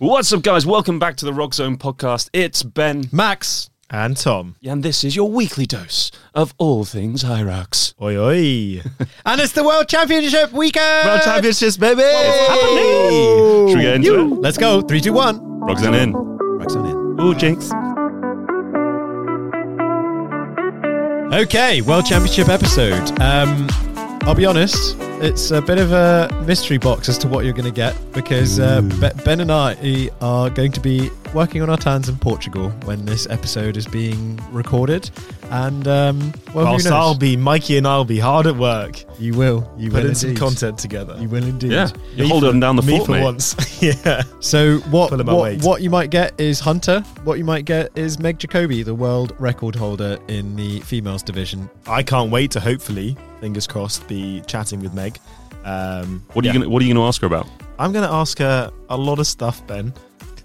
What's 0.00 0.32
up, 0.32 0.42
guys? 0.42 0.66
Welcome 0.66 0.98
back 0.98 1.14
to 1.18 1.24
the 1.24 1.30
Roxzone 1.30 1.76
podcast. 1.76 2.28
It's 2.32 2.64
Ben, 2.64 3.04
Max. 3.12 3.70
And 3.88 4.16
Tom. 4.16 4.56
and 4.66 4.82
this 4.82 5.04
is 5.04 5.14
your 5.14 5.30
weekly 5.30 5.66
dose 5.66 6.10
of 6.34 6.52
all 6.58 6.84
things 6.84 7.22
Hyrox. 7.22 7.94
Oi, 8.02 8.16
oi. 8.16 8.82
And 9.24 9.40
it's 9.40 9.52
the 9.52 9.62
World 9.62 9.88
Championship 9.88 10.50
weekend. 10.50 11.06
World 11.06 11.22
Championships, 11.22 11.76
baby! 11.76 12.02
happening? 12.02 13.68
Should 13.68 13.76
we 13.76 13.82
get 13.84 13.94
into 13.94 14.18
it? 14.18 14.40
Let's 14.40 14.58
go. 14.58 14.82
Three, 14.82 15.00
two, 15.00 15.12
one. 15.12 15.38
Roxzone 15.60 16.02
in. 16.02 16.12
On 16.16 16.86
in. 16.86 17.20
Ooh, 17.24 17.34
jinx. 17.36 17.70
Okay, 21.40 21.82
World 21.82 22.04
Championship 22.04 22.48
episode. 22.48 23.20
Um, 23.20 23.68
I'll 24.26 24.34
be 24.34 24.46
honest, 24.46 24.96
it's 25.22 25.50
a 25.50 25.60
bit 25.60 25.78
of 25.78 25.92
a 25.92 26.30
mystery 26.46 26.78
box 26.78 27.10
as 27.10 27.18
to 27.18 27.28
what 27.28 27.44
you're 27.44 27.52
going 27.52 27.66
to 27.66 27.70
get 27.70 27.94
because 28.12 28.58
uh, 28.58 28.80
Ben 29.22 29.40
and 29.40 29.52
I 29.52 30.08
are 30.22 30.48
going 30.48 30.72
to 30.72 30.80
be 30.80 31.10
working 31.34 31.60
on 31.60 31.68
our 31.68 31.76
tans 31.76 32.08
in 32.08 32.16
Portugal 32.16 32.70
when 32.84 33.04
this 33.04 33.28
episode 33.28 33.76
is 33.76 33.86
being 33.86 34.40
recorded. 34.50 35.10
And, 35.54 35.86
um, 35.86 36.32
well, 36.52 36.64
Whilst? 36.64 36.88
I'll 36.88 37.14
be, 37.14 37.36
Mikey 37.36 37.76
and 37.78 37.86
I'll 37.86 38.04
be 38.04 38.18
hard 38.18 38.48
at 38.48 38.56
work 38.56 39.04
You 39.20 39.34
will. 39.34 39.72
You 39.78 39.90
will 39.90 40.00
putting 40.00 40.14
some 40.16 40.34
content 40.34 40.78
together. 40.78 41.16
You 41.20 41.28
will 41.28 41.44
indeed. 41.44 41.70
Yeah, 41.70 41.90
you're 42.16 42.26
Me 42.26 42.30
holding 42.30 42.58
down 42.58 42.74
the 42.74 42.82
Me 42.82 42.96
fort, 42.96 43.06
for 43.06 43.12
mate. 43.12 43.22
once. 43.22 43.54
yeah. 43.82 44.22
So 44.40 44.78
what 44.90 45.12
what, 45.24 45.62
what 45.62 45.80
you 45.80 45.90
might 45.90 46.10
get 46.10 46.38
is 46.40 46.58
Hunter. 46.58 47.00
What 47.22 47.38
you 47.38 47.44
might 47.44 47.66
get 47.66 47.96
is 47.96 48.18
Meg 48.18 48.38
Jacoby, 48.40 48.82
the 48.82 48.96
world 48.96 49.36
record 49.38 49.76
holder 49.76 50.18
in 50.26 50.56
the 50.56 50.80
females 50.80 51.22
division. 51.22 51.70
I 51.86 52.02
can't 52.02 52.32
wait 52.32 52.50
to 52.52 52.60
hopefully, 52.60 53.16
fingers 53.40 53.68
crossed, 53.68 54.08
be 54.08 54.42
chatting 54.48 54.80
with 54.80 54.92
Meg. 54.92 55.20
Um, 55.64 56.24
What 56.32 56.44
are 56.44 56.48
you 56.48 56.52
yeah. 56.54 56.58
gonna 56.60 56.68
What 56.68 56.82
are 56.82 56.84
you 56.84 56.92
gonna 56.92 57.06
ask 57.06 57.20
her 57.20 57.28
about? 57.28 57.46
I'm 57.78 57.92
going 57.92 58.06
to 58.06 58.12
ask 58.14 58.38
her 58.38 58.70
a 58.88 58.96
lot 58.96 59.18
of 59.18 59.26
stuff, 59.26 59.66
Ben, 59.66 59.92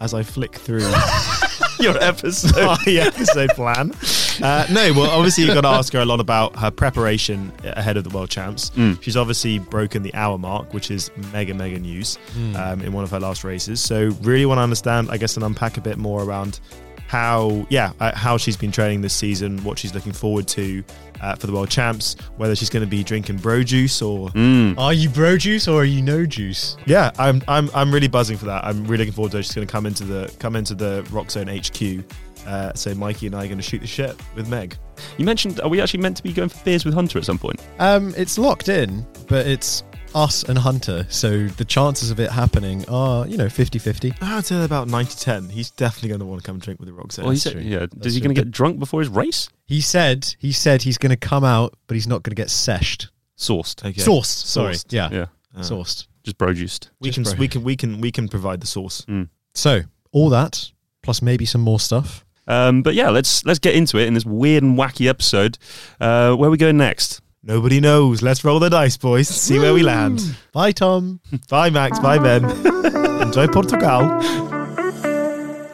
as 0.01 0.13
I 0.13 0.23
flick 0.23 0.55
through 0.55 0.89
Your 1.79 1.97
episode. 2.03 2.55
my 2.65 2.77
episode 2.87 3.51
plan. 3.51 3.93
Uh, 4.41 4.65
no, 4.71 4.93
well, 4.93 5.09
obviously 5.11 5.43
you've 5.43 5.53
got 5.53 5.61
to 5.61 5.67
ask 5.67 5.93
her 5.93 5.99
a 5.99 6.05
lot 6.05 6.19
about 6.19 6.55
her 6.57 6.71
preparation 6.71 7.51
ahead 7.63 7.97
of 7.97 8.03
the 8.03 8.09
World 8.09 8.29
Champs. 8.29 8.69
Mm. 8.71 9.01
She's 9.01 9.17
obviously 9.17 9.59
broken 9.59 10.03
the 10.03 10.13
hour 10.13 10.37
mark, 10.37 10.73
which 10.73 10.91
is 10.91 11.11
mega, 11.31 11.53
mega 11.53 11.79
news 11.79 12.17
um, 12.55 12.81
in 12.81 12.93
one 12.93 13.03
of 13.03 13.11
her 13.11 13.19
last 13.19 13.43
races. 13.43 13.81
So 13.81 14.07
really 14.21 14.45
want 14.45 14.59
to 14.59 14.63
understand, 14.63 15.09
I 15.11 15.17
guess, 15.17 15.35
and 15.35 15.43
unpack 15.45 15.77
a 15.77 15.81
bit 15.81 15.97
more 15.97 16.23
around 16.23 16.59
how, 17.07 17.65
yeah, 17.69 17.91
uh, 17.99 18.15
how 18.15 18.37
she's 18.37 18.55
been 18.55 18.71
training 18.71 19.01
this 19.01 19.15
season, 19.15 19.63
what 19.63 19.79
she's 19.79 19.95
looking 19.95 20.11
forward 20.13 20.47
to 20.49 20.83
uh, 21.21 21.33
for 21.35 21.47
the 21.47 21.53
World 21.53 21.69
Champs, 21.69 22.15
whether 22.37 22.55
she's 22.55 22.69
going 22.69 22.83
to 22.85 22.89
be 22.89 23.03
drinking 23.03 23.37
bro 23.37 23.63
juice 23.63 23.99
or 24.01 24.29
Mm. 24.29 24.77
Are 24.77 24.93
you 24.93 25.09
bro 25.09 25.35
juice 25.35 25.67
or 25.67 25.81
are 25.81 25.85
you 25.85 26.01
no 26.03 26.25
juice? 26.25 26.77
yeah, 26.85 27.09
I'm 27.17 27.41
I'm 27.47 27.69
I'm 27.73 27.91
really 27.91 28.07
buzzing 28.07 28.37
for 28.37 28.45
that. 28.45 28.63
I'm 28.63 28.83
really 28.83 28.99
looking 29.05 29.13
forward 29.13 29.31
to 29.31 29.39
it. 29.39 29.43
She's 29.43 29.55
going 29.55 29.65
to 29.67 29.71
come 29.71 29.85
into 29.87 30.03
the 30.03 30.31
come 30.39 30.55
into 30.55 30.75
the 30.75 31.01
Roxzone 31.09 31.49
HQ. 31.49 32.05
Uh, 32.49 32.73
so 32.73 32.95
Mikey 32.95 33.27
and 33.27 33.35
I 33.35 33.43
are 33.43 33.47
going 33.47 33.57
to 33.59 33.63
shoot 33.63 33.79
the 33.79 33.87
shit 33.87 34.15
with 34.35 34.47
Meg. 34.49 34.75
You 35.17 35.25
mentioned, 35.25 35.61
are 35.61 35.69
we 35.69 35.79
actually 35.81 36.01
meant 36.01 36.17
to 36.17 36.23
be 36.23 36.33
going 36.33 36.49
for 36.49 36.63
beers 36.65 36.83
with 36.83 36.95
Hunter 36.95 37.19
at 37.19 37.25
some 37.25 37.37
point? 37.37 37.61
Um, 37.77 38.13
it's 38.17 38.37
locked 38.39 38.69
in, 38.69 39.05
but 39.27 39.45
it's 39.45 39.83
us 40.15 40.41
and 40.43 40.57
Hunter, 40.57 41.05
so 41.09 41.45
the 41.45 41.65
chances 41.65 42.09
of 42.09 42.19
it 42.19 42.31
happening 42.31 42.83
are, 42.89 43.27
you 43.27 43.37
know, 43.37 43.45
50-50. 43.45 44.15
I'd 44.23 44.45
say 44.45 44.63
about 44.63 44.87
90 44.87 45.15
10. 45.19 45.49
He's 45.49 45.69
definitely 45.69 46.09
going 46.09 46.21
to 46.21 46.25
want 46.25 46.41
to 46.41 46.45
come 46.45 46.55
and 46.55 46.61
drink 46.63 46.79
with 46.79 46.87
the 46.87 46.93
Rock 46.93 47.11
Zone. 47.11 47.25
Well, 47.25 47.31
he 47.33 47.37
said, 47.39 47.61
yeah. 47.63 47.79
That's 47.93 48.07
Is 48.07 48.15
he 48.15 48.21
going 48.21 48.33
to 48.33 48.41
get 48.41 48.49
drunk 48.49 48.79
before 48.79 48.99
his 49.01 49.09
race? 49.09 49.49
He 49.67 49.81
said 49.81 50.35
he 50.39 50.51
said 50.51 50.81
he's 50.81 50.97
going 50.97 51.11
to 51.11 51.17
come 51.17 51.43
out, 51.43 51.75
but 51.85 51.93
he's 51.93 52.07
not 52.07 52.23
going 52.23 52.31
to 52.31 52.35
get 52.35 52.47
seshed. 52.47 53.09
Sourced. 53.37 53.85
okay. 53.85 54.01
Sourced, 54.01 54.25
sorry. 54.25 54.73
Sourced. 54.73 54.91
Yeah, 54.91 55.09
Yeah, 55.11 55.25
Uh, 55.55 55.59
sourced. 55.59 56.07
just 56.23 56.37
bro 56.39 56.53
juiced. 56.53 56.89
we 56.99 57.09
Just 57.11 57.15
can 57.15 57.23
bro. 57.23 57.39
we 57.39 57.47
can 57.47 57.63
we 57.63 57.75
can 57.75 58.01
we 58.01 58.11
can 58.11 58.27
provide 58.27 58.59
the 58.61 58.67
sauce. 58.67 59.05
So, 59.53 59.81
all 60.11 60.29
that 60.29 60.71
plus 61.03 61.21
maybe 61.21 61.45
some 61.45 61.61
more 61.61 61.79
stuff. 61.79 62.25
Um, 62.49 62.81
but 62.81 62.95
yeah, 62.95 63.09
let's 63.09 63.45
let's 63.45 63.59
get 63.59 63.75
into 63.75 63.97
it 63.97 64.07
in 64.07 64.13
this 64.15 64.25
weird 64.25 64.63
and 64.63 64.77
wacky 64.77 65.07
episode. 65.07 65.57
Uh, 66.01 66.35
where 66.35 66.47
are 66.47 66.51
we 66.51 66.57
going 66.57 66.77
next? 66.77 67.21
Nobody 67.41 67.79
knows. 67.79 68.21
Let's 68.21 68.43
roll 68.43 68.59
the 68.59 68.69
dice, 68.69 68.97
boys. 68.97 69.29
See 69.29 69.59
where 69.59 69.73
we 69.73 69.81
land. 69.81 70.35
Bye, 70.51 70.73
Tom. 70.73 71.21
Bye, 71.49 71.69
Max. 71.69 71.97
Bye, 71.99 72.19
Ben. 72.19 72.43
Enjoy 73.21 73.47
Portugal. 73.47 74.19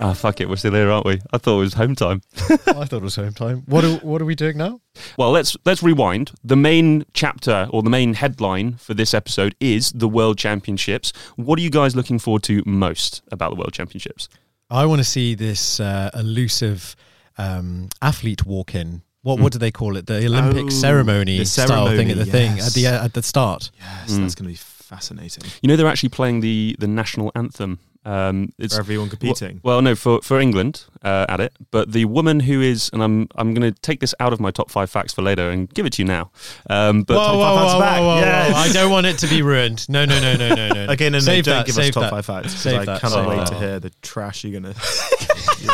Ah, 0.01 0.13
fuck 0.13 0.41
it, 0.41 0.49
we're 0.49 0.57
still 0.57 0.73
here, 0.73 0.91
aren't 0.91 1.05
we? 1.05 1.21
I 1.31 1.37
thought 1.37 1.57
it 1.57 1.61
was 1.61 1.73
home 1.73 1.95
time. 1.95 2.21
I 2.49 2.85
thought 2.85 2.93
it 2.93 3.01
was 3.01 3.15
home 3.15 3.33
time. 3.33 3.63
What 3.65 3.83
are, 3.83 3.95
what 3.97 4.21
are 4.21 4.25
we 4.25 4.35
doing 4.35 4.57
now? 4.57 4.81
Well, 5.17 5.31
let's 5.31 5.57
let's 5.65 5.81
rewind. 5.81 6.31
The 6.43 6.55
main 6.55 7.05
chapter 7.13 7.67
or 7.71 7.81
the 7.81 7.89
main 7.89 8.13
headline 8.13 8.73
for 8.73 8.93
this 8.93 9.13
episode 9.13 9.55
is 9.59 9.91
the 9.93 10.07
World 10.07 10.37
Championships. 10.37 11.13
What 11.37 11.57
are 11.57 11.61
you 11.61 11.69
guys 11.71 11.95
looking 11.95 12.19
forward 12.19 12.43
to 12.43 12.61
most 12.65 13.23
about 13.31 13.49
the 13.51 13.55
World 13.55 13.73
Championships? 13.73 14.29
I 14.69 14.85
want 14.85 14.99
to 14.99 15.03
see 15.03 15.35
this 15.35 15.79
uh, 15.79 16.09
elusive 16.13 16.95
um, 17.37 17.89
athlete 18.01 18.45
walk 18.45 18.75
in. 18.75 19.01
What 19.21 19.39
what 19.39 19.51
do 19.53 19.59
they 19.59 19.71
call 19.71 19.97
it? 19.97 20.05
The 20.05 20.25
Olympic 20.25 20.65
Oh, 20.65 20.69
ceremony, 20.69 21.37
the 21.39 21.45
style 21.45 21.87
thing 21.87 22.11
at 22.11 22.17
the 22.17 22.25
ceremony, 22.25 22.57
thing 22.57 22.65
at 22.65 22.73
the 22.73 22.87
uh, 22.87 23.05
at 23.05 23.13
the 23.13 23.23
start. 23.23 23.71
Yes, 23.79 24.11
Mm. 24.11 24.21
that's 24.21 24.35
going 24.35 24.45
to 24.45 24.53
be 24.53 24.55
fascinating 24.55 25.43
You 25.63 25.67
know, 25.67 25.75
they're 25.75 25.87
actually 25.87 26.09
playing 26.09 26.41
the 26.41 26.75
the 26.79 26.87
national 26.87 27.31
anthem. 27.35 27.79
Um, 28.05 28.49
it's 28.59 28.75
for 28.75 28.81
everyone 28.81 29.09
competing. 29.09 29.59
Well, 29.63 29.81
no, 29.81 29.95
for 29.95 30.21
for 30.21 30.39
England 30.39 30.85
uh, 31.03 31.25
at 31.27 31.39
it, 31.39 31.53
but 31.71 31.91
the 31.91 32.05
woman 32.05 32.39
who 32.39 32.61
is, 32.61 32.89
and 32.93 33.01
I'm 33.03 33.27
I'm 33.35 33.53
going 33.53 33.73
to 33.73 33.79
take 33.81 33.99
this 33.99 34.13
out 34.19 34.31
of 34.31 34.39
my 34.39 34.51
top 34.51 34.69
five 34.69 34.89
facts 34.91 35.11
for 35.13 35.23
later 35.23 35.49
and 35.49 35.67
give 35.73 35.85
it 35.87 35.93
to 35.93 36.01
you 36.03 36.07
now. 36.07 36.31
Um, 36.69 37.01
but 37.01 37.17
Whoa, 37.17 37.37
whoa, 37.37 37.55
whoa, 37.75 37.79
back. 37.79 37.99
Yes. 38.01 38.55
I 38.55 38.71
don't 38.73 38.91
want 38.91 39.07
it 39.07 39.17
to 39.19 39.27
be 39.27 39.41
ruined. 39.41 39.89
No, 39.89 40.05
no, 40.05 40.19
no, 40.21 40.35
no, 40.35 40.53
no, 40.55 40.67
no. 40.69 40.85
Again, 40.89 41.11
no, 41.13 41.19
no, 41.19 41.25
don't 41.25 41.45
that, 41.45 41.65
give 41.65 41.77
us 41.77 41.89
top 41.89 42.01
that. 42.03 42.09
five 42.11 42.25
facts 42.25 42.53
because 42.63 42.73
I 42.79 42.85
that, 42.85 43.01
cannot 43.01 43.27
wait 43.27 43.37
that. 43.37 43.47
to 43.47 43.55
hear 43.55 43.79
the 43.79 43.89
trash 44.01 44.43
you're 44.43 44.59
gonna 44.61 44.75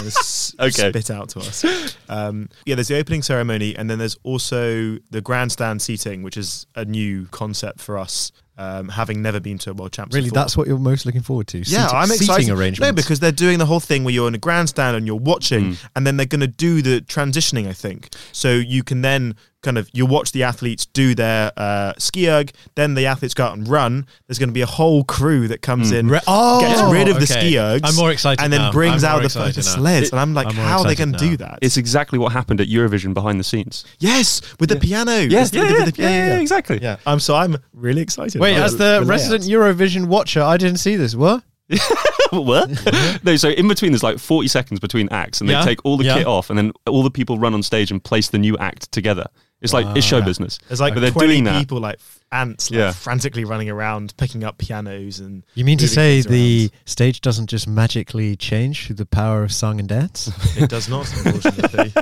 s- 0.08 0.56
Okay. 0.59 0.90
spit 0.90 1.12
out 1.12 1.30
to 1.30 1.40
us. 1.40 1.66
Um, 2.08 2.50
yeah, 2.66 2.75
there's 2.75 2.88
the 2.88 2.98
opening 2.98 3.22
ceremony, 3.22 3.75
and 3.75 3.90
then 3.90 4.00
there's 4.00 4.18
also 4.24 4.98
the 5.09 5.22
grandstand 5.22 5.81
seating, 5.81 6.24
which 6.24 6.38
is 6.38 6.66
a 6.75 6.86
new 6.86 7.25
concept 7.28 7.80
for 7.81 7.98
us, 7.98 8.31
um, 8.61 8.89
having 8.89 9.22
never 9.22 9.39
been 9.39 9.57
to 9.59 9.72
a 9.72 9.73
world 9.73 9.91
champs. 9.94 10.13
Really, 10.16 10.29
before. 10.29 10.35
that's 10.44 10.55
what 10.57 10.67
you're 10.67 10.77
most 10.91 11.05
looking 11.05 11.22
forward 11.23 11.47
to. 11.47 11.57
yeah, 11.59 11.63
Seating- 11.88 11.89
I'm 12.01 12.11
excited. 12.11 12.41
Seating 12.44 12.51
arrangements. 12.57 12.79
No, 12.89 12.94
because 12.94 13.19
they're 13.19 13.31
doing 13.31 13.57
the 13.59 13.66
whole 13.66 13.79
thing 13.79 14.03
where 14.03 14.13
you're 14.13 14.27
in 14.27 14.35
a 14.35 14.44
grandstand 14.47 14.95
and 14.97 15.05
you're 15.07 15.16
watching, 15.16 15.63
Mm. 15.72 15.77
and 15.95 16.05
then 16.07 16.17
they're 16.17 16.25
going 16.35 16.41
to 16.41 16.47
do 16.47 16.81
the 16.81 17.01
transitioning. 17.01 17.67
I 17.67 17.73
think 17.73 18.09
so. 18.31 18.51
You 18.53 18.83
can 18.83 19.01
then 19.01 19.35
kind 19.61 19.77
of 19.77 19.89
you 19.94 20.05
watch 20.05 20.31
the 20.31 20.44
athletes 20.44 20.85
do 20.88 21.13
their 21.13 21.51
uh, 21.55 21.94
ski 21.97 22.29
erg, 22.29 22.51
then 22.75 22.95
the 22.95 23.05
athletes 23.05 23.33
go 23.33 23.45
out 23.45 23.55
and 23.57 23.67
run. 23.67 24.07
There's 24.27 24.39
going 24.39 24.49
to 24.49 24.53
be 24.53 24.61
a 24.61 24.66
whole 24.66 25.03
crew 25.03 25.47
that 25.49 25.61
comes 25.61 25.91
Mm. 25.91 25.99
in, 25.99 26.07
Re- 26.09 26.19
oh, 26.27 26.61
gets 26.61 26.81
rid 26.91 27.07
of 27.07 27.16
the 27.17 27.23
okay. 27.31 27.39
ski 27.49 27.53
ergs, 27.55 27.81
I'm 27.83 27.95
more 27.95 28.11
excited 28.11 28.44
and 28.44 28.51
then 28.51 28.61
now. 28.61 28.71
brings 28.71 29.03
I'm 29.03 29.09
out 29.09 29.13
more 29.16 29.19
the 29.21 29.25
excited 29.27 29.55
fucking 29.55 29.69
now. 29.69 29.75
sleds. 29.77 30.09
and 30.11 30.19
I'm 30.19 30.33
like, 30.33 30.47
I'm 30.47 30.55
how 30.55 30.79
are 30.79 30.85
they 30.88 30.95
going 30.95 31.11
to 31.13 31.17
do 31.19 31.38
that? 31.38 31.59
it's 31.61 31.77
exactly 31.77 32.17
what 32.17 32.31
happened 32.31 32.59
at 32.59 32.67
Eurovision 32.67 33.13
behind 33.13 33.39
the 33.39 33.44
scenes. 33.44 33.85
yes, 34.00 34.41
with 34.59 34.69
the 34.69 34.77
piano. 34.77 35.11
Yes, 35.17 35.47
It's 35.50 35.55
yeah, 35.57 35.63
the- 35.63 35.69
yeah, 35.73 35.85
yeah, 35.85 35.91
piano, 35.91 36.33
yeah, 36.35 36.39
exactly. 36.39 36.79
Yeah, 36.81 36.95
I'm 37.05 37.19
so 37.19 37.35
I'm 37.35 37.57
really 37.73 38.01
excited. 38.01 38.41
Wait, 38.41 38.55
as 38.57 38.77
the 38.77 38.83
layouts. 39.01 39.07
resident 39.07 39.44
Eurovision 39.44 40.05
watcher, 40.07 40.41
I 40.41 40.57
didn't 40.57 40.77
see 40.79 40.95
this. 40.95 41.16
What? 41.16 41.44
what? 42.31 42.69
no, 43.23 43.35
so 43.35 43.50
in 43.50 43.67
between 43.67 43.91
there's 43.91 44.03
like 44.03 44.19
40 44.19 44.47
seconds 44.47 44.79
between 44.79 45.07
acts, 45.09 45.41
and 45.41 45.50
they 45.50 45.53
Yeah, 45.53 45.63
take 45.63 45.79
all 45.85 45.97
the 45.97 46.05
yeah. 46.05 46.17
kit 46.17 46.27
off, 46.27 46.50
and 46.50 46.57
then 46.57 46.71
all 46.88 47.03
the 47.03 47.11
people 47.11 47.38
run 47.38 47.53
on 47.53 47.63
stage 47.63 47.91
and 47.91 48.03
place 48.03 48.29
the 48.29 48.38
new 48.38 48.57
act 48.57 48.91
together. 48.91 49.25
It's 49.61 49.73
like 49.73 49.85
it's 49.95 50.05
show 50.05 50.19
Wow. 50.19 50.25
business. 50.25 50.59
It's 50.69 50.81
like 50.81 50.94
but 50.95 51.01
they're 51.01 51.11
20 51.11 51.27
doing 51.27 51.44
that. 51.45 51.59
people 51.59 51.79
like 51.79 51.99
ants 52.31 52.72
like 52.72 52.77
Yeah. 52.79 52.91
frantically 52.94 53.45
running 53.45 53.69
around 53.69 54.13
picking 54.17 54.44
up 54.44 54.57
pianos 54.57 55.19
and 55.19 55.44
You 55.53 55.63
mean 55.66 55.77
to 55.77 55.83
moving 55.83 55.94
say 55.94 56.22
things 56.22 56.25
the 56.27 56.61
around. 56.63 56.72
stage 56.89 57.22
doesn't 57.22 57.47
just 57.47 57.67
magically 57.67 58.35
change 58.35 58.88
through 58.88 58.95
the 58.95 59.05
power 59.05 59.44
of 59.44 59.53
song 59.53 59.79
and 59.79 59.88
dance? 59.88 60.31
it 60.57 60.69
does 60.69 60.89
not 60.89 61.11
unfortunately 61.25 61.94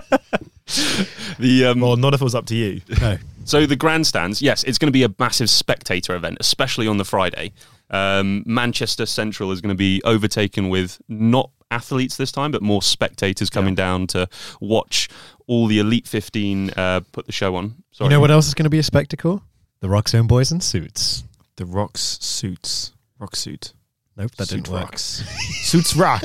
The 1.40 1.66
um, 1.66 1.80
well 1.80 1.96
not 1.98 2.14
if 2.14 2.22
it 2.22 2.24
was 2.24 2.36
up 2.36 2.46
to 2.48 2.56
you 2.56 2.81
no. 3.02 3.18
So 3.46 3.66
the 3.66 3.75
grandstands, 3.75 4.42
yes, 4.44 4.64
it's 4.64 4.78
going 4.78 4.90
to 4.90 4.92
be 4.92 5.02
a 5.03 5.09
massive 5.18 5.50
spectator 5.50 6.16
event, 6.16 6.38
especially 6.40 6.88
on 6.88 6.98
the 6.98 7.06
Friday. 7.06 7.52
Um, 7.90 8.44
Manchester 8.46 9.08
Central 9.08 9.52
is 9.52 9.59
going 9.59 9.74
to 9.74 9.78
be 9.78 10.03
overtaken 10.06 10.69
with 10.69 11.02
not 11.09 11.50
athletes 11.72 12.18
this 12.18 12.31
time, 12.31 12.51
but 12.51 12.62
more 12.62 12.81
spectators 12.81 13.50
coming 13.50 13.75
down 13.75 14.07
to 14.07 14.27
watch 14.60 15.07
all 15.48 15.68
the 15.68 15.80
Elite 15.80 16.07
15 16.07 16.71
uh, 16.71 17.01
put 17.12 17.25
the 17.25 17.31
show 17.31 17.56
on. 17.56 17.75
Sorry. 17.92 18.07
You 18.07 18.10
know 18.16 18.19
what 18.19 18.31
else 18.31 18.48
is 18.48 18.54
going 18.54 18.63
to 18.66 18.69
be 18.69 18.80
a 18.80 18.83
spectacle? 18.83 19.42
The 19.81 19.88
Roxzone 19.88 20.27
Boys 20.27 20.51
in 20.51 20.62
suits. 20.62 21.24
the 21.56 21.66
rocks 21.66 22.18
suits 22.21 22.94
rock 23.19 23.36
suit 23.36 23.74
Nope, 24.18 24.31
that 24.36 24.48
Suit 24.50 24.56
didn't 24.63 24.69
work. 24.74 24.81
rocks 24.83 25.04
suits 25.62 25.95
rock 25.95 26.21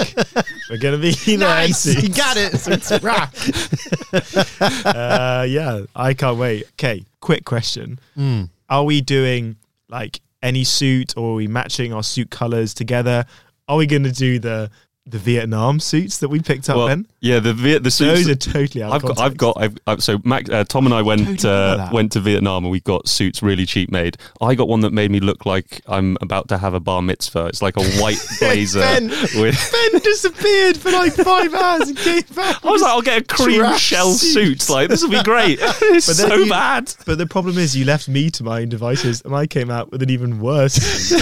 we're 0.71 0.79
gonna 0.79 0.99
be 0.99 1.15
in 1.27 1.41
Nice, 1.41 1.79
suits. 1.81 2.03
you 2.03 2.09
got 2.09 2.37
it. 2.37 2.59
suits 2.59 2.91
rock 3.03 3.33
uh, 4.85 5.47
yeah 5.49 5.83
I 5.95 6.15
can't 6.15 6.39
wait 6.39 6.65
okay 6.73 7.05
quick 7.21 7.45
question 7.45 7.99
Mm. 8.17 8.51
are 8.69 8.85
we 8.85 9.01
doing 9.01 9.57
like 9.89 10.21
any 10.43 10.65
suit 10.65 11.17
or 11.17 11.33
are 11.33 11.35
we 11.35 11.47
matching 11.49 11.93
our 11.93 12.03
suit 12.03 12.31
colors 12.31 12.75
together 12.75 13.25
are 13.69 13.77
we 13.77 13.87
gonna 13.87 14.13
do 14.13 14.39
the 14.39 14.71
the 15.07 15.19
Vietnam 15.19 15.81
suits 15.81 16.19
that 16.19 16.31
we 16.31 16.41
picked 16.41 16.71
up 16.71 16.77
Well, 16.79 16.87
then. 16.89 17.07
yeah, 17.21 17.39
the 17.39 17.53
Viet 17.53 17.83
the 17.83 17.91
suits. 17.91 18.25
Those 18.25 18.29
are 18.31 18.35
totally 18.53 18.83
out 18.83 18.93
I've 18.93 19.03
got, 19.03 19.21
I've 19.21 19.37
got, 19.37 19.57
I've, 19.59 19.77
I've 19.87 20.03
so 20.03 20.19
Mac, 20.25 20.49
uh, 20.51 20.65
Tom 20.65 20.87
and 20.87 20.95
I 20.95 21.03
went 21.03 21.41
Totally 21.41 21.53
uh, 21.83 21.93
went 21.93 22.13
to 22.13 22.21
Vietnam 22.21 22.65
and 22.65 22.71
we 22.73 22.81
got 22.81 23.07
suits 23.07 23.43
really 23.43 23.67
cheap 23.67 23.91
made. 23.91 24.17
I 24.41 24.55
got 24.55 24.67
one 24.67 24.81
that 24.81 24.95
made 24.95 25.11
me 25.11 25.21
look 25.21 25.45
like 25.45 25.83
I'm 25.87 26.17
about 26.23 26.49
to 26.49 26.57
have 26.59 26.73
a 26.73 26.81
bar 26.81 27.03
mitzvah. 27.03 27.47
It's 27.49 27.61
like 27.61 27.77
a 27.77 27.85
white 28.01 28.17
blazer 28.41 28.81
Ben. 28.81 29.09
with. 29.11 29.73
Ben 29.93 30.01
disappeared 30.01 30.79
for 30.79 30.91
like 30.91 31.13
five 31.13 31.53
hours 31.55 31.89
and 31.91 31.99
came 31.99 32.23
back. 32.35 32.65
I 32.65 32.71
was 32.71 32.81
like, 32.81 32.91
I'll 32.91 33.03
get 33.03 33.21
a 33.21 33.25
cream 33.27 33.77
shell 33.77 34.13
suit. 34.13 34.63
suit. 34.63 34.73
Like 34.73 34.89
this 34.89 35.03
will 35.03 35.11
be 35.11 35.23
great. 35.23 35.59
it's 35.63 36.07
But 36.07 36.17
so 36.17 36.35
you- 36.35 36.49
bad. 36.49 36.95
But 37.05 37.19
the 37.19 37.27
problem 37.27 37.59
is, 37.59 37.77
you 37.77 37.85
left 37.85 38.09
me 38.09 38.31
to 38.31 38.43
my 38.43 38.63
own 38.63 38.71
devices, 38.71 39.21
and 39.27 39.35
I 39.37 39.47
came 39.47 39.71
out 39.71 39.91
with 39.93 40.03
an 40.03 40.09
even 40.09 40.41
worse. 40.41 41.13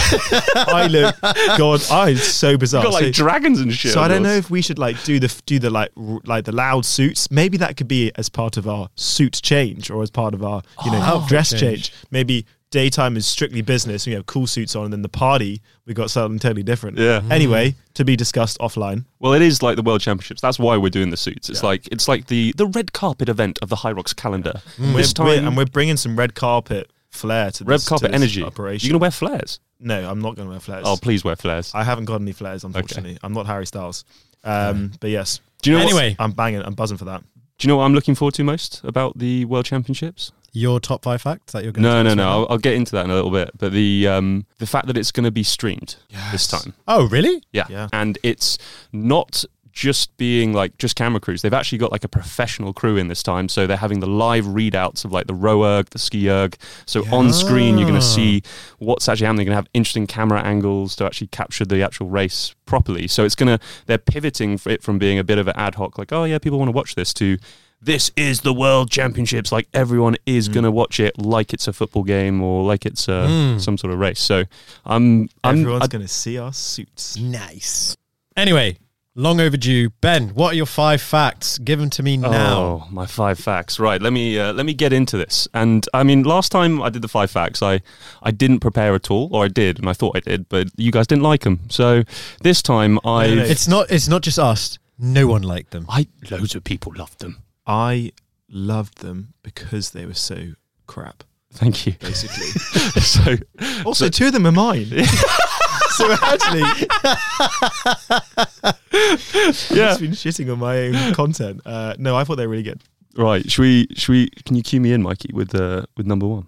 I 0.57 0.87
look, 0.89 1.17
God, 1.59 1.83
I'm 1.91 2.17
so 2.17 2.57
bizarre. 2.57 2.83
You 2.85 2.91
got 2.91 2.95
like 2.95 3.05
so, 3.07 3.25
dragons 3.25 3.61
and 3.61 3.72
shit. 3.75 3.93
so 3.93 4.01
I 4.01 4.09
don't 4.09 4.23
know 4.23 4.35
if 4.35 4.51
we 4.51 4.63
should 4.63 4.79
like 4.79 5.03
do 5.05 5.19
the 5.19 5.35
do 5.47 5.59
the 5.59 5.71
like 5.71 5.91
r- 5.97 6.21
like 6.25 6.45
the 6.45 6.53
loud 6.53 6.85
suits. 6.85 7.31
Maybe 7.31 7.57
that 7.59 7.77
could 7.77 7.89
be 7.89 8.13
as 8.17 8.29
part 8.29 8.57
of 8.57 8.67
our 8.69 8.89
suit 8.97 9.41
change, 9.43 9.91
or 9.91 10.03
as 10.03 10.11
part 10.11 10.35
of 10.35 10.43
our 10.45 10.63
you 10.85 10.91
know 10.93 10.99
outfit 10.99 11.29
dress 11.29 11.51
change. 11.51 11.61
change. 11.61 11.93
Maybe 12.11 12.47
daytime 12.71 13.19
is 13.19 13.27
strictly 13.27 13.61
business. 13.61 14.07
We 14.07 14.15
have 14.15 14.25
cool 14.25 14.47
suits 14.47 14.75
on, 14.75 14.85
and 14.85 14.93
then 14.93 15.03
the 15.03 15.09
party 15.09 15.61
we 15.87 15.93
got 15.95 16.11
something 16.11 16.39
totally 16.39 16.63
different. 16.63 16.97
Yeah. 16.99 17.21
Mm-hmm. 17.21 17.33
Anyway, 17.33 17.75
to 17.95 18.05
be 18.05 18.17
discussed 18.17 18.59
offline. 18.61 19.05
Well, 19.19 19.35
it 19.35 19.43
is 19.43 19.63
like 19.63 19.77
the 19.77 19.83
World 19.83 20.01
Championships. 20.01 20.41
That's 20.41 20.59
why 20.59 20.77
we're 20.79 20.89
doing 20.91 21.11
the 21.11 21.17
suits. 21.17 21.51
It's 21.51 21.63
Yeah. 21.63 21.69
like 21.69 21.89
it's 21.93 22.09
like 22.09 22.27
the 22.29 22.55
the 22.57 22.67
red 22.67 22.93
carpet 22.93 23.29
event 23.29 23.59
of 23.63 23.69
the 23.69 23.77
Hyrox 23.77 24.15
calendar. 24.17 24.61
We're, 24.79 24.93
This 24.99 25.13
we're- 25.19 25.37
time, 25.37 25.47
and 25.49 25.57
we're 25.57 25.67
bringing 25.67 25.97
some 25.97 26.17
red 26.17 26.35
carpet 26.35 26.91
flair 27.11 27.51
to 27.51 27.65
red 27.65 27.75
this, 27.81 27.89
carpet 27.89 28.07
to 28.07 28.13
this 28.13 28.23
energy. 28.23 28.43
operation. 28.43 28.87
You're 28.87 28.93
gonna 28.95 29.03
wear 29.03 29.11
flares. 29.11 29.61
No, 29.83 30.09
I'm 30.11 30.21
not 30.21 30.37
going 30.37 30.47
to 30.49 30.51
wear 30.51 30.61
flares. 30.61 30.85
Oh, 30.87 30.97
please 31.01 31.25
wear 31.25 31.37
flares. 31.37 31.73
I 31.75 31.85
haven't 31.85 32.07
got 32.07 32.21
any 32.21 32.33
flares, 32.33 32.65
unfortunately. 32.65 33.19
I'm 33.23 33.33
not 33.35 33.47
Harry 33.47 33.67
Styles. 33.67 34.05
Um, 34.45 34.93
but 35.01 35.11
yes, 35.11 35.41
Do 35.63 35.71
you 35.71 35.77
know? 35.79 35.85
What's- 35.85 35.97
Anyway, 35.97 36.17
I'm 36.19 36.33
banging. 36.33 36.63
I'm 36.63 36.75
buzzing 36.75 36.97
for 36.99 37.05
that. 37.07 37.23
do 37.59 37.67
you 37.67 37.69
know 37.69 37.77
what 37.77 37.85
I'm 37.85 37.95
looking 37.95 38.15
forward 38.15 38.35
to 38.35 38.45
most 38.45 38.81
about 38.85 39.19
the 39.19 39.45
World 39.45 39.65
Championships? 39.67 40.33
your 40.55 40.79
top 40.81 41.03
five 41.03 41.23
facts 41.23 41.53
that 41.55 41.63
you're 41.63 41.73
going 41.73 41.83
No, 41.83 42.03
to 42.03 42.11
no, 42.11 42.15
no. 42.15 42.29
I'll, 42.29 42.47
I'll 42.51 42.59
get 42.59 42.75
into 42.75 42.93
that 42.93 43.07
in 43.07 43.11
a 43.11 43.15
little 43.15 43.31
bit. 43.31 43.51
But 43.57 43.73
the 43.73 44.07
um, 44.07 44.45
the 44.59 44.67
fact 44.67 44.87
that 44.89 44.99
it's 44.99 45.11
going 45.11 45.25
to 45.25 45.31
be 45.31 45.43
streamed 45.43 45.97
this 46.31 46.47
time, 46.47 46.75
Oh, 46.87 47.09
really? 47.09 47.43
yeah. 47.53 47.65
Yeah. 47.71 47.89
and 47.95 48.19
it's 48.23 48.59
not 48.93 49.47
just 49.73 50.17
being 50.19 50.53
like 50.53 50.77
just 50.79 50.97
camera 50.97 51.19
crews. 51.21 51.43
They've 51.43 51.53
actually 51.55 51.79
got 51.79 51.91
like 51.93 52.05
a 52.05 52.09
professional 52.09 52.73
crew 52.73 52.97
in 52.97 53.09
this 53.09 53.23
time, 53.23 53.49
so 53.49 53.67
they're 53.67 53.77
having 53.77 54.01
the 54.01 54.07
live 54.07 54.45
readouts 54.45 55.05
of 55.05 55.13
like 55.13 55.27
the 55.27 55.35
row 55.35 55.65
erg, 55.65 55.91
the 55.91 55.99
ski 55.99 56.29
erg. 56.31 56.57
So 56.87 57.05
on 57.11 57.33
screen, 57.33 57.79
you're 57.79 57.89
going 57.89 58.01
to 58.01 58.07
see 58.07 58.43
what's 58.79 59.09
actually 59.09 59.27
happening. 59.27 59.47
You're 59.47 59.55
going 59.55 59.63
to 59.65 59.67
have 59.69 59.71
interesting 59.75 60.07
camera 60.07 60.43
angles 60.43 60.95
to 60.97 61.07
actually 61.07 61.29
capture 61.29 61.65
the 61.65 61.83
actual 61.83 62.09
race 62.09 62.55
properly. 62.67 63.09
So 63.09 63.25
it's 63.25 63.35
going 63.35 63.59
to 63.59 63.65
they're 63.87 63.99
pivoting 63.99 64.59
for 64.59 64.71
it 64.71 64.83
from 64.83 64.99
being 64.99 65.19
a 65.19 65.25
bit 65.25 65.39
of 65.39 65.49
an 65.49 65.55
ad 65.57 65.77
hoc, 65.77 65.99
like 65.99 66.13
oh 66.13 66.25
yeah, 66.25 66.39
people 66.39 66.59
want 66.59 66.69
to 66.69 66.73
watch 66.77 66.95
this, 66.95 67.13
to 67.15 67.39
this 67.85 68.13
is 68.17 68.43
the 68.43 68.53
world 68.53 68.91
championships. 68.93 69.51
Like 69.51 69.67
everyone 69.75 70.17
is 70.25 70.49
Mm. 70.49 70.53
going 70.55 70.65
to 70.65 70.71
watch 70.71 71.01
it 71.01 71.19
like 71.19 71.53
it's 71.53 71.67
a 71.67 71.73
football 71.73 72.05
game 72.05 72.41
or 72.41 72.63
like 72.65 72.87
it's 72.87 73.09
a, 73.09 73.27
Mm. 73.29 73.61
some 73.61 73.77
sort 73.77 73.93
of 73.93 73.99
race. 73.99 74.21
So 74.21 74.45
I'm, 74.87 75.29
I'm 75.43 75.61
Everyone's 75.61 75.89
going 75.89 76.03
to 76.03 76.09
see 76.09 76.39
our 76.39 76.53
suits. 76.53 77.17
Nice. 77.17 77.97
Anyway, 78.37 78.79
long 79.15 79.41
overdue. 79.41 79.91
Ben, 80.01 80.31
what 80.31 80.53
are 80.53 80.57
your 80.57 80.67
five 80.67 81.01
facts? 81.03 81.59
Give 81.59 81.79
them 81.79 81.91
to 81.91 82.03
me 82.03 82.17
now. 82.17 82.57
Oh, 82.57 82.87
my 82.91 83.07
five 83.07 83.39
facts. 83.39 83.79
Right, 83.79 84.01
let 84.01 84.13
me 84.13 84.39
uh, 84.39 84.53
let 84.53 84.67
me 84.67 84.75
get 84.75 84.93
into 84.93 85.17
this. 85.17 85.49
And 85.55 85.87
I 85.95 86.03
mean, 86.03 86.23
last 86.23 86.53
time 86.53 86.83
I 86.83 86.91
did 86.91 87.03
the 87.03 87.09
five 87.09 87.31
facts, 87.31 87.63
I 87.63 87.81
I 88.23 88.31
didn't 88.31 88.61
prepare 88.61 88.95
at 88.95 89.11
all, 89.11 89.29
or 89.33 89.45
I 89.45 89.49
did, 89.49 89.79
and 89.79 89.89
I 89.89 89.93
thought 89.93 90.17
I 90.17 90.21
did, 90.21 90.49
but 90.49 90.69
you 90.77 90.91
guys 90.91 91.07
didn't 91.07 91.25
like 91.25 91.43
them. 91.43 91.61
So 91.69 92.05
this 92.43 92.63
time 92.63 92.99
I 93.05 93.29
no, 93.29 93.35
no. 93.37 93.43
It's 93.43 93.69
not. 93.69 93.91
It's 93.91 94.09
not 94.09 94.23
just 94.23 94.39
us. 94.39 94.79
No 94.99 95.27
one 95.27 95.43
liked 95.43 95.71
them. 95.71 95.87
I 95.89 96.07
loads 96.31 96.55
of 96.55 96.65
people 96.65 96.93
loved 96.97 97.21
them. 97.21 97.43
I 97.67 98.13
loved 98.49 98.99
them 98.99 99.35
because 99.43 99.91
they 99.91 100.05
were 100.05 100.15
so 100.15 100.53
crap, 100.87 101.25
Thank 101.53 101.87
you. 101.87 101.95
basically. 102.01 102.47
so 103.01 103.37
also, 103.85 104.09
two 104.09 104.27
of 104.27 104.33
them 104.33 104.47
are 104.47 104.53
mine. 104.53 104.87
so 105.97 106.13
actually, 106.23 106.61
yeah, 109.77 109.93
I've 109.93 110.01
been 110.01 110.13
shitting 110.13 110.53
on 110.53 110.59
my 110.59 110.79
own 110.79 111.15
content. 111.15 111.61
Uh, 111.65 111.95
no, 111.99 112.17
I 112.17 112.25
thought 112.25 112.37
they 112.37 112.47
were 112.47 112.53
really 112.53 112.63
good. 112.63 112.83
right. 113.17 113.49
Should 113.51 113.63
we 113.63 113.87
should 113.95 114.13
we? 114.13 114.29
Can 114.45 114.57
you 114.57 114.63
cue 114.63 114.81
me 114.81 114.93
in, 114.93 115.03
Mikey, 115.03 115.31
with 115.33 115.55
uh, 115.55 115.83
with 115.97 116.07
number 116.07 116.27
one? 116.27 116.47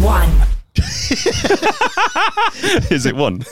One. 0.00 0.30
is 2.90 3.06
it 3.06 3.16
one? 3.16 3.42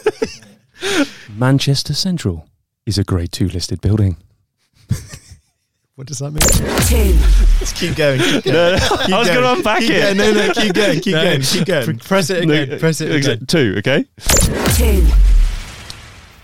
Manchester 1.36 1.94
Central 1.94 2.48
is 2.86 2.98
a 2.98 3.04
Grade 3.04 3.32
Two 3.32 3.48
listed 3.48 3.80
building. 3.80 4.16
What 5.98 6.06
does 6.06 6.20
that 6.20 6.30
mean? 6.30 6.38
Two. 6.86 7.18
Let's 7.58 7.72
keep 7.72 7.96
going. 7.96 8.20
Keep 8.20 8.44
going. 8.44 8.78
No, 8.78 8.78
Keep 9.04 9.14
I 9.14 9.18
was 9.18 9.26
going 9.28 9.42
to 9.42 9.52
unpack 9.54 9.80
Keep 9.80 9.90
it. 9.90 10.00
going. 10.00 10.16
No, 10.16 10.32
no, 10.46 10.52
keep 10.52 10.72
going. 10.72 11.00
Keep 11.00 11.12
No. 11.14 11.22
going. 11.24 11.40
Keep 11.40 11.66
going. 11.66 11.98
Press 11.98 12.30
it 12.30 12.44
again. 12.44 12.68
No, 12.68 12.78
press 12.78 13.00
it 13.00 13.10
exa- 13.10 13.32
again. 13.32 13.46
Two, 13.46 13.74
okay. 13.78 14.04
Two. 14.76 15.06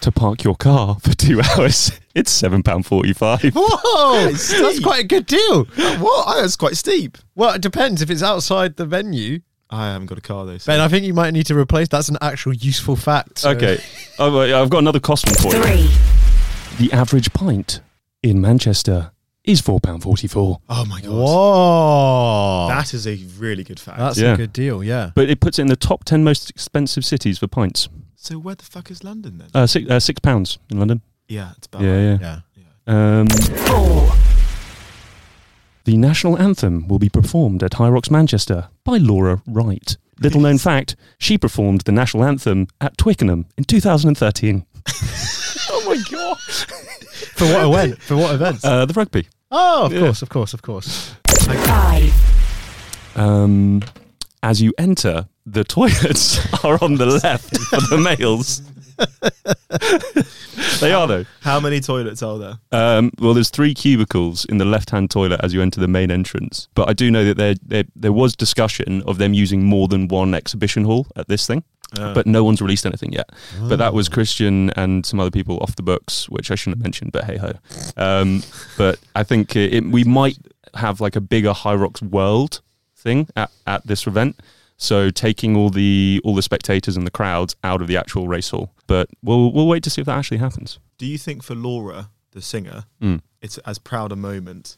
To 0.01 0.11
park 0.11 0.43
your 0.43 0.57
car 0.57 0.97
for 1.01 1.15
two 1.15 1.41
hours, 1.57 1.93
it's 2.17 2.33
seven 2.33 2.65
pound 2.65 2.85
forty-five. 2.85 3.53
Whoa, 3.55 4.25
That's 4.33 4.51
that's 4.61 4.81
quite 4.81 5.05
a 5.05 5.07
good 5.07 5.27
deal. 5.27 5.65
What? 6.01 6.41
That's 6.43 6.57
quite 6.57 6.77
steep. 6.77 7.17
Well, 7.37 7.55
it 7.55 7.63
depends. 7.63 8.03
If 8.03 8.11
it's 8.11 8.25
outside 8.25 8.75
the 8.75 8.87
venue, 8.87 9.39
I 9.71 9.93
haven't 9.93 10.07
got 10.09 10.19
a 10.19 10.21
car 10.21 10.45
though. 10.47 10.59
So. 10.59 10.73
Ben, 10.73 10.81
I 10.81 10.89
think 10.89 11.07
you 11.07 11.15
might 11.15 11.31
need 11.31 11.47
to 11.47 11.57
replace. 11.57 11.87
That's 11.87 12.09
an 12.09 12.19
actual 12.21 12.55
useful 12.55 12.97
fact. 12.97 13.39
so- 13.39 13.51
Okay, 13.51 13.79
oh, 14.19 14.41
I've 14.61 14.69
got 14.69 14.79
another 14.79 14.99
cost 15.01 15.27
one 15.27 15.37
for 15.37 15.57
you. 15.57 15.63
Three. 15.63 16.87
The 16.87 16.93
average 16.93 17.33
pint 17.33 17.81
in 18.21 18.41
Manchester 18.41 19.13
is 19.45 19.61
four 19.61 19.79
pound 19.81 20.03
forty-four, 20.03 20.61
oh 20.69 20.85
my 20.87 21.01
god. 21.01 21.11
Whoa, 21.11 22.67
That 22.69 22.95
is 22.95 23.07
a 23.07 23.17
really 23.39 23.63
good 23.65 23.79
fact. 23.81 23.99
that's 23.99 24.19
Yeah. 24.19 24.33
a 24.35 24.37
good 24.37 24.53
deal. 24.53 24.83
Yeah. 24.83 25.11
but 25.15 25.29
it 25.29 25.41
puts 25.41 25.59
it 25.59 25.63
in 25.63 25.69
the 25.69 25.77
top 25.77 26.05
ten 26.05 26.25
most 26.25 26.51
expensive 26.51 27.05
cities 27.05 27.39
for 27.39 27.47
pints. 27.47 27.89
so 28.17 28.39
where 28.39 28.55
the 28.55 28.65
fuck 28.65 28.91
is 28.91 29.05
London 29.05 29.39
then? 29.39 29.49
Uh, 29.55 29.67
six, 29.67 29.89
uh, 29.91 30.01
six 30.01 30.19
pounds 30.21 30.59
in 30.71 30.79
London. 30.79 31.03
yeah, 31.29 31.53
it's 31.57 31.67
about. 31.67 31.83
yeah, 31.83 32.11
right. 32.13 32.21
yeah. 32.21 32.41
Yeah. 32.87 33.21
Um, 33.21 33.27
the 35.85 35.97
national 35.99 36.39
anthem 36.39 36.89
will 36.89 36.99
be 36.99 37.09
performed 37.11 37.63
at 37.63 37.73
Hyrox 37.73 38.11
Manchester 38.11 38.69
by 38.85 38.97
Laura 38.97 39.43
Wright. 39.47 39.97
Little 40.21 40.41
known 40.41 40.59
fact: 40.59 40.97
she 41.19 41.37
performed 41.37 41.83
the 41.83 41.93
national 41.93 42.25
anthem 42.25 42.69
at 42.81 42.97
Twickenham 42.97 43.47
in 43.59 43.65
2013. 43.65 44.65
Oh 45.67 45.83
my 45.87 45.97
god. 46.11 46.39
For 46.39 47.45
what 47.47 47.65
event? 47.85 48.03
For 48.03 48.17
what 48.17 48.35
events? 48.35 48.65
Uh, 48.65 48.85
the 48.87 48.93
rugby. 48.95 49.27
Oh, 49.55 49.87
of 49.87 49.93
yeah. 49.93 50.01
course, 50.01 50.23
of 50.23 50.29
course, 50.29 50.55
of 50.55 50.63
course. 50.63 51.15
Five. 51.47 52.13
Um, 53.17 53.83
as 54.43 54.61
you 54.61 54.73
enter, 54.77 55.29
the 55.47 55.65
toilets 55.65 56.39
are 56.65 56.79
on 56.83 56.97
the 56.97 57.07
left 57.07 57.57
for 57.57 57.81
the 57.81 57.99
males. 57.99 58.63
they 60.81 60.93
are 60.93 61.07
though. 61.07 61.25
How 61.41 61.59
many 61.61 61.81
toilets 61.81 62.23
are 62.23 62.39
there? 62.39 62.59
Um, 62.71 63.11
well, 63.19 63.35
there's 63.35 63.51
three 63.51 63.75
cubicles 63.75 64.45
in 64.45 64.59
the 64.59 64.65
left-hand 64.65 65.11
toilet 65.11 65.41
as 65.43 65.53
you 65.53 65.63
enter 65.63 65.81
the 65.81 65.89
main 65.89 66.11
entrance. 66.11 66.69
But 66.75 66.89
I 66.89 66.93
do 66.93 67.11
know 67.11 67.25
that 67.25 67.37
there 67.37 67.55
there, 67.63 67.85
there 67.97 68.13
was 68.13 68.37
discussion 68.37 69.03
of 69.03 69.19
them 69.19 69.35
using 69.35 69.65
more 69.65 69.89
than 69.89 70.09
one 70.09 70.35
exhibition 70.35 70.85
hall 70.85 71.07
at 71.17 71.29
this 71.29 71.47
thing, 71.47 71.65
Uh, 71.99 72.15
but 72.15 72.27
no 72.27 72.43
one's 72.45 72.61
released 72.61 72.87
anything 72.87 73.13
yet. 73.13 73.31
But 73.61 73.77
that 73.77 73.95
was 73.95 74.09
Christian 74.09 74.71
and 74.71 75.05
some 75.07 75.21
other 75.21 75.31
people 75.31 75.59
off 75.61 75.77
the 75.77 75.83
books, 75.83 76.29
which 76.29 76.51
I 76.51 76.55
shouldn't 76.55 76.79
have 76.79 76.83
mentioned. 76.83 77.13
But 77.13 77.25
hey 77.25 77.37
ho. 77.37 77.53
Um, 77.97 78.43
but 78.77 78.99
I 79.15 79.23
think 79.23 79.55
it, 79.57 79.75
it, 79.75 79.85
we 79.85 80.05
might 80.05 80.39
have 80.75 81.01
like 81.01 81.17
a 81.17 81.21
bigger 81.21 81.53
Hyrox 81.53 82.03
World 82.03 82.61
thing 82.97 83.29
at, 83.37 83.51
at 83.67 83.87
this 83.87 84.07
event. 84.07 84.41
So 84.77 85.11
taking 85.11 85.57
all 85.57 85.71
the 85.71 86.21
all 86.25 86.35
the 86.35 86.43
spectators 86.43 86.97
and 86.97 87.07
the 87.07 87.11
crowds 87.11 87.55
out 87.63 87.81
of 87.81 87.87
the 87.87 87.97
actual 87.97 88.27
race 88.27 88.51
hall. 88.51 88.73
But 88.87 89.09
we'll 89.23 89.53
we'll 89.53 89.69
wait 89.69 89.83
to 89.85 89.91
see 89.91 90.01
if 90.01 90.07
that 90.07 90.19
actually 90.19 90.39
happens. 90.39 90.79
do 90.99 91.07
you 91.07 91.19
think 91.19 91.43
for 91.43 91.55
Laura, 91.55 92.11
the 92.35 92.43
singer, 92.43 92.85
Mm. 93.01 93.23
it's 93.41 93.59
as 93.59 93.79
proud 93.79 94.13
a 94.13 94.17
moment 94.17 94.77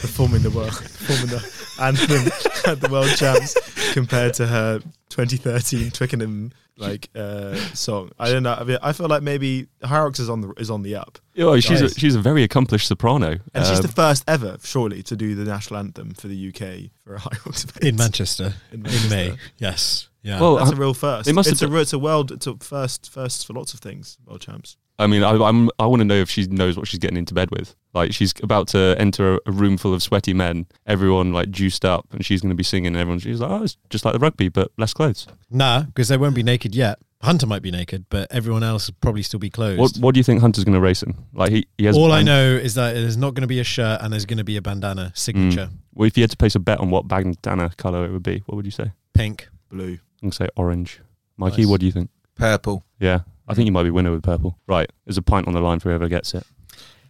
performing 0.00 0.42
the 0.42 0.50
world 0.50 0.70
performing 0.72 1.26
the 1.26 1.40
anthem 1.80 2.26
at 2.70 2.80
the 2.80 2.88
World 2.90 3.10
Champs 3.16 3.56
compared 3.92 4.34
to 4.34 4.46
her 4.46 4.80
2013 5.08 5.90
Twickenham 5.90 6.52
like 6.76 7.08
uh, 7.14 7.54
song? 7.74 8.10
I 8.18 8.30
don't 8.30 8.42
know. 8.42 8.54
I 8.58 8.64
mean, 8.64 8.78
I 8.82 8.92
feel 8.92 9.06
like 9.08 9.22
maybe 9.22 9.66
Hyrox 9.82 10.18
is 10.20 10.30
on 10.30 10.40
the 10.40 10.50
is 10.56 10.70
on 10.70 10.82
the 10.82 10.96
up, 10.96 11.18
Oh, 11.38 11.58
she's 11.60 11.80
a, 11.82 11.88
she's 11.90 12.14
a 12.14 12.20
very 12.20 12.42
accomplished 12.42 12.86
soprano. 12.88 13.38
and 13.54 13.66
she's 13.66 13.78
Um, 13.78 13.82
the 13.82 13.88
first 13.92 14.24
ever, 14.28 14.56
surely, 14.62 15.02
to 15.04 15.16
do 15.16 15.34
the 15.34 15.44
national 15.44 15.78
anthem 15.80 16.12
for 16.12 16.28
the 16.28 16.48
UK 16.48 16.90
for 17.04 17.14
a 17.16 17.18
Hyrox 17.18 17.64
event 17.68 17.84
In 17.84 17.96
Manchester, 17.96 18.54
In 18.72 18.86
in, 18.86 19.08
May. 19.10 19.36
Yes. 19.58 20.08
Yeah. 20.22 20.38
Well, 20.40 20.56
That's 20.56 20.70
I- 20.70 20.74
a 20.74 20.76
real 20.76 20.92
first. 20.94 21.24
they 21.26 21.32
must 21.32 21.48
have 21.48 21.54
it's 21.54 21.62
a 21.62 21.66
done- 21.66 21.76
it's 21.76 21.92
a 21.94 21.98
world. 21.98 22.30
It's 22.32 22.46
a 22.46 22.54
first 22.56 23.10
first 23.10 23.46
for 23.46 23.52
lots 23.54 23.72
of 23.74 23.80
things. 23.80 24.18
World 24.26 24.40
champs. 24.42 24.76
I 25.00 25.06
mean, 25.06 25.22
I, 25.24 25.32
I'm 25.42 25.68
I 25.78 25.86
want 25.86 26.00
to 26.00 26.04
know 26.04 26.14
if 26.14 26.30
she 26.30 26.46
knows 26.46 26.76
what 26.76 26.86
she's 26.86 27.00
getting 27.00 27.16
into 27.16 27.34
bed 27.34 27.50
with. 27.50 27.74
Like 27.94 28.12
she's 28.12 28.32
about 28.42 28.68
to 28.68 28.94
enter 28.98 29.34
a, 29.34 29.38
a 29.46 29.52
room 29.52 29.76
full 29.76 29.94
of 29.94 30.02
sweaty 30.02 30.32
men, 30.34 30.66
everyone 30.86 31.32
like 31.32 31.50
juiced 31.50 31.84
up, 31.84 32.06
and 32.12 32.24
she's 32.24 32.40
going 32.40 32.50
to 32.50 32.54
be 32.56 32.62
singing, 32.62 32.88
and 32.88 32.96
everyone 32.96 33.18
she's 33.18 33.40
like, 33.40 33.50
oh, 33.50 33.64
it's 33.64 33.76
just 33.88 34.04
like 34.04 34.12
the 34.14 34.20
rugby, 34.20 34.48
but 34.48 34.70
less 34.78 34.92
clothes. 34.94 35.26
nah, 35.50 35.82
because 35.82 36.08
they 36.08 36.16
won't 36.16 36.34
be 36.34 36.42
naked 36.42 36.74
yet. 36.74 36.98
Hunter 37.22 37.46
might 37.46 37.60
be 37.60 37.70
naked, 37.70 38.06
but 38.08 38.28
everyone 38.30 38.62
else 38.62 38.86
would 38.88 38.98
probably 39.02 39.22
still 39.22 39.40
be 39.40 39.50
clothed. 39.50 39.78
What 39.78 39.96
What 39.98 40.14
do 40.14 40.20
you 40.20 40.24
think 40.24 40.40
Hunter's 40.40 40.64
going 40.64 40.74
to 40.74 40.80
race 40.80 41.02
in? 41.02 41.14
Like 41.34 41.50
he, 41.50 41.66
he 41.76 41.84
has. 41.84 41.96
All 41.96 42.12
I 42.12 42.22
know 42.22 42.52
is 42.54 42.74
that 42.74 42.94
there's 42.94 43.16
not 43.18 43.34
going 43.34 43.42
to 43.42 43.46
be 43.48 43.60
a 43.60 43.64
shirt 43.64 44.00
and 44.00 44.10
there's 44.12 44.24
going 44.24 44.38
to 44.38 44.44
be 44.44 44.56
a 44.56 44.62
bandana 44.62 45.12
signature, 45.14 45.66
Mm. 45.70 45.78
Well, 45.94 46.06
if 46.06 46.16
you 46.16 46.22
had 46.22 46.30
to 46.30 46.36
place 46.36 46.54
a 46.54 46.60
bet 46.60 46.78
on 46.80 46.88
what 46.90 47.08
bandana 47.08 47.70
color 47.76 48.04
it 48.06 48.12
would 48.12 48.22
be, 48.22 48.42
what 48.46 48.56
would 48.56 48.64
you 48.64 48.70
say? 48.70 48.92
pink. 49.12 49.48
Blue. 49.70 49.98
I'm 50.22 50.28
gonna 50.28 50.32
say 50.32 50.48
orange. 50.56 51.00
Mikey, 51.36 51.62
Nice. 51.62 51.70
what 51.70 51.80
do 51.80 51.86
you 51.86 51.92
think? 51.92 52.08
Purple. 52.36 52.84
Yeah, 52.98 53.20
I 53.50 53.54
think 53.54 53.66
you 53.66 53.72
might 53.72 53.82
be 53.82 53.90
winner 53.90 54.10
with 54.12 54.22
purple. 54.22 54.56
Right, 54.66 54.90
there's 55.04 55.18
a 55.18 55.22
pint 55.22 55.46
on 55.48 55.52
the 55.54 55.60
line 55.60 55.80
for 55.80 55.88
whoever 55.90 56.08
gets 56.08 56.34
it. 56.34 56.44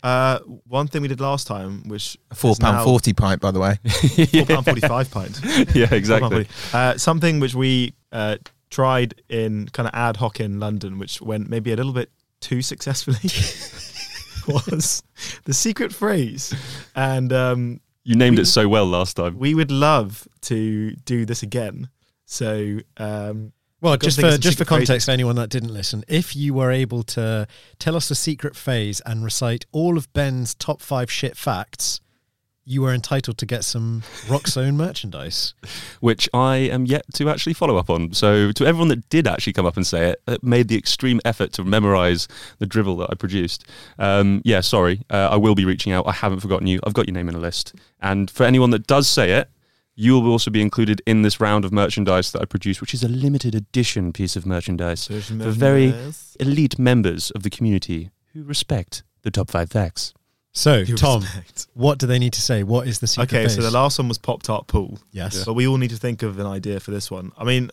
Uh, 0.03 0.39
one 0.67 0.87
thing 0.87 1.03
we 1.03 1.09
did 1.09 1.21
last 1.21 1.47
time, 1.47 1.87
which 1.87 2.17
A 2.31 2.35
four 2.35 2.53
is 2.53 2.59
pound 2.59 2.79
now- 2.79 2.85
forty 2.85 3.13
pint, 3.13 3.41
by 3.41 3.51
the 3.51 3.61
way. 3.61 3.79
four 4.33 4.47
pound 4.47 4.65
forty 4.65 4.81
five 4.81 5.11
pint. 5.11 5.39
yeah, 5.75 5.93
exactly. 5.93 6.47
Uh, 6.73 6.97
something 6.97 7.39
which 7.41 7.55
we 7.55 7.93
uh, 8.11 8.39
tried 8.71 9.15
in 9.29 9.69
kind 9.69 9.87
of 9.87 9.95
ad 9.95 10.17
hoc 10.17 10.41
in 10.41 10.59
London, 10.59 10.99
which 10.99 11.21
went 11.21 11.51
maybe 11.51 11.71
a 11.73 11.77
little 11.77 11.93
bit 11.93 12.11
too 12.41 12.63
successfully, 12.63 13.19
was 14.49 15.03
the 15.45 15.53
secret 15.53 15.93
phrase. 15.93 16.55
And 16.97 17.33
um, 17.33 17.81
You 18.05 18.17
named 18.17 18.39
We- 18.39 18.43
it 18.43 18.47
so 18.47 18.69
well 18.69 18.87
last 18.87 19.17
time. 19.17 19.39
we 19.39 19.55
would 19.55 19.71
love 19.71 20.27
to 20.43 20.93
do 21.05 21.27
this 21.27 21.43
again. 21.43 21.91
So, 22.25 22.79
um, 22.97 23.53
Well, 23.81 23.97
just 23.97 24.21
for 24.21 24.37
just 24.37 24.59
for 24.59 24.65
phrases. 24.65 24.89
context 24.89 25.07
for 25.07 25.13
anyone 25.13 25.37
that 25.37 25.49
didn't 25.49 25.73
listen, 25.73 26.05
if 26.07 26.37
you 26.37 26.55
were 26.55 26.71
able 26.71 27.03
to 27.05 27.47
tell 27.79 27.97
us 27.97 28.11
a 28.11 28.15
secret 28.15 28.55
phase 28.57 29.01
and 29.07 29.25
recite 29.25 29.65
all 29.73 29.97
of 29.97 30.13
Ben's 30.13 30.55
top 30.55 30.83
five 30.83 31.11
shit 31.11 31.37
facts, 31.37 32.01
you 32.65 32.83
were 32.83 32.93
entitled 32.93 33.39
to 33.39 33.47
get 33.47 33.65
some 33.65 34.03
Roxzone 34.27 34.75
merchandise. 34.75 35.55
which 36.01 36.29
I 36.33 36.57
am 36.57 36.87
yet 36.87 37.05
to 37.15 37.29
actually 37.29 37.55
follow 37.55 37.77
up 37.77 37.91
on. 37.91 38.13
So, 38.13 38.53
to 38.53 38.67
everyone 38.67 38.89
that 38.89 39.09
did 39.09 39.27
actually 39.27 39.55
come 39.55 39.67
up 39.67 39.77
and 39.77 39.87
say 39.87 40.11
it, 40.11 40.23
that 40.27 40.45
made 40.45 40.69
the 40.69 40.77
extreme 40.77 41.21
effort 41.25 41.53
to 41.55 41.65
memorize 41.65 42.29
the 42.59 42.67
drivel 42.67 42.97
that 42.99 43.11
I 43.11 43.15
produced, 43.15 43.67
um, 43.99 44.43
yeah, 44.45 44.61
sorry, 44.61 45.03
uh, 45.11 45.31
I 45.31 45.37
will 45.37 45.55
be 45.55 45.65
reaching 45.65 45.93
out. 45.93 46.07
I 46.07 46.13
haven't 46.13 46.41
forgotten 46.41 46.67
you. 46.67 46.81
I've 46.85 46.95
got 46.95 47.09
your 47.09 47.15
name 47.15 47.29
in 47.29 47.35
a 47.35 47.41
list. 47.41 47.75
And 48.01 48.31
for 48.31 48.45
anyone 48.45 48.71
that 48.71 48.87
does 48.87 49.09
say 49.09 49.33
it, 49.33 49.49
you 49.95 50.19
will 50.19 50.31
also 50.31 50.51
be 50.51 50.63
included 50.63 51.03
in 51.07 51.23
this 51.23 51.41
round 51.41 51.65
of 51.65 51.73
merchandise 51.73 52.33
that 52.33 52.41
I 52.43 52.45
produce, 52.45 52.81
which 52.81 52.95
is 52.95 53.03
a 53.05 53.09
limited 53.09 53.55
edition 53.55 54.13
piece 54.13 54.37
of 54.37 54.47
merchandise 54.47 55.07
for 55.09 55.51
very 55.51 55.95
elite 56.39 56.79
members 56.79 57.31
of 57.33 57.43
the 57.43 57.51
community 57.51 58.11
who 58.33 58.43
respect 58.45 59.03
the 59.23 59.31
top 59.31 59.51
five 59.51 59.71
facts. 59.71 60.15
So, 60.53 60.79
You 60.79 60.97
Tom, 60.97 61.21
respect. 61.23 61.69
what 61.75 61.99
do 61.99 62.07
they 62.07 62.19
need 62.19 62.33
to 62.33 62.41
say? 62.41 62.63
What 62.65 62.89
is 62.89 62.99
the 62.99 63.07
secret 63.07 63.29
Okay, 63.33 63.45
phase? 63.45 63.55
so 63.55 63.63
the 63.63 63.71
last 63.71 63.99
one 63.99 64.09
was 64.09 64.19
Pop 64.19 64.43
Tart 64.43 64.67
Pool, 64.67 64.99
yes. 65.13 65.45
but 65.45 65.55
we 65.55 65.67
all 65.69 65.77
need 65.77 65.91
to 65.91 65.97
think 65.97 66.23
of 66.25 66.39
an 66.41 66.47
idea 66.47 66.81
for 66.81 66.91
this 66.91 67.09
one. 67.11 67.31
I 67.39 67.45
mean, 67.45 67.71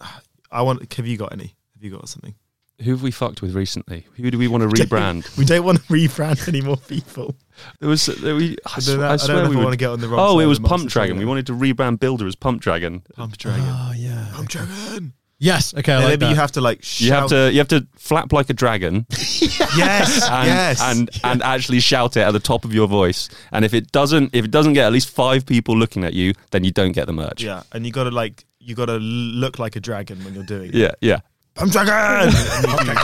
I 0.52 0.62
want. 0.62 0.92
Have 0.94 1.08
you 1.08 1.18
got 1.18 1.34
any? 1.34 1.56
Have 1.74 1.84
you 1.84 1.90
got 1.92 2.08
something? 2.08 2.36
Who 2.84 2.92
have 2.92 3.02
we 3.02 3.10
fucked 3.12 3.42
with 3.42 3.56
recently? 3.56 4.06
Who 4.18 4.30
do 4.30 4.38
we 4.38 4.48
want 4.48 4.62
to 4.70 4.70
rebrand? 4.70 5.36
We 5.38 5.46
don't 5.46 5.66
want 5.66 5.80
to 5.80 5.84
rebrand 5.86 6.48
any 6.48 6.62
more 6.62 6.78
people. 6.78 7.36
There 7.80 7.90
was 7.90 8.06
there 8.06 8.36
we. 8.36 8.56
I, 8.68 8.74
I 8.76 8.80
swear, 8.80 9.06
I 9.06 9.14
I 9.14 9.16
swear 9.18 9.38
don't 9.42 9.50
we 9.50 9.56
would- 9.56 9.64
want 9.64 9.74
to 9.74 9.78
get 9.78 9.90
on 9.90 10.00
the 10.00 10.08
wrong. 10.08 10.20
Oh, 10.22 10.40
it 10.40 10.46
was 10.46 10.60
Pump 10.60 10.88
Dragon. 10.90 11.18
We 11.18 11.26
wanted 11.26 11.48
to 11.48 11.54
rebrand 11.54 12.00
Builder 12.00 12.28
as 12.28 12.36
Pump 12.36 12.62
Dragon. 12.62 13.02
Pump 13.16 13.36
Dragon. 13.38 13.64
Oh, 13.66 13.94
yeah. 13.96 14.28
Pump 14.34 14.50
Dragon. 14.50 15.14
Yes. 15.40 15.74
Okay, 15.76 15.94
I 15.94 15.98
like 15.98 16.08
maybe 16.08 16.26
that. 16.26 16.30
you 16.32 16.36
have 16.36 16.52
to 16.54 16.62
like. 16.62 17.00
You 17.02 17.12
have 17.14 17.30
to 17.30 17.52
you 17.52 17.60
have 17.60 17.68
to 17.68 17.88
flap 17.96 18.34
like 18.34 18.50
a 18.50 18.54
dragon 18.54 19.06
Yes. 19.12 20.28
and 20.28 20.48
yes. 20.48 20.82
and 20.82 21.10
and 21.24 21.44
actually 21.44 21.80
shout 21.80 22.18
it 22.18 22.22
at 22.22 22.32
the 22.32 22.40
top 22.40 22.66
of 22.66 22.74
your 22.74 22.88
voice. 22.88 23.30
And 23.52 23.64
if 23.64 23.74
it 23.76 23.92
doesn't 23.92 24.34
if 24.36 24.46
it 24.46 24.52
doesn't 24.52 24.74
get 24.74 24.86
at 24.88 24.92
least 24.94 25.10
five 25.10 25.46
people 25.46 25.78
looking 25.78 26.04
at 26.04 26.14
you, 26.14 26.34
then 26.52 26.64
you 26.64 26.72
don't 26.72 26.92
get 26.92 27.06
the 27.06 27.14
merch. 27.14 27.44
yeah, 27.44 27.62
and 27.72 27.86
you 27.86 27.92
got 27.92 28.06
to 28.06 28.12
like 28.12 28.46
you 28.60 28.74
got 28.74 28.86
to 28.88 28.98
look 28.98 29.60
like 29.60 29.76
a 29.76 29.80
dragon 29.80 30.24
when 30.24 30.34
you're 30.34 30.44
doing 30.44 30.70
it. 30.70 30.76
yeah, 30.76 30.92
yeah. 31.02 31.20
Pump 31.58 31.72
Dragon. 31.72 31.94
and 31.94 32.88
you 32.88 32.94
do 32.94 33.00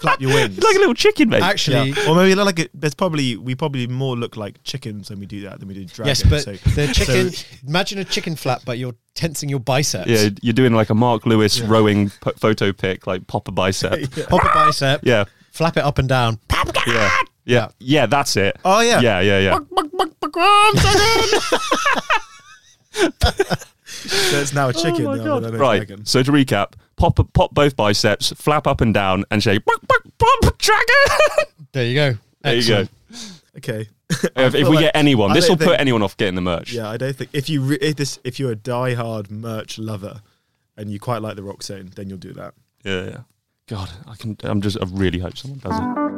flap 0.00 0.20
your 0.20 0.32
wings. 0.32 0.58
Like 0.58 0.76
a 0.76 0.78
little 0.78 0.94
chicken, 0.94 1.28
mate. 1.28 1.42
Actually, 1.42 1.90
yeah. 1.90 2.08
or 2.08 2.14
maybe 2.14 2.34
look 2.34 2.46
like 2.46 2.58
it. 2.60 2.70
There's 2.74 2.94
probably 2.94 3.36
we 3.36 3.54
probably 3.54 3.86
more 3.86 4.16
look 4.16 4.36
like 4.36 4.62
chickens 4.64 5.10
when 5.10 5.18
we 5.20 5.26
do 5.26 5.42
that 5.42 5.58
than 5.58 5.68
we 5.68 5.74
do 5.74 5.84
dragons. 5.84 6.22
yes, 6.24 6.30
but 6.30 6.42
so, 6.42 6.70
the 6.70 6.86
chicken. 6.92 7.30
so- 7.30 7.46
imagine 7.66 7.98
a 7.98 8.04
chicken 8.04 8.36
flap, 8.36 8.62
but 8.64 8.78
you're 8.78 8.94
tensing 9.14 9.48
your 9.48 9.60
biceps. 9.60 10.08
yeah, 10.08 10.28
you're 10.42 10.52
doing 10.54 10.72
like 10.72 10.90
a 10.90 10.94
Mark 10.94 11.26
Lewis 11.26 11.60
rowing 11.60 12.10
p- 12.10 12.30
photo 12.36 12.72
pic, 12.72 13.06
like 13.06 13.26
pop 13.26 13.48
a 13.48 13.52
bicep. 13.52 14.10
Pop 14.28 14.44
a 14.44 14.50
bicep, 14.54 15.00
yeah, 15.04 15.24
flap 15.52 15.76
it 15.76 15.84
up 15.84 15.98
and 15.98 16.08
down. 16.08 16.38
yeah, 16.86 17.10
yeah, 17.44 17.68
yeah. 17.80 18.06
That's 18.06 18.36
it. 18.36 18.56
oh 18.64 18.80
yeah, 18.80 19.00
Yeah, 19.00 19.20
yeah, 19.20 19.38
yeah. 19.40 19.58
So 23.98 24.38
it's 24.40 24.52
now 24.52 24.66
a 24.66 24.68
oh 24.68 24.72
chicken. 24.72 25.06
Oh 25.06 25.10
my 25.10 25.16
rather 25.18 25.24
God. 25.28 25.42
than 25.44 25.54
a 25.54 25.58
Right. 25.58 25.76
dragon. 25.86 26.04
So 26.04 26.22
to 26.22 26.30
recap, 26.32 26.74
pop 26.96 27.18
pop 27.32 27.54
both 27.54 27.76
biceps, 27.76 28.32
flap 28.36 28.66
up 28.66 28.80
and 28.80 28.92
down, 28.94 29.24
and 29.30 29.42
shake. 29.42 29.64
Pop, 29.64 29.80
pop, 29.88 30.02
pop, 30.42 30.58
dragon. 30.58 30.84
There 31.72 31.84
you 31.84 31.94
go. 31.94 32.14
There 32.42 32.54
you 32.56 32.66
go. 32.66 32.88
Okay. 33.58 33.88
If, 34.10 34.54
if 34.54 34.68
we 34.68 34.76
like- 34.76 34.78
get 34.80 34.96
anyone, 34.96 35.34
this 35.34 35.48
will 35.48 35.56
don't 35.56 35.68
put 35.68 35.80
anyone 35.80 36.02
off 36.02 36.16
getting 36.16 36.34
the 36.34 36.40
merch. 36.40 36.72
Yeah, 36.72 36.88
I 36.88 36.96
don't 36.96 37.14
think 37.14 37.30
if 37.34 37.50
you 37.50 37.60
re- 37.60 37.78
if 37.80 37.96
this 37.96 38.18
if 38.24 38.40
you're 38.40 38.52
a 38.52 38.56
diehard 38.56 39.30
merch 39.30 39.78
lover 39.78 40.22
and 40.78 40.90
you 40.90 40.98
quite 40.98 41.20
like 41.20 41.36
the 41.36 41.42
Roxzone, 41.42 41.94
then 41.94 42.08
you'll 42.08 42.18
do 42.18 42.32
that. 42.34 42.54
yeah, 42.84 43.04
yeah. 43.04 43.18
God, 43.66 43.90
I 44.06 44.14
can. 44.16 44.38
I'm 44.44 44.62
just. 44.62 44.78
I 44.80 44.86
really 44.90 45.18
hope 45.18 45.36
someone 45.36 45.58
does 45.58 45.78
it. 45.78 46.17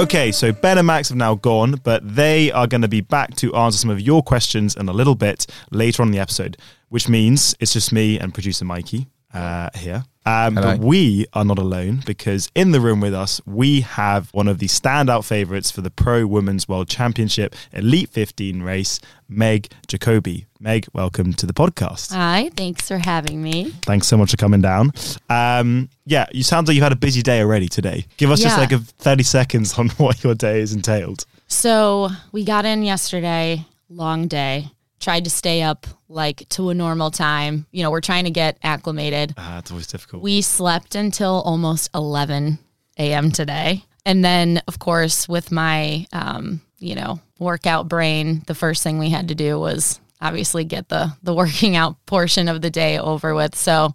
Okay, 0.00 0.32
so 0.32 0.50
Ben 0.50 0.78
and 0.78 0.86
Max 0.86 1.10
have 1.10 1.18
now 1.18 1.34
gone, 1.34 1.78
but 1.84 2.14
they 2.16 2.50
are 2.52 2.66
going 2.66 2.80
to 2.80 2.88
be 2.88 3.02
back 3.02 3.34
to 3.34 3.54
answer 3.54 3.76
some 3.76 3.90
of 3.90 4.00
your 4.00 4.22
questions 4.22 4.74
in 4.74 4.88
a 4.88 4.94
little 4.94 5.14
bit 5.14 5.46
later 5.72 6.00
on 6.00 6.08
in 6.08 6.12
the 6.12 6.18
episode, 6.18 6.56
which 6.88 7.06
means 7.06 7.54
it's 7.60 7.74
just 7.74 7.92
me 7.92 8.18
and 8.18 8.32
producer 8.32 8.64
Mikey 8.64 9.08
uh, 9.32 9.70
here. 9.74 10.04
Um, 10.26 10.54
but 10.54 10.80
we 10.80 11.26
are 11.32 11.44
not 11.44 11.58
alone 11.58 12.02
because 12.04 12.50
in 12.54 12.72
the 12.72 12.80
room 12.80 13.00
with 13.00 13.14
us, 13.14 13.40
we 13.46 13.80
have 13.80 14.28
one 14.32 14.48
of 14.48 14.58
the 14.58 14.66
standout 14.66 15.24
favourites 15.24 15.70
for 15.70 15.80
the 15.80 15.90
Pro 15.90 16.26
Women's 16.26 16.68
World 16.68 16.88
Championship 16.88 17.54
Elite 17.72 18.10
15 18.10 18.62
race, 18.62 19.00
Meg 19.28 19.72
Jacoby. 19.88 20.46
Meg, 20.60 20.86
welcome 20.92 21.32
to 21.32 21.46
the 21.46 21.54
podcast. 21.54 22.12
Hi, 22.12 22.50
thanks 22.54 22.86
for 22.86 22.98
having 22.98 23.42
me. 23.42 23.70
Thanks 23.82 24.06
so 24.06 24.18
much 24.18 24.32
for 24.32 24.36
coming 24.36 24.60
down. 24.60 24.92
Um, 25.30 25.88
yeah, 26.04 26.26
you 26.32 26.42
sound 26.42 26.68
like 26.68 26.76
you 26.76 26.82
had 26.82 26.92
a 26.92 26.96
busy 26.96 27.22
day 27.22 27.40
already 27.40 27.68
today. 27.68 28.04
Give 28.18 28.30
us 28.30 28.40
just 28.40 28.58
like 28.58 28.72
a 28.72 28.78
30 28.78 29.22
seconds 29.22 29.78
on 29.78 29.88
what 29.96 30.22
your 30.22 30.34
day 30.34 30.60
is 30.60 30.74
entailed. 30.74 31.24
So 31.46 32.10
we 32.30 32.44
got 32.44 32.66
in 32.66 32.82
yesterday, 32.82 33.64
long 33.88 34.28
day. 34.28 34.70
Tried 35.00 35.24
to 35.24 35.30
stay 35.30 35.62
up 35.62 35.86
like 36.08 36.48
to 36.50 36.70
a 36.70 36.74
normal 36.74 37.10
time. 37.10 37.66
You 37.70 37.82
know, 37.82 37.90
we're 37.90 38.00
trying 38.00 38.24
to 38.24 38.30
get 38.30 38.58
acclimated. 38.62 39.34
Ah, 39.38 39.58
it's 39.58 39.70
always 39.70 39.86
difficult. 39.86 40.22
We 40.22 40.42
slept 40.42 40.94
until 40.94 41.42
almost 41.44 41.90
11 41.94 42.58
a.m. 42.98 43.30
today. 43.30 43.84
And 44.04 44.24
then, 44.24 44.62
of 44.66 44.78
course, 44.78 45.28
with 45.28 45.52
my, 45.52 46.06
um, 46.12 46.60
you 46.78 46.94
know, 46.94 47.20
workout 47.38 47.88
brain, 47.88 48.42
the 48.46 48.54
first 48.54 48.82
thing 48.82 48.98
we 48.98 49.10
had 49.10 49.28
to 49.28 49.34
do 49.34 49.58
was 49.58 50.00
obviously 50.20 50.64
get 50.64 50.88
the, 50.88 51.12
the 51.22 51.34
working 51.34 51.76
out 51.76 51.96
portion 52.06 52.48
of 52.48 52.60
the 52.60 52.70
day 52.70 52.98
over 52.98 53.34
with. 53.34 53.54
So 53.54 53.92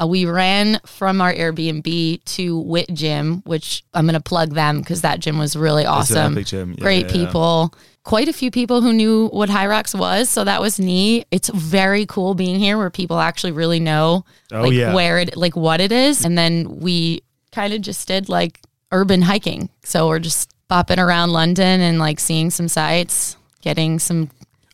uh, 0.00 0.06
we 0.06 0.24
ran 0.26 0.80
from 0.86 1.20
our 1.20 1.32
Airbnb 1.32 2.24
to 2.24 2.58
Wit 2.58 2.86
Gym, 2.92 3.42
which 3.46 3.84
I'm 3.94 4.06
going 4.06 4.14
to 4.14 4.20
plug 4.20 4.54
them 4.54 4.80
because 4.80 5.02
that 5.02 5.20
gym 5.20 5.38
was 5.38 5.56
really 5.56 5.86
awesome. 5.86 6.36
Yeah, 6.36 6.64
Great 6.80 7.06
yeah, 7.06 7.06
yeah. 7.06 7.12
people. 7.12 7.74
Quite 8.02 8.28
a 8.28 8.32
few 8.34 8.50
people 8.50 8.82
who 8.82 8.92
knew 8.92 9.28
what 9.28 9.48
Hyrox 9.48 9.98
was, 9.98 10.28
so 10.28 10.44
that 10.44 10.60
was 10.60 10.78
neat. 10.78 11.26
It's 11.30 11.48
very 11.48 12.04
cool 12.06 12.34
being 12.34 12.58
here 12.58 12.76
where 12.76 12.90
people 12.90 13.18
actually 13.18 13.52
really 13.52 13.80
know 13.80 14.24
Oh, 14.52 14.62
like 14.64 14.72
yeah. 14.74 14.92
where 14.94 15.18
it 15.20 15.36
like 15.36 15.56
what 15.56 15.80
it 15.80 15.90
is. 15.90 16.24
And 16.24 16.36
then 16.36 16.80
we 16.80 17.22
kind 17.52 17.72
of 17.72 17.80
just 17.80 18.06
did 18.06 18.28
like 18.28 18.60
urban 18.92 19.22
hiking. 19.22 19.70
So 19.84 20.08
we're 20.08 20.18
just 20.18 20.50
bopping 20.68 20.98
around 20.98 21.30
London 21.30 21.80
and 21.80 21.98
like 21.98 22.20
seeing 22.20 22.50
some 22.50 22.68
sights, 22.68 23.36
getting 23.62 23.98
some 23.98 24.28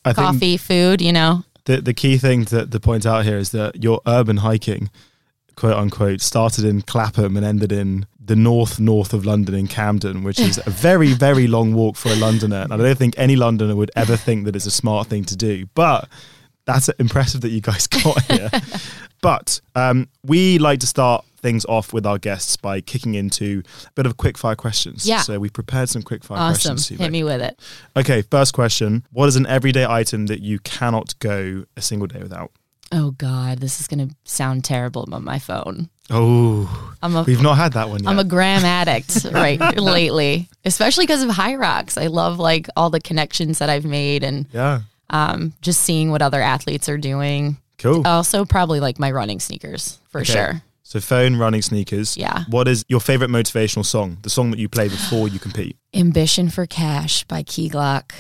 I 0.05 0.13
coffee, 0.13 0.57
food, 0.57 1.01
you 1.01 1.13
know. 1.13 1.45
the, 1.67 1.81
the 1.81 1.95
key 1.95 2.19
thing 2.19 2.45
to, 2.47 2.67
to 2.67 2.81
point 2.81 3.07
out 3.07 3.25
here 3.25 3.39
is 3.39 3.51
that 3.53 3.83
your 3.85 4.01
urban 4.07 4.39
hiking, 4.39 4.91
quote 5.61 5.77
unquote, 5.77 6.23
started 6.23 6.65
in 6.65 6.81
Clapham 6.81 7.37
and 7.37 7.45
ended 7.45 7.71
in 7.71 8.07
the 8.19 8.35
north 8.35 8.81
north 8.81 9.13
of 9.13 9.27
London 9.27 9.55
in 9.55 9.67
Camden, 9.67 10.23
which 10.25 10.41
is 10.41 10.59
a 10.65 10.71
very, 10.71 11.13
very 11.13 11.47
long 11.47 11.75
walk 11.75 11.97
for 11.97 12.09
a 12.09 12.15
Londoner. 12.17 12.63
And 12.63 12.73
I 12.73 12.79
don't 12.79 12.97
think 12.97 13.15
any 13.19 13.37
Londoner 13.37 13.77
would 13.77 13.91
ever 13.95 14.17
think 14.17 14.47
that 14.47 14.57
it's 14.57 14.65
a 14.65 14.71
smart 14.71 15.09
thing 15.09 15.23
to 15.27 15.37
do. 15.37 15.67
But 15.75 16.09
that's 16.65 16.89
impressive 16.99 17.43
that 17.43 17.51
you 17.51 17.61
guys 17.61 17.87
got 18.03 18.23
here. 18.23 18.49
but 19.21 19.61
um, 19.75 20.09
we 20.25 20.57
like 20.59 20.81
to 20.81 20.87
start 20.87 21.27
things 21.43 21.67
off 21.67 21.93
with 21.93 22.07
our 22.07 22.17
guests 22.19 22.57
by 22.57 22.81
kicking 22.81 23.15
into 23.15 23.63
a 23.87 23.91
bit 23.93 24.07
of 24.07 24.17
quick 24.17 24.39
fire 24.39 24.57
questions. 24.57 25.07
Yeah. 25.07 25.21
So 25.21 25.39
we 25.39 25.51
prepared 25.51 25.91
some 25.91 26.01
quick 26.03 26.25
fire 26.25 26.39
Awesome. 26.39 26.53
questions. 26.77 26.91
you, 26.91 26.97
Hit 26.97 27.13
me 27.13 27.23
with 27.23 27.43
it. 27.43 27.61
Okay, 27.97 28.23
first 28.23 28.55
question. 28.55 29.05
What 29.13 29.29
is 29.29 29.37
an 29.37 29.47
everyday 29.47 29.85
item 29.85 30.27
that 30.27 30.41
you 30.41 30.59
cannot 30.61 31.19
go 31.19 31.65
a 31.77 31.83
single 31.83 32.07
day 32.07 32.21
without? 32.23 32.51
Oh 32.93 33.13
God, 33.13 33.59
this 33.59 33.81
is 33.81 33.87
gonna 33.87 34.09
sound 34.25 34.65
terrible, 34.65 35.07
but 35.09 35.23
my 35.23 35.39
phone. 35.39 35.89
Oh, 36.11 36.95
I'm 37.03 37.15
a 37.15 37.23
we've 37.23 37.43
not 37.43 37.57
had 37.57 37.75
that 37.75 37.89
one 37.89 38.03
yet. 38.03 38.09
I'm 38.11 38.19
a 38.19 38.25
gram 38.25 38.65
addict 38.65 39.25
right 39.33 39.61
lately, 39.77 40.49
especially 40.65 41.07
because 41.07 41.23
of 41.23 41.31
Hyrox. 41.31 42.01
I 42.01 42.09
love 42.09 42.39
like 42.39 42.67
all 42.77 42.91
the 42.91 43.01
connections 43.01 43.59
that 43.61 43.71
I've 43.71 43.85
made 43.85 44.25
and 44.25 44.47
yeah. 44.53 44.81
um, 45.11 45.53
just 45.61 45.83
seeing 45.83 46.11
what 46.11 46.21
other 46.21 46.41
athletes 46.43 46.89
are 46.89 46.99
doing. 46.99 47.59
Cool. 47.79 48.07
Also, 48.07 48.45
probably 48.45 48.81
like 48.81 48.99
my 48.99 49.11
running 49.11 49.39
sneakers 49.39 49.99
for 50.11 50.23
Okay. 50.23 50.33
sure. 50.33 50.63
So 50.83 50.99
phone, 50.99 51.37
running 51.37 51.63
sneakers. 51.63 52.17
Yeah. 52.17 52.43
What 52.49 52.67
is 52.67 52.85
your 52.89 52.99
favorite 52.99 53.31
motivational 53.31 53.87
song? 53.87 54.19
The 54.23 54.31
song 54.31 54.51
that 54.51 54.59
you 54.59 54.69
play 54.69 54.89
before 54.89 55.29
you 55.29 55.39
compete. 55.39 55.77
Ambition 55.95 56.51
for 56.51 56.67
Cash 56.67 57.23
by 57.25 57.45
Key 57.45 57.71
Glock. 57.71 58.11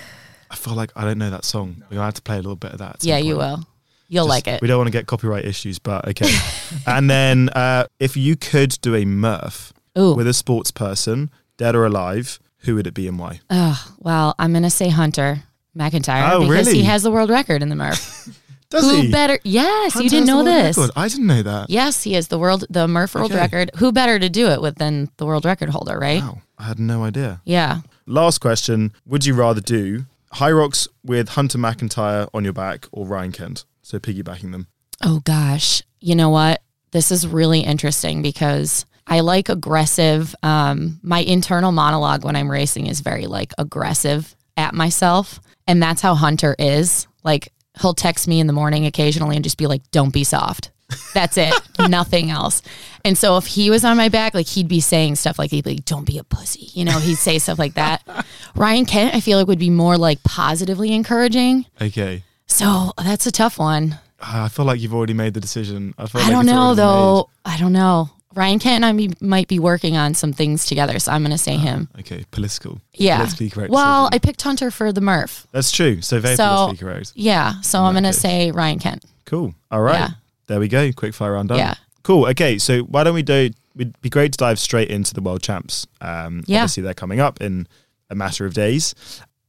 I 0.49 0.55
feel 0.55 0.75
like 0.75 0.93
I 0.95 1.05
don't 1.05 1.19
know 1.19 1.31
that 1.31 1.45
song. 1.45 1.83
We're 1.91 1.97
gonna 1.97 2.05
have 2.05 2.15
to 2.15 2.23
play 2.23 2.37
a 2.37 2.43
little 2.43 2.55
bit 2.55 2.71
of 2.71 2.79
that. 2.79 2.99
Yeah, 3.03 3.19
you 3.19 3.37
will. 3.37 3.65
You'll 4.12 4.25
Just- 4.26 4.29
like 4.47 4.49
it. 4.49 4.61
We 4.61 4.69
don't 4.69 4.76
want 4.79 4.88
to 4.88 4.93
get 4.93 5.07
copyright 5.07 5.45
issues, 5.47 5.79
but 5.79 6.07
okay. 6.09 6.31
and 6.87 7.09
then 7.09 7.49
uh, 7.50 7.87
if 7.99 8.17
you 8.17 8.37
could 8.37 8.76
do 8.83 8.95
a 8.97 9.05
Murph 9.07 9.73
Ooh. 9.97 10.14
with 10.14 10.26
a 10.26 10.35
sports 10.35 10.71
person, 10.71 11.31
dead 11.57 11.75
or 11.75 11.87
alive, 11.87 12.38
who 12.64 12.75
would 12.75 12.87
it 12.87 12.93
be 12.95 13.07
and 13.09 13.19
why? 13.19 13.40
Oh, 13.49 13.95
well, 13.99 14.35
I'm 14.38 14.52
going 14.52 14.64
to 14.64 14.71
say 14.71 14.88
Hunter 14.88 15.45
McIntyre 15.79 16.33
Oh, 16.33 16.40
because 16.40 16.67
really? 16.67 16.79
he 16.81 16.85
has 16.85 17.02
the 17.05 17.11
world 17.12 17.31
record 17.31 17.62
in 17.62 17.69
the 17.71 17.76
Murph. 17.76 18.29
Does 18.71 18.88
Who 18.88 19.02
he? 19.02 19.11
better? 19.11 19.38
Yes, 19.43 19.95
Hunter 19.95 20.05
you 20.05 20.11
didn't 20.11 20.26
know 20.26 20.45
this. 20.45 20.76
record. 20.76 20.93
I 20.97 21.09
didn't 21.09 21.26
know 21.26 21.43
that. 21.43 21.71
Yes, 21.71 22.02
he 22.05 22.14
is 22.14 22.29
the 22.29 22.38
world, 22.38 22.64
the 22.71 22.87
Murph 22.87 23.14
world 23.17 23.33
Okay. 23.33 23.40
record. 23.40 23.71
Who 23.79 23.90
better 23.90 24.19
to 24.19 24.29
do 24.29 24.47
it 24.49 24.61
with 24.61 24.76
than 24.76 25.09
the 25.17 25.26
world 25.26 25.45
record 25.45 25.71
holder, 25.71 25.99
right? 25.99 26.21
Wow, 26.23 26.43
I 26.59 26.64
had 26.64 26.79
no 26.79 27.02
idea. 27.05 27.40
Yeah. 27.45 27.81
Last 28.07 28.38
question: 28.38 28.93
Would 29.07 29.26
you 29.26 29.35
rather 29.35 29.61
do 29.61 30.07
Hyrox 30.35 30.87
with 31.05 31.31
Hunter 31.31 31.59
McIntyre 31.59 32.29
on 32.33 32.45
your 32.45 32.52
back 32.52 32.87
or 32.93 33.07
Ryan 33.07 33.33
Kent? 33.33 33.64
So 33.90 33.99
piggybacking 33.99 34.52
them. 34.52 34.68
Oh 35.02 35.18
gosh, 35.25 35.82
you 35.99 36.14
know 36.14 36.30
what? 36.30 36.62
This 36.92 37.11
is 37.11 37.26
really 37.26 37.59
interesting 37.59 38.23
because 38.23 38.87
I 39.04 39.18
like 39.18 39.49
aggressive. 39.49 40.32
Um, 40.44 41.00
my 41.02 41.18
internal 41.18 41.73
monologue 41.73 42.25
when 42.25 42.37
I'm 42.37 42.49
racing 42.49 42.87
is 42.87 43.00
very 43.00 43.26
like 43.26 43.52
aggressive 43.59 44.37
at 44.56 44.75
myself, 44.75 45.40
and 45.66 45.82
that's 45.82 46.02
how 46.02 46.14
Hunter 46.14 46.54
is. 46.56 47.09
Like 47.25 47.52
he'll 47.80 47.92
text 47.92 48.28
me 48.28 48.38
in 48.38 48.47
the 48.47 48.52
morning 48.52 48.87
occasionally 48.87 49.35
and 49.35 49.42
just 49.42 49.59
be 49.59 49.66
like, 49.66 49.82
"Don't 49.90 50.12
be 50.12 50.23
soft." 50.23 50.70
That's 51.12 51.37
it, 51.37 51.52
nothing 51.88 52.30
else. 52.30 52.62
And 53.04 53.18
so 53.18 53.38
if 53.38 53.47
he 53.47 53.70
was 53.70 53.85
on 53.85 53.97
my 53.97 54.09
back, 54.09 54.35
like 54.35 54.47
he'd 54.47 54.68
be 54.68 54.80
saying 54.80 55.16
stuff 55.16 55.37
like 55.37 55.50
he'd 55.50 55.64
be 55.64 55.70
like, 55.70 55.85
"Don't 55.85 56.06
be 56.06 56.18
a 56.18 56.23
pussy," 56.23 56.70
you 56.75 56.85
know. 56.85 57.00
He'd 57.00 57.16
say 57.16 57.40
stuff 57.40 57.59
like 57.59 57.75
that. 57.75 58.04
Ryan 58.54 58.87
Kent, 58.87 59.16
I 59.16 59.20
feel 59.20 59.37
like 59.37 59.49
would 59.49 59.59
be 59.59 59.68
more 59.68 59.99
like 59.99 60.23
positively 60.23 60.92
encouraging. 60.92 61.66
Okay. 61.82 62.23
So 62.50 62.92
that's 63.02 63.26
a 63.26 63.33
tough 63.33 63.59
one. 63.59 63.99
I 64.21 64.49
feel 64.49 64.64
like 64.66 64.80
you've 64.80 64.95
already 64.95 65.14
made 65.14 65.35
the 65.35 65.40
decision. 65.40 65.95
I, 65.97 66.07
feel 66.07 66.21
I 66.21 66.25
like 66.25 66.33
don't 66.33 66.47
know 66.47 66.75
though. 66.75 67.30
I 67.45 67.57
don't 67.57 67.73
know. 67.73 68.11
Ryan 68.35 68.59
Kent 68.61 68.85
and 68.85 68.87
I 68.87 68.92
be, 68.92 69.12
might 69.21 69.49
be 69.49 69.59
working 69.59 69.97
on 69.97 70.14
some 70.14 70.33
things 70.33 70.66
together, 70.66 70.99
so 71.00 71.11
I'm 71.11 71.23
going 71.23 71.33
to 71.33 71.38
say 71.38 71.57
him. 71.57 71.88
Okay, 71.99 72.25
political. 72.30 72.80
Yeah. 72.95 73.16
Politically 73.16 73.50
correct. 73.50 73.73
Well, 73.73 74.09
I 74.12 74.19
picked 74.19 74.40
Hunter 74.42 74.71
for 74.71 74.92
the 74.92 75.00
Murph. 75.00 75.49
that's 75.50 75.73
true. 75.73 76.00
So 76.00 76.21
very 76.21 76.37
So- 76.37 76.47
politically 76.47 76.87
correct. 76.87 77.12
Yeah, 77.16 77.61
so 77.62 77.83
I'm 77.83 77.92
going 77.95 78.04
to 78.04 78.12
say 78.12 78.52
Ryan 78.52 78.78
Kent. 78.78 79.04
Cool. 79.25 79.54
All 79.71 79.80
right. 79.80 79.99
Yeah. 79.99 80.09
There 80.47 80.61
we 80.61 80.69
go. 80.69 80.92
Quick 80.92 81.14
fire 81.14 81.33
round 81.33 81.49
done. 81.49 81.59
Yeah. 81.59 81.75
Cool. 82.02 82.26
Okay. 82.28 82.59
So 82.59 82.80
why 82.83 83.04
don't 83.04 83.14
we 83.14 83.23
do? 83.23 83.50
It'd 83.76 84.00
be 84.00 84.11
great 84.11 84.33
to 84.33 84.37
dive 84.37 84.59
straight 84.59 84.90
into 84.90 85.12
the 85.14 85.21
world 85.21 85.42
champs. 85.42 85.87
Um, 86.00 86.42
Yeah. 86.47 86.59
Obviously, 86.59 86.83
they're 86.85 86.95
coming 86.95 87.21
up 87.21 87.40
in 87.40 87.66
a 88.11 88.14
matter 88.14 88.45
of 88.47 88.54
days. 88.54 88.95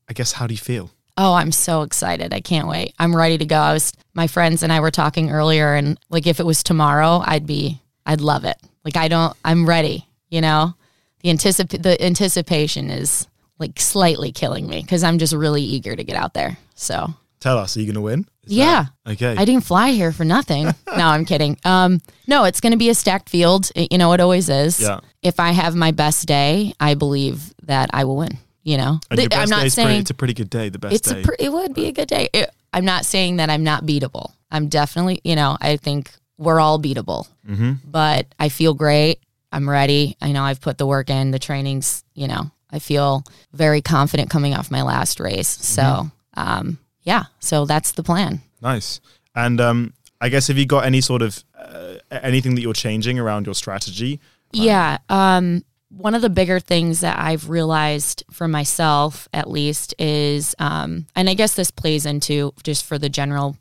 I 0.09 0.13
guess. 0.13 0.33
How 0.33 0.45
do 0.47 0.53
you 0.53 0.59
feel? 0.59 0.91
Oh, 1.17 1.33
I'm 1.33 1.51
so 1.51 1.81
excited. 1.81 2.33
I 2.33 2.41
can't 2.41 2.67
wait. 2.67 2.93
I'm 2.97 3.15
ready 3.15 3.37
to 3.37 3.45
go. 3.45 3.57
I 3.57 3.73
was 3.73 3.93
my 4.13 4.27
friends 4.27 4.63
and 4.63 4.71
I 4.71 4.79
were 4.79 4.91
talking 4.91 5.29
earlier 5.31 5.75
and 5.75 5.99
like 6.09 6.27
if 6.27 6.39
it 6.39 6.45
was 6.45 6.63
tomorrow, 6.63 7.21
I'd 7.25 7.45
be 7.45 7.79
I'd 8.05 8.21
love 8.21 8.45
it. 8.45 8.57
Like 8.85 8.97
I 8.97 9.07
don't 9.07 9.35
I'm 9.43 9.67
ready, 9.67 10.07
you 10.29 10.41
know? 10.41 10.75
The 11.21 11.29
anticip- 11.29 11.83
the 11.83 12.01
anticipation 12.03 12.89
is 12.89 13.27
like 13.59 13.79
slightly 13.79 14.31
killing 14.31 14.67
me 14.67 14.83
cuz 14.83 15.03
I'm 15.03 15.17
just 15.19 15.33
really 15.33 15.61
eager 15.63 15.95
to 15.95 16.03
get 16.03 16.15
out 16.15 16.33
there. 16.33 16.57
So, 16.75 17.13
Tell 17.41 17.57
us. 17.57 17.75
Are 17.75 17.79
you 17.79 17.87
going 17.87 17.95
to 17.95 18.01
win? 18.01 18.27
Is 18.45 18.53
yeah. 18.53 18.85
that- 19.03 19.11
okay. 19.13 19.35
I 19.35 19.45
didn't 19.45 19.63
fly 19.65 19.91
here 19.91 20.11
for 20.11 20.23
nothing. 20.23 20.65
no, 20.95 21.07
I'm 21.07 21.25
kidding. 21.25 21.57
Um, 21.65 21.99
no, 22.27 22.43
it's 22.43 22.61
going 22.61 22.71
to 22.71 22.77
be 22.77 22.89
a 22.89 22.93
stacked 22.93 23.29
field. 23.29 23.71
It- 23.75 23.91
you 23.91 23.97
know, 23.97 24.13
it 24.13 24.19
always 24.19 24.47
is. 24.47 24.79
Yeah. 24.79 24.99
If 25.23 25.39
I 25.39 25.51
have 25.51 25.75
my 25.75 25.89
best 25.91 26.27
day, 26.27 26.73
I 26.79 26.93
believe 26.93 27.51
that 27.63 27.89
I 27.93 28.03
will 28.03 28.17
win. 28.17 28.37
You 28.63 28.77
know, 28.77 28.99
And 29.09 29.17
The- 29.17 29.23
your 29.23 29.29
best 29.29 29.41
I'm 29.41 29.49
not 29.49 29.61
day's 29.63 29.75
pretty, 29.75 29.87
saying 29.89 30.01
it's 30.01 30.11
a 30.11 30.13
pretty 30.13 30.33
good 30.33 30.49
day. 30.49 30.69
The 30.69 30.79
best 30.79 30.93
it's 30.95 31.11
day. 31.11 31.21
a. 31.21 31.23
Pr- 31.23 31.33
it 31.39 31.51
would 31.51 31.73
be 31.73 31.87
a 31.87 31.91
good 31.91 32.07
day. 32.07 32.29
It- 32.33 32.53
I'm 32.73 32.85
not 32.85 33.05
saying 33.05 33.37
that 33.37 33.49
I'm 33.49 33.63
not 33.63 33.85
beatable. 33.85 34.31
I'm 34.51 34.67
definitely. 34.67 35.19
You 35.23 35.35
know, 35.35 35.57
I 35.59 35.77
think 35.77 36.11
we're 36.37 36.59
all 36.59 36.79
beatable. 36.79 37.27
mm-hmm. 37.47 37.73
But 37.85 38.27
I 38.39 38.49
feel 38.49 38.73
great. 38.73 39.19
I'm 39.51 39.69
ready. 39.69 40.15
I 40.21 40.31
know 40.31 40.43
I've 40.43 40.61
put 40.61 40.77
the 40.77 40.85
work 40.85 41.09
in. 41.09 41.31
The 41.31 41.39
trainings. 41.39 42.03
You 42.13 42.27
know, 42.27 42.51
I 42.71 42.79
feel 42.79 43.23
very 43.53 43.81
confident 43.81 44.29
coming 44.29 44.53
off 44.53 44.71
my 44.71 44.83
last 44.83 45.19
race. 45.19 45.47
So, 45.49 45.81
Mm-hmm. 45.81 46.39
um, 46.39 46.77
yeah. 47.03 47.23
So 47.39 47.65
that's 47.65 47.91
the 47.93 48.03
plan. 48.03 48.41
Nice. 48.61 49.01
And 49.35 49.59
um, 49.59 49.93
I 50.21 50.29
guess 50.29 50.47
have 50.47 50.57
you 50.57 50.65
got 50.67 50.85
any 50.85 51.01
sort 51.01 51.21
of 51.23 51.43
uh, 51.57 51.95
anything 52.11 52.55
that 52.55 52.61
you're 52.61 52.73
changing 52.73 53.17
around 53.19 53.45
your 53.47 53.55
strategy? 53.55 54.19
Yeah. 54.53 54.99
Um, 55.09 55.63
one 55.95 56.15
of 56.15 56.21
the 56.21 56.29
bigger 56.29 56.59
things 56.59 57.01
that 57.01 57.19
I've 57.19 57.49
realized 57.49 58.23
for 58.31 58.47
myself, 58.47 59.27
at 59.33 59.49
least, 59.49 59.93
is, 59.99 60.55
um, 60.57 61.05
and 61.15 61.29
I 61.29 61.33
guess 61.33 61.55
this 61.55 61.71
plays 61.71 62.05
into 62.05 62.53
just 62.63 62.85
for 62.85 62.97
the 62.97 63.09
general 63.09 63.57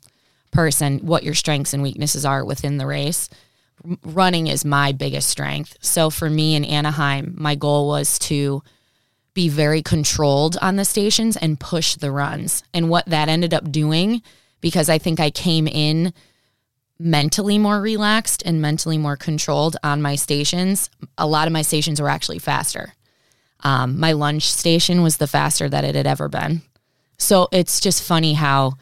person, 0.51 0.99
what 0.99 1.23
your 1.23 1.33
strengths 1.33 1.73
and 1.73 1.83
weaknesses 1.83 2.25
are 2.25 2.45
within 2.45 2.77
the 2.77 2.85
race. 2.85 3.29
R- 3.87 3.97
running 4.03 4.47
is 4.47 4.63
my 4.63 4.91
biggest 4.91 5.29
strength. 5.29 5.77
So 5.81 6.09
for 6.09 6.29
me 6.29 6.55
in 6.55 6.63
Anaheim, 6.63 7.35
my 7.37 7.55
goal 7.55 7.87
was 7.87 8.17
to 8.19 8.63
be 9.33 9.49
very 9.49 9.81
controlled 9.81 10.57
on 10.61 10.75
the 10.75 10.85
stations 10.85 11.37
and 11.37 11.59
push 11.59 11.95
the 11.95 12.11
runs. 12.11 12.63
And 12.73 12.89
what 12.89 13.05
that 13.07 13.29
ended 13.29 13.53
up 13.53 13.71
doing, 13.71 14.21
because 14.59 14.89
I 14.89 14.97
think 14.97 15.19
I 15.19 15.31
came 15.31 15.67
in 15.67 16.13
mentally 17.03 17.57
more 17.57 17.81
relaxed 17.81 18.43
and 18.45 18.61
mentally 18.61 18.97
more 18.97 19.17
controlled 19.17 19.77
on 19.83 20.01
my 20.01 20.15
stations. 20.15 20.89
A 21.17 21.27
lot 21.27 21.47
of 21.47 21.53
my 21.53 21.61
stations 21.61 21.99
were 21.99 22.09
actually 22.09 22.39
faster. 22.39 22.93
Um, 23.63 23.99
my 23.99 24.13
lunch 24.13 24.51
station 24.51 25.01
was 25.01 25.17
the 25.17 25.27
faster 25.27 25.67
that 25.67 25.83
it 25.83 25.95
had 25.95 26.07
ever 26.07 26.29
been. 26.29 26.61
So 27.17 27.47
it's 27.51 27.79
just 27.79 28.03
funny 28.03 28.33
how 28.33 28.73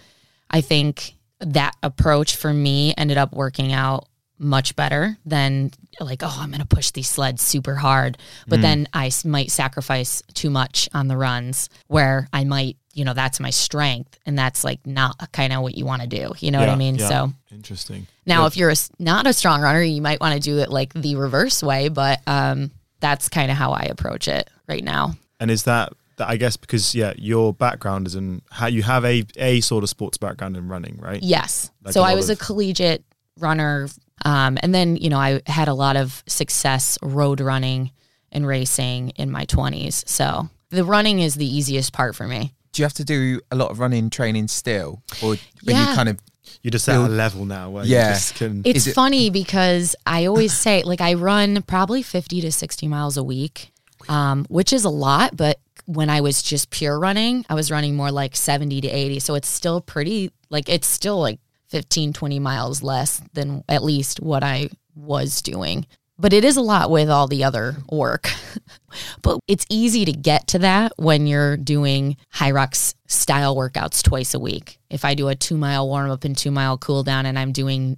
I 0.49 0.61
think 0.61 1.15
that 1.39 1.75
approach 1.81 2.35
for 2.35 2.53
me 2.53 2.93
ended 2.97 3.17
up 3.17 3.33
working 3.33 3.71
out 3.71 4.08
much 4.39 4.75
better 4.75 5.17
than 5.25 5.71
like, 5.99 6.23
oh, 6.23 6.37
I'm 6.39 6.49
going 6.49 6.61
to 6.61 6.67
push 6.67 6.91
these 6.91 7.09
sleds 7.09 7.41
super 7.41 7.75
hard. 7.75 8.17
But 8.47 8.61
then 8.61 8.87
i 8.93 9.11
might 9.25 9.51
sacrifice 9.51 10.23
too 10.33 10.49
much 10.49 10.87
on 10.93 11.07
the 11.07 11.17
runs 11.17 11.69
where 11.87 12.27
I 12.31 12.45
might, 12.45 12.77
you 12.93 13.03
know, 13.05 13.13
that's 13.13 13.39
my 13.39 13.49
strength. 13.49 14.17
And 14.25 14.37
that's 14.39 14.63
like 14.63 14.85
not 14.87 15.31
kind 15.33 15.51
of 15.53 15.61
what 15.61 15.75
you 15.77 15.85
want 15.85 16.01
to 16.03 16.07
do. 16.07 16.31
You 16.39 16.51
know 16.51 16.59
what 16.59 16.69
I 16.69 16.75
mean? 16.75 16.95
yeah. 16.95 17.07
So 17.09 17.33
Interesting. 17.51 18.07
now, 18.25 18.41
Yeah. 18.41 18.47
if 18.47 18.57
you're 18.57 18.69
a 18.71 18.75
not 18.97 19.27
a 19.27 19.33
strong 19.33 19.61
runner, 19.61 19.81
you 19.81 20.01
might 20.01 20.21
want 20.21 20.35
to 20.35 20.39
do 20.39 20.59
it 20.59 20.69
like 20.69 20.93
the 20.93 21.15
reverse 21.17 21.61
way, 21.61 21.89
but 21.89 22.21
um, 22.25 22.71
that's 23.01 23.27
kind 23.29 23.51
of 23.51 23.57
how 23.57 23.71
I 23.73 23.83
approach 23.89 24.27
it 24.27 24.49
right 24.67 24.83
now. 24.83 25.15
And 25.39 25.51
is 25.51 25.63
that, 25.63 25.91
I 26.17 26.37
guess 26.37 26.57
because 26.57 26.93
yeah, 26.95 27.13
your 27.17 27.53
background 27.53 28.07
is 28.07 28.15
in 28.15 28.41
how 28.51 28.67
you 28.67 28.83
have 28.83 29.05
a 29.05 29.25
a 29.37 29.61
sort 29.61 29.83
of 29.83 29.89
sports 29.89 30.17
background 30.17 30.57
in 30.57 30.67
running, 30.67 30.97
right? 31.01 31.21
Yes. 31.23 31.71
Like 31.83 31.93
so 31.93 32.03
I 32.03 32.15
was 32.15 32.29
a 32.29 32.35
collegiate 32.35 33.03
runner. 33.37 33.87
Um, 34.25 34.57
and 34.61 34.73
then, 34.73 34.95
you 34.97 35.09
know, 35.09 35.17
I 35.19 35.41
had 35.47 35.67
a 35.67 35.73
lot 35.73 35.95
of 35.95 36.23
success 36.27 36.97
road 37.01 37.39
running 37.41 37.91
and 38.31 38.45
racing 38.45 39.09
in 39.11 39.31
my 39.31 39.45
20s. 39.45 40.07
So 40.07 40.49
the 40.69 40.83
running 40.83 41.19
is 41.19 41.35
the 41.35 41.45
easiest 41.45 41.93
part 41.93 42.15
for 42.15 42.27
me. 42.27 42.53
Do 42.73 42.81
you 42.81 42.85
have 42.85 42.93
to 42.93 43.03
do 43.05 43.41
a 43.51 43.55
lot 43.55 43.71
of 43.71 43.79
running 43.79 44.09
training 44.09 44.47
still, 44.49 45.01
or 45.23 45.29
when 45.63 45.75
Yeah. 45.75 45.89
you 45.89 45.95
kind 45.95 46.09
of 46.09 46.19
You're 46.61 46.71
just 46.71 46.87
at 46.89 46.95
a 46.97 46.99
level 47.07 47.45
now 47.45 47.69
where 47.69 47.85
Yeah. 47.85 48.09
you 48.09 48.13
just 48.15 48.35
can. 48.35 48.61
It's 48.65 48.85
it- 48.87 48.93
funny 48.93 49.29
because 49.29 49.95
I 50.05 50.25
always 50.25 50.51
say, 50.53 50.83
like, 50.83 50.99
I 51.01 51.13
run 51.13 51.61
probably 51.63 52.01
50 52.03 52.41
to 52.41 52.51
60 52.51 52.87
miles 52.87 53.17
a 53.17 53.23
week, 53.23 53.71
um, 54.09 54.45
which 54.49 54.73
is 54.73 54.83
a 54.83 54.89
lot. 54.89 55.37
But 55.37 55.59
when 55.85 56.09
I 56.09 56.21
was 56.21 56.41
just 56.43 56.69
pure 56.69 56.99
running, 56.99 57.45
I 57.49 57.55
was 57.55 57.71
running 57.71 57.95
more 57.95 58.11
like 58.11 58.35
70 58.35 58.81
to 58.81 58.87
80. 58.89 59.19
So 59.19 59.35
it's 59.35 59.47
still 59.49 59.79
pretty, 59.81 60.31
like, 60.49 60.69
it's 60.69 60.87
still 60.87 61.19
like 61.19 61.39
15, 61.69 62.13
20 62.13 62.39
miles 62.39 62.83
less 62.83 63.21
than 63.33 63.63
at 63.69 63.83
least 63.83 64.19
what 64.19 64.43
I 64.43 64.69
was 64.95 65.41
doing. 65.41 65.85
But 66.17 66.33
it 66.33 66.43
is 66.43 66.57
a 66.57 66.61
lot 66.61 66.91
with 66.91 67.09
all 67.09 67.27
the 67.27 67.45
other 67.45 67.77
work. 67.89 68.29
but 69.21 69.39
it's 69.47 69.65
easy 69.69 70.03
to 70.03 70.11
get 70.11 70.47
to 70.47 70.59
that 70.59 70.91
when 70.97 71.27
you're 71.27 71.55
doing 71.55 72.17
Hyrox 72.35 72.93
style 73.07 73.55
workouts 73.55 74.03
twice 74.03 74.33
a 74.33 74.39
week. 74.39 74.79
If 74.89 75.05
I 75.05 75.13
do 75.13 75.29
a 75.29 75.35
two 75.35 75.55
mile 75.55 75.87
warm 75.87 76.11
up 76.11 76.25
and 76.25 76.37
two 76.37 76.51
mile 76.51 76.77
cool 76.77 77.03
down 77.03 77.25
and 77.25 77.39
I'm 77.39 77.53
doing 77.53 77.97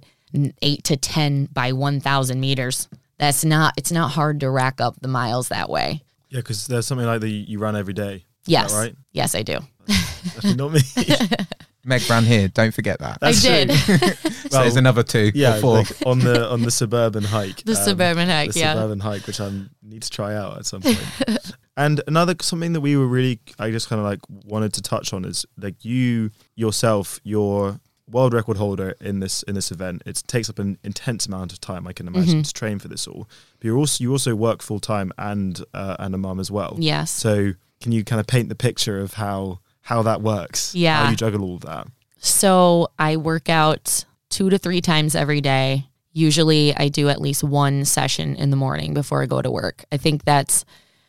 eight 0.62 0.84
to 0.84 0.96
10 0.96 1.46
by 1.46 1.72
1,000 1.72 2.38
meters, 2.38 2.88
that's 3.18 3.44
not, 3.44 3.74
it's 3.76 3.90
not 3.92 4.12
hard 4.12 4.40
to 4.40 4.50
rack 4.50 4.80
up 4.80 5.00
the 5.00 5.08
miles 5.08 5.48
that 5.48 5.68
way. 5.68 6.02
yeah, 6.28 6.38
because 6.38 6.66
there's 6.66 6.86
something 6.86 7.06
like 7.06 7.20
that 7.20 7.28
you, 7.28 7.58
run 7.58 7.76
every 7.76 7.94
day. 7.94 8.24
Yes. 8.46 8.72
right? 8.72 8.94
Yes, 9.12 9.34
I 9.34 9.42
do. 9.42 9.58
Actually, 9.88 10.54
not 10.54 10.72
me. 10.72 10.80
Meg 11.84 12.08
ran 12.08 12.24
here? 12.24 12.48
Don't 12.48 12.72
forget 12.72 13.00
that. 13.00 13.18
That's 13.20 13.44
I 13.44 13.64
did. 13.64 13.72
so 13.78 14.48
well, 14.52 14.62
there's 14.62 14.76
another 14.76 15.02
two 15.02 15.32
yeah, 15.34 15.56
or 15.56 15.60
four. 15.60 15.76
like 15.78 16.06
on 16.06 16.20
the 16.20 16.50
on 16.50 16.62
the 16.62 16.70
suburban 16.70 17.24
hike. 17.24 17.64
The 17.64 17.72
um, 17.72 17.84
suburban 17.84 18.28
hike, 18.28 18.52
the 18.52 18.60
yeah. 18.60 18.74
suburban 18.74 19.00
hike, 19.00 19.26
which 19.26 19.40
I 19.40 19.50
need 19.82 20.02
to 20.02 20.10
try 20.10 20.34
out 20.34 20.58
at 20.58 20.66
some 20.66 20.82
point. 20.82 21.54
and 21.76 22.00
another 22.06 22.34
something 22.40 22.72
that 22.74 22.80
we 22.80 22.96
were 22.96 23.06
really, 23.06 23.40
I 23.58 23.70
just 23.70 23.88
kind 23.88 23.98
of 23.98 24.06
like 24.06 24.20
wanted 24.44 24.72
to 24.74 24.82
touch 24.82 25.12
on 25.12 25.24
is 25.24 25.44
like 25.56 25.84
you 25.84 26.30
yourself, 26.54 27.18
your 27.24 27.80
world 28.08 28.34
record 28.34 28.58
holder 28.58 28.94
in 29.00 29.20
this 29.20 29.42
in 29.44 29.54
this 29.54 29.72
event. 29.72 30.02
It 30.06 30.22
takes 30.26 30.48
up 30.48 30.58
an 30.58 30.78
intense 30.84 31.26
amount 31.26 31.52
of 31.52 31.60
time, 31.60 31.86
I 31.88 31.92
can 31.92 32.06
imagine, 32.06 32.34
Mm-hmm. 32.34 32.42
to 32.42 32.52
train 32.52 32.78
for 32.78 32.88
this 32.88 33.08
all. 33.08 33.28
But 33.58 33.66
you 33.66 33.76
also 33.76 34.04
you 34.04 34.12
also 34.12 34.36
work 34.36 34.62
full 34.62 34.80
time 34.80 35.12
and 35.18 35.60
uh, 35.74 35.96
and 35.98 36.14
a 36.14 36.18
mum 36.18 36.38
as 36.38 36.50
well. 36.50 36.76
Yes. 36.78 37.10
So 37.10 37.54
can 37.80 37.90
you 37.90 38.04
kind 38.04 38.20
of 38.20 38.28
paint 38.28 38.48
the 38.48 38.54
picture 38.54 39.00
of 39.00 39.14
how 39.14 39.58
how 39.82 40.02
that 40.02 40.22
works? 40.22 40.74
Yeah. 40.74 41.04
How 41.04 41.10
you 41.10 41.16
juggle 41.16 41.42
all 41.42 41.56
of 41.56 41.62
that? 41.62 41.88
So 42.18 42.88
I 42.98 43.16
work 43.16 43.48
out 43.48 44.04
two 44.30 44.48
to 44.48 44.58
three 44.58 44.80
times 44.80 45.14
every 45.14 45.40
day. 45.40 45.86
Usually 46.12 46.74
I 46.74 46.88
do 46.88 47.08
at 47.08 47.20
least 47.20 47.42
one 47.42 47.84
session 47.84 48.36
in 48.36 48.50
the 48.50 48.56
morning 48.56 48.94
before 48.94 49.22
I 49.22 49.26
go 49.26 49.42
to 49.42 49.50
work. 49.50 49.84
I 49.90 49.96
think 49.96 50.24
that's 50.24 50.64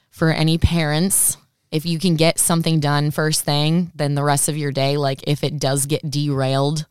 for 0.10 0.32
any 0.32 0.58
parents. 0.58 1.38
If 1.72 1.86
you 1.86 2.00
can 2.00 2.16
get 2.16 2.40
something 2.40 2.80
done 2.80 3.12
first 3.12 3.44
thing, 3.44 3.92
then 3.96 4.16
the 4.16 4.24
rest 4.24 4.50
of 4.50 4.58
your 4.58 4.72
day, 4.72 4.98
like 4.98 5.24
if 5.28 5.44
it 5.44 5.60
does 5.60 5.86
get 5.86 6.10
derailed 6.10 6.86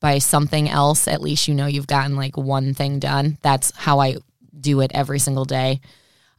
by 0.00 0.18
something 0.18 0.68
else, 0.68 1.08
at 1.08 1.22
least 1.22 1.48
you 1.48 1.54
know 1.54 1.66
you've 1.66 1.86
gotten 1.86 2.16
like 2.16 2.36
one 2.36 2.74
thing 2.74 2.98
done. 2.98 3.38
That's 3.42 3.72
how 3.76 4.00
I 4.00 4.16
do 4.60 4.80
it 4.80 4.90
every 4.94 5.18
single 5.18 5.44
day. 5.44 5.80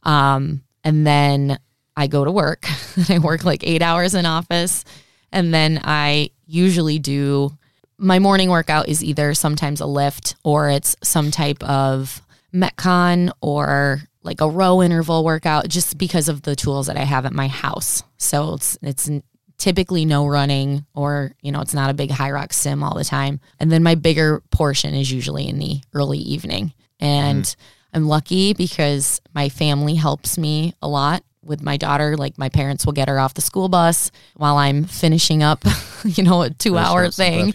Um, 0.02 0.62
and 0.84 1.06
then 1.06 1.58
I 1.96 2.06
go 2.06 2.24
to 2.24 2.30
work. 2.30 2.66
And 2.96 3.10
I 3.10 3.18
work 3.18 3.44
like 3.44 3.62
eight 3.62 3.82
hours 3.82 4.14
in 4.14 4.24
office. 4.24 4.82
And 5.30 5.52
then 5.52 5.82
I 5.84 6.30
usually 6.46 6.98
do 6.98 7.52
my 7.98 8.18
morning 8.18 8.48
workout 8.48 8.88
is 8.88 9.04
either 9.04 9.34
sometimes 9.34 9.82
a 9.82 9.86
lift 9.86 10.34
or 10.42 10.70
it's 10.70 10.96
some 11.02 11.30
type 11.30 11.62
of 11.62 12.22
Metcon 12.54 13.30
or 13.42 14.00
like 14.22 14.40
a 14.40 14.48
row 14.48 14.82
interval 14.82 15.24
workout 15.24 15.68
just 15.68 15.98
because 15.98 16.28
of 16.28 16.42
the 16.42 16.56
tools 16.56 16.86
that 16.86 16.96
I 16.96 17.04
have 17.04 17.26
at 17.26 17.32
my 17.32 17.48
house. 17.48 18.02
So 18.16 18.54
it's 18.54 18.78
it's 18.80 19.10
typically 19.58 20.04
no 20.04 20.26
running 20.26 20.84
or 20.94 21.32
you 21.40 21.52
know 21.52 21.60
it's 21.60 21.74
not 21.74 21.90
a 21.90 21.94
big 21.94 22.10
Hyrox 22.10 22.54
sim 22.54 22.82
all 22.82 22.94
the 22.94 23.04
time. 23.04 23.40
And 23.60 23.70
then 23.70 23.82
my 23.82 23.94
bigger 23.94 24.42
portion 24.50 24.94
is 24.94 25.10
usually 25.10 25.48
in 25.48 25.58
the 25.58 25.80
early 25.94 26.18
evening. 26.18 26.72
And 26.98 27.44
mm. 27.44 27.56
I'm 27.92 28.08
lucky 28.08 28.52
because 28.52 29.20
my 29.34 29.48
family 29.48 29.94
helps 29.94 30.38
me 30.38 30.74
a 30.82 30.88
lot 30.88 31.22
with 31.46 31.62
my 31.62 31.76
daughter. 31.76 32.16
Like 32.16 32.38
my 32.38 32.48
parents 32.48 32.84
will 32.84 32.92
get 32.92 33.08
her 33.08 33.18
off 33.18 33.34
the 33.34 33.40
school 33.40 33.68
bus 33.68 34.10
while 34.36 34.56
I'm 34.56 34.84
finishing 34.84 35.42
up, 35.42 35.64
you 36.04 36.22
know, 36.22 36.42
a 36.42 36.50
two 36.50 36.76
hour 36.78 37.10
thing. 37.10 37.52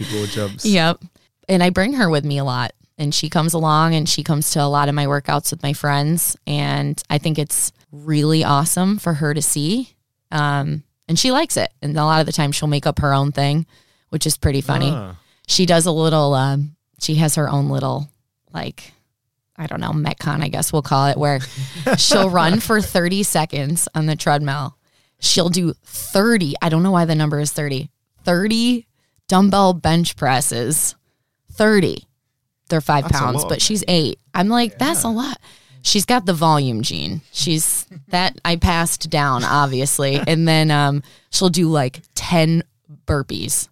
Yep. 0.64 1.02
And 1.48 1.62
I 1.62 1.70
bring 1.70 1.94
her 1.94 2.08
with 2.08 2.24
me 2.24 2.38
a 2.38 2.44
lot. 2.44 2.72
And 2.98 3.14
she 3.14 3.28
comes 3.28 3.54
along 3.54 3.94
and 3.94 4.08
she 4.08 4.22
comes 4.22 4.50
to 4.52 4.62
a 4.62 4.68
lot 4.68 4.88
of 4.88 4.94
my 4.94 5.06
workouts 5.06 5.50
with 5.50 5.62
my 5.62 5.72
friends. 5.72 6.36
And 6.46 7.02
I 7.10 7.18
think 7.18 7.38
it's 7.38 7.72
really 7.90 8.44
awesome 8.44 8.98
for 8.98 9.14
her 9.14 9.34
to 9.34 9.42
see. 9.42 9.94
Um, 10.30 10.84
and 11.08 11.18
she 11.18 11.32
likes 11.32 11.56
it. 11.56 11.72
And 11.80 11.96
a 11.96 12.04
lot 12.04 12.20
of 12.20 12.26
the 12.26 12.32
time 12.32 12.52
she'll 12.52 12.68
make 12.68 12.86
up 12.86 13.00
her 13.00 13.12
own 13.12 13.32
thing, 13.32 13.66
which 14.10 14.26
is 14.26 14.36
pretty 14.36 14.60
funny. 14.60 14.90
Ah. 14.92 15.16
She 15.48 15.66
does 15.66 15.86
a 15.86 15.90
little, 15.90 16.34
um, 16.34 16.76
she 17.00 17.16
has 17.16 17.34
her 17.34 17.48
own 17.48 17.68
little, 17.68 18.08
like, 18.52 18.92
I 19.56 19.66
don't 19.66 19.80
know, 19.80 19.90
Metcon, 19.90 20.42
I 20.42 20.48
guess 20.48 20.72
we'll 20.72 20.82
call 20.82 21.08
it, 21.08 21.16
where 21.16 21.40
she'll 21.98 22.30
run 22.30 22.60
for 22.60 22.80
30 22.80 23.22
seconds 23.22 23.88
on 23.94 24.06
the 24.06 24.16
treadmill. 24.16 24.76
She'll 25.20 25.50
do 25.50 25.74
30, 25.84 26.54
I 26.62 26.68
don't 26.68 26.82
know 26.82 26.90
why 26.90 27.04
the 27.04 27.14
number 27.14 27.38
is 27.38 27.52
30, 27.52 27.90
30 28.24 28.86
dumbbell 29.28 29.72
bench 29.72 30.16
presses. 30.16 30.94
30. 31.52 32.06
They're 32.68 32.80
five 32.80 33.04
That's 33.04 33.18
pounds, 33.18 33.44
but 33.44 33.60
she's 33.60 33.84
eight. 33.88 34.18
I'm 34.34 34.48
like, 34.48 34.78
that's 34.78 35.04
a 35.04 35.08
lot. 35.08 35.38
She's 35.82 36.04
got 36.04 36.26
the 36.26 36.32
volume 36.32 36.82
gene. 36.82 37.22
She's 37.32 37.86
that 38.08 38.38
I 38.44 38.56
passed 38.56 39.10
down, 39.10 39.44
obviously. 39.44 40.16
and 40.26 40.46
then 40.46 40.70
um, 40.70 41.02
she'll 41.30 41.48
do 41.50 41.68
like 41.68 42.00
10 42.14 42.62
burpees. 43.06 43.68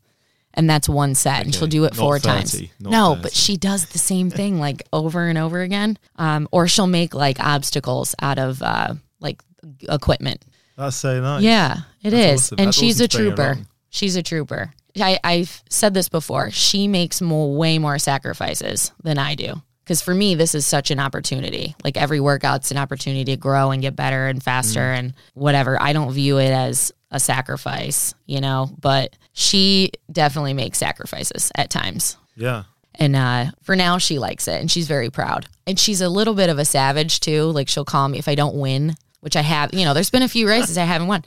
And 0.61 0.69
that's 0.69 0.89
one 0.89 1.15
set. 1.15 1.45
and 1.45 1.55
she'll 1.55 1.67
do 1.67 1.85
it 1.85 1.95
not 1.95 1.97
four 1.97 2.19
30, 2.19 2.29
times. 2.39 2.63
No, 2.79 3.11
30. 3.15 3.23
but 3.23 3.33
she 3.33 3.57
does 3.57 3.87
the 3.87 3.99
same 3.99 4.29
thing 4.31 4.61
like 4.61 4.83
over 4.93 5.27
and 5.27 5.39
over 5.39 5.61
again. 5.63 5.99
Um, 6.17 6.49
or 6.53 6.69
she'll 6.69 6.87
make 6.87 7.15
like 7.15 7.41
obstacles 7.41 8.15
out 8.21 8.39
of 8.39 8.61
uh, 8.63 8.95
like 9.21 9.43
equipment. 9.89 10.45
That's 10.77 10.97
so 10.97 11.21
nice. 11.21 11.43
Yeah, 11.43 11.79
it 12.03 12.11
That's 12.11 12.15
is, 12.15 12.41
awesome. 12.49 12.57
and 12.59 12.67
That's 12.69 12.77
she's 12.77 12.97
awesome 13.01 13.05
a 13.05 13.09
to 13.09 13.17
bring 13.17 13.31
her 13.31 13.55
trooper. 13.55 13.69
She's 13.89 14.17
a 14.17 14.23
trooper. 14.23 14.73
I, 15.01 15.19
I've 15.25 15.63
said 15.71 15.95
this 15.95 16.09
before. 16.09 16.51
She 16.51 16.89
makes 16.89 17.21
more, 17.21 17.55
way 17.57 17.79
more 17.79 17.99
sacrifices 17.99 18.93
than 19.03 19.19
I 19.19 19.35
do. 19.35 19.55
Because 19.85 20.03
for 20.03 20.15
me, 20.15 20.35
this 20.37 20.55
is 20.55 20.67
such 20.67 20.91
an 20.91 21.01
opportunity. 21.01 21.75
Like 21.83 21.97
every 21.97 22.21
workout's 22.21 22.71
an 22.71 22.77
opportunity 22.77 23.25
to 23.33 23.37
grow 23.37 23.71
and 23.73 23.83
get 23.83 23.97
better 23.97 24.27
and 24.29 24.43
faster 24.43 24.81
Mm. 24.81 24.99
and 24.99 25.15
whatever. 25.35 25.81
I 25.81 25.93
don't 25.93 26.13
view 26.13 26.39
it 26.39 26.51
as 26.51 26.93
a 27.11 27.19
sacrifice, 27.21 28.15
you 28.27 28.41
know, 28.41 28.71
but 28.81 29.17
she 29.33 29.91
definitely 30.13 30.55
makes 30.55 30.79
sacrifices 30.79 31.51
at 31.57 31.71
times. 31.71 32.17
Yeah. 32.37 32.65
And 32.95 33.17
uh, 33.17 33.47
for 33.63 33.77
now, 33.77 33.99
she 33.99 34.19
likes 34.19 34.47
it 34.49 34.61
and 34.61 34.71
she's 34.71 34.87
very 34.87 35.11
proud. 35.11 35.47
And 35.67 35.79
she's 35.79 36.01
a 36.01 36.09
little 36.09 36.35
bit 36.35 36.51
of 36.51 36.59
a 36.59 36.65
savage 36.65 37.21
too. 37.21 37.45
Like 37.45 37.69
she'll 37.69 37.85
call 37.85 38.09
me 38.09 38.19
if 38.19 38.29
I 38.29 38.35
don't 38.35 38.57
win, 38.57 38.95
which 39.21 39.37
I 39.37 39.43
have, 39.43 39.73
you 39.75 39.85
know, 39.85 39.95
there's 39.95 40.11
been 40.11 40.23
a 40.23 40.29
few 40.29 40.49
races 40.49 40.77
I 40.79 40.85
haven't 40.85 41.09
won. 41.09 41.25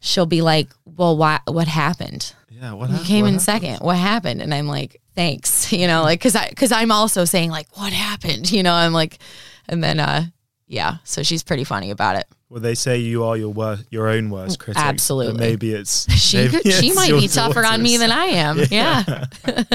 She'll 0.00 0.26
be 0.26 0.42
like, 0.42 0.68
well, 0.84 1.16
why, 1.16 1.40
what 1.46 1.68
happened? 1.68 2.32
Yeah. 2.50 2.72
What 2.72 2.90
You 2.90 2.98
came 2.98 3.22
what 3.22 3.28
in 3.28 3.34
happened? 3.34 3.42
second. 3.42 3.76
What 3.80 3.96
happened? 3.96 4.40
And 4.40 4.54
I'm 4.54 4.66
like, 4.68 5.00
thanks, 5.14 5.72
you 5.72 5.86
know, 5.86 6.02
like, 6.02 6.20
cause 6.20 6.36
I, 6.36 6.50
cause 6.52 6.72
I'm 6.72 6.92
also 6.92 7.24
saying 7.24 7.50
like, 7.50 7.66
what 7.76 7.92
happened? 7.92 8.50
You 8.56 8.62
know, 8.62 8.72
I'm 8.72 8.92
like, 8.92 9.18
and 9.68 9.82
then, 9.82 9.98
uh, 10.00 10.24
yeah, 10.68 10.96
so 11.04 11.22
she's 11.22 11.42
pretty 11.42 11.64
funny 11.64 11.90
about 11.90 12.16
it. 12.16 12.26
Well, 12.48 12.60
they 12.60 12.74
say 12.76 12.98
you 12.98 13.24
are 13.24 13.36
your 13.36 13.52
worst, 13.52 13.84
your 13.90 14.08
own 14.08 14.30
worst 14.30 14.60
critic. 14.60 14.80
Absolutely. 14.82 15.40
Maybe 15.40 15.72
it's 15.72 16.08
She 16.16 16.36
maybe 16.36 16.50
could, 16.62 16.72
she 16.72 16.92
might 16.92 17.10
be 17.10 17.26
tougher 17.28 17.64
on 17.66 17.82
me 17.82 17.96
than 17.96 18.10
I 18.12 18.24
am. 18.26 18.58
Yeah. 18.70 19.24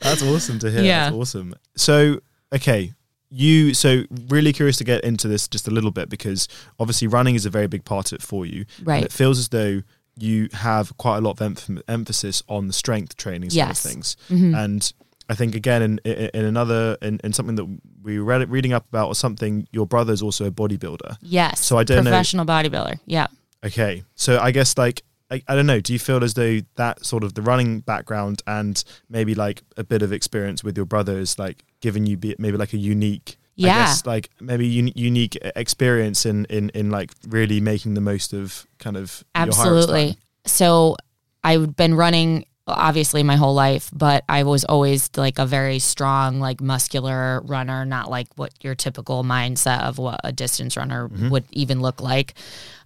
That's 0.00 0.22
awesome 0.22 0.58
to 0.60 0.70
hear. 0.70 0.82
Yeah. 0.82 1.04
That's 1.04 1.16
awesome. 1.16 1.54
So, 1.76 2.20
okay, 2.54 2.92
you 3.30 3.74
so 3.74 4.02
really 4.28 4.52
curious 4.52 4.76
to 4.78 4.84
get 4.84 5.04
into 5.04 5.28
this 5.28 5.46
just 5.46 5.68
a 5.68 5.70
little 5.70 5.90
bit 5.90 6.08
because 6.08 6.48
obviously 6.80 7.06
running 7.06 7.34
is 7.34 7.46
a 7.46 7.50
very 7.50 7.66
big 7.66 7.84
part 7.84 8.10
of 8.12 8.16
it 8.16 8.22
for 8.22 8.46
you. 8.46 8.64
Right. 8.82 9.04
It 9.04 9.12
feels 9.12 9.38
as 9.38 9.50
though 9.50 9.82
you 10.16 10.48
have 10.52 10.96
quite 10.96 11.18
a 11.18 11.20
lot 11.20 11.40
of 11.40 11.52
emph- 11.54 11.82
emphasis 11.86 12.42
on 12.48 12.66
the 12.66 12.72
strength 12.72 13.16
training 13.16 13.50
side 13.50 13.56
Yes. 13.56 13.84
of 13.84 13.90
things. 13.90 14.16
Mhm. 14.28 14.56
And 14.64 14.92
I 15.30 15.34
think 15.34 15.54
again 15.54 15.80
in 15.82 16.00
in, 16.04 16.30
in 16.34 16.44
another 16.44 16.96
in, 17.00 17.20
in 17.24 17.32
something 17.32 17.54
that 17.56 17.66
we 18.02 18.18
read 18.18 18.50
reading 18.50 18.72
up 18.74 18.86
about 18.88 19.08
or 19.08 19.14
something, 19.14 19.66
your 19.72 19.86
brother's 19.86 20.22
also 20.22 20.44
a 20.46 20.50
bodybuilder. 20.50 21.16
Yes. 21.22 21.60
So 21.64 21.78
I 21.78 21.84
don't 21.84 22.04
know- 22.04 22.10
Professional 22.10 22.44
bodybuilder. 22.44 22.98
Yeah. 23.06 23.28
Okay, 23.64 24.02
so 24.14 24.38
I 24.38 24.50
guess 24.50 24.76
like 24.76 25.02
I, 25.30 25.42
I 25.46 25.54
don't 25.54 25.66
know. 25.66 25.80
Do 25.80 25.92
you 25.92 25.98
feel 26.00 26.24
as 26.24 26.34
though 26.34 26.58
that 26.76 27.04
sort 27.06 27.22
of 27.24 27.34
the 27.34 27.42
running 27.42 27.80
background 27.80 28.42
and 28.46 28.82
maybe 29.08 29.34
like 29.36 29.62
a 29.76 29.84
bit 29.84 30.02
of 30.02 30.12
experience 30.12 30.64
with 30.64 30.76
your 30.76 30.86
brother 30.86 31.18
is 31.18 31.38
like 31.38 31.62
giving 31.80 32.04
you 32.06 32.16
be, 32.16 32.34
maybe 32.38 32.56
like 32.56 32.72
a 32.72 32.78
unique, 32.78 33.36
Yeah. 33.54 33.68
guess 33.86 34.04
like 34.06 34.30
maybe 34.40 34.66
un- 34.80 34.92
unique 34.96 35.36
experience 35.54 36.26
in 36.26 36.46
in 36.46 36.70
in 36.70 36.90
like 36.90 37.12
really 37.28 37.60
making 37.60 37.94
the 37.94 38.00
most 38.00 38.32
of 38.32 38.66
kind 38.78 38.96
of 38.96 39.22
Absolutely. 39.34 40.16
So 40.46 40.96
I've 41.44 41.76
been 41.76 41.94
running 41.94 42.44
obviously 42.70 43.22
my 43.22 43.36
whole 43.36 43.54
life, 43.54 43.90
but 43.92 44.24
I 44.28 44.44
was 44.44 44.64
always 44.64 45.10
like 45.16 45.38
a 45.38 45.46
very 45.46 45.78
strong, 45.78 46.40
like 46.40 46.60
muscular 46.60 47.40
runner, 47.42 47.84
not 47.84 48.10
like 48.10 48.28
what 48.36 48.52
your 48.62 48.74
typical 48.74 49.24
mindset 49.24 49.82
of 49.82 49.98
what 49.98 50.20
a 50.24 50.32
distance 50.32 50.76
runner 50.76 51.08
would 51.30 51.44
even 51.50 51.80
look 51.80 52.00
like. 52.00 52.34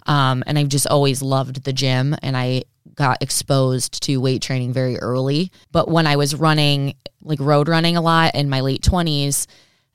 Um, 0.07 0.44
and 0.47 0.59
I've 0.59 0.68
just 0.68 0.87
always 0.87 1.23
loved 1.23 1.64
the 1.64 1.73
gym 1.73 2.14
and 2.23 2.37
I 2.37 2.64
got 2.94 3.23
exposed 3.23 4.03
to 4.05 4.18
weight 4.18 4.42
training 4.42 4.73
very 4.73 4.99
early. 4.99 5.51
But 5.73 5.88
when 5.88 6.07
I 6.07 6.16
was 6.16 6.35
running, 6.35 6.94
like 7.23 7.40
road 7.40 7.68
running 7.68 7.97
a 7.97 8.03
lot 8.03 8.35
in 8.35 8.49
my 8.51 8.61
late 8.61 8.83
20s 8.83 9.47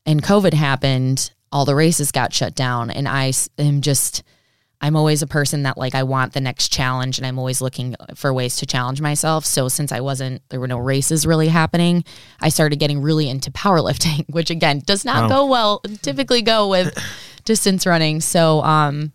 and 0.06 0.23
COVID 0.23 0.54
happened, 0.54 1.32
all 1.52 1.65
the 1.65 1.75
races 1.75 2.12
got 2.12 2.34
shut 2.34 2.56
down. 2.56 2.89
And 2.89 3.08
I 3.08 3.32
am 3.58 3.82
just, 3.82 4.23
I'm 4.81 4.95
always 4.95 5.21
a 5.21 5.27
person 5.27 5.63
that 5.63 5.77
like 5.77 5.93
I 5.93 6.03
want 6.03 6.33
the 6.33 6.39
next 6.39 6.69
challenge 6.69 7.17
and 7.17 7.27
I'm 7.27 7.37
always 7.37 7.59
looking 7.61 7.95
for 8.15 8.33
ways 8.33 8.55
to 8.57 8.65
challenge 8.65 9.01
myself. 9.01 9.45
So 9.45 9.67
since 9.67 9.91
I 9.91 9.99
wasn't 9.99 10.41
there 10.49 10.59
were 10.59 10.67
no 10.69 10.77
races 10.77 11.25
really 11.25 11.49
happening, 11.49 12.03
I 12.39 12.49
started 12.49 12.77
getting 12.79 13.01
really 13.01 13.29
into 13.29 13.51
powerlifting, 13.51 14.25
which 14.29 14.49
again 14.49 14.79
does 14.85 15.03
not 15.03 15.23
Wow. 15.23 15.29
go 15.29 15.45
well 15.47 15.79
typically 16.01 16.41
go 16.41 16.69
with 16.69 16.97
distance 17.45 17.85
running. 17.85 18.21
So 18.21 18.61
um 18.63 19.11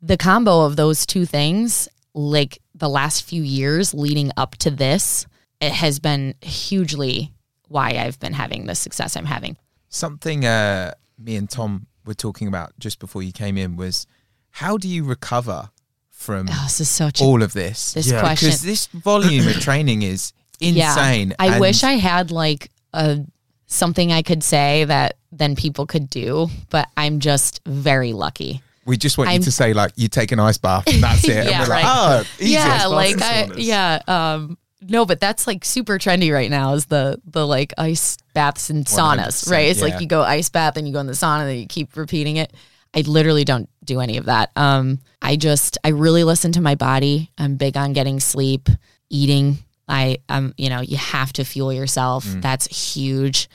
the 0.00 0.16
combo 0.16 0.62
of 0.62 0.76
those 0.76 1.04
two 1.06 1.26
things 1.26 1.88
like 2.14 2.60
the 2.74 2.88
last 2.88 3.22
few 3.24 3.42
years 3.42 3.92
leading 3.92 4.30
up 4.36 4.56
to 4.56 4.70
this 4.70 5.26
it 5.60 5.72
has 5.72 5.98
been 5.98 6.34
hugely 6.40 7.32
why 7.68 7.90
I've 7.90 8.18
been 8.18 8.32
having 8.32 8.66
the 8.66 8.74
success 8.74 9.16
I'm 9.16 9.26
having. 9.26 9.56
Something 9.88 10.44
uh, 10.46 10.94
me 11.18 11.36
and 11.36 11.50
Tom 11.50 11.86
were 12.06 12.14
talking 12.14 12.48
about 12.48 12.72
just 12.78 12.98
before 12.98 13.22
you 13.22 13.32
came 13.32 13.58
in 13.58 13.76
was 13.76 14.06
how 14.50 14.76
do 14.76 14.88
you 14.88 15.04
recover 15.04 15.70
from 16.10 16.48
Oh, 16.50 16.60
this 16.64 16.80
is 16.80 16.90
such 16.90 17.20
a, 17.20 17.24
all 17.24 17.42
of 17.42 17.52
this? 17.52 17.94
this 17.94 18.10
Yeah, 18.10 18.20
question. 18.20 18.48
Because 18.48 18.62
this 18.62 18.86
volume 18.88 19.46
of 19.48 19.60
training 19.60 20.02
is 20.02 20.32
insane. 20.60 21.34
I 21.38 21.58
wish 21.58 21.82
I 21.82 21.92
had 21.92 22.30
like 22.30 22.70
a 22.92 23.20
something 23.66 24.12
I 24.12 24.22
could 24.22 24.42
say 24.42 24.84
that 24.84 25.16
then 25.32 25.56
people 25.56 25.86
could 25.86 26.10
do, 26.10 26.48
but 26.70 26.88
I'm 26.96 27.20
just 27.20 27.60
very 27.64 28.12
lucky. 28.12 28.62
We 28.84 28.96
just 28.96 29.16
want 29.18 29.30
I'm- 29.30 29.40
you 29.40 29.44
to 29.44 29.52
say 29.52 29.72
like 29.72 29.92
you 29.96 30.08
take 30.08 30.32
an 30.32 30.40
ice 30.40 30.58
bath 30.58 30.86
and 30.92 31.02
that's 31.02 31.24
it. 31.28 31.46
Yeah, 31.46 31.60
and 31.60 31.68
we're 31.68 31.74
like, 31.74 31.84
right. 31.84 32.24
oh, 32.24 32.24
easy. 32.38 32.52
yeah, 32.52 32.86
like 32.86 33.16
fast 33.18 33.52
I, 33.52 33.54
yeah, 33.56 34.00
um 34.08 34.58
no, 34.82 35.04
but 35.04 35.20
that's 35.20 35.46
like 35.46 35.64
super 35.64 35.98
trendy 35.98 36.32
right 36.32 36.50
now. 36.50 36.72
Is 36.74 36.86
the 36.86 37.20
the 37.24 37.46
like 37.46 37.72
ice 37.78 38.16
baths 38.34 38.70
and 38.70 38.84
saunas, 38.86 39.50
right? 39.50 39.68
It's 39.68 39.80
yeah. 39.80 39.86
like 39.86 40.00
you 40.00 40.06
go 40.06 40.22
ice 40.22 40.48
bath 40.48 40.76
and 40.76 40.86
you 40.86 40.92
go 40.94 41.00
in 41.00 41.06
the 41.06 41.12
sauna, 41.12 41.40
and 41.40 41.50
then 41.50 41.58
you 41.58 41.66
keep 41.66 41.96
repeating 41.96 42.36
it. 42.36 42.52
I 42.94 43.02
literally 43.02 43.44
don't 43.44 43.68
do 43.84 44.00
any 44.00 44.16
of 44.16 44.26
that. 44.26 44.50
Um, 44.56 44.98
I 45.22 45.36
just 45.36 45.78
I 45.84 45.88
really 45.88 46.24
listen 46.24 46.52
to 46.52 46.60
my 46.60 46.74
body. 46.74 47.30
I'm 47.38 47.56
big 47.56 47.76
on 47.76 47.92
getting 47.92 48.20
sleep, 48.20 48.68
eating. 49.08 49.58
I 49.88 50.18
um, 50.28 50.54
you 50.56 50.70
know, 50.70 50.80
you 50.80 50.96
have 50.96 51.32
to 51.34 51.44
fuel 51.44 51.72
yourself. 51.72 52.24
That's 52.40 52.66
huge. 52.94 53.48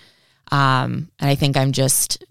Um, 0.52 1.10
and 1.20 1.30
I 1.30 1.36
think 1.36 1.58
I'm 1.58 1.72
just 1.72 2.24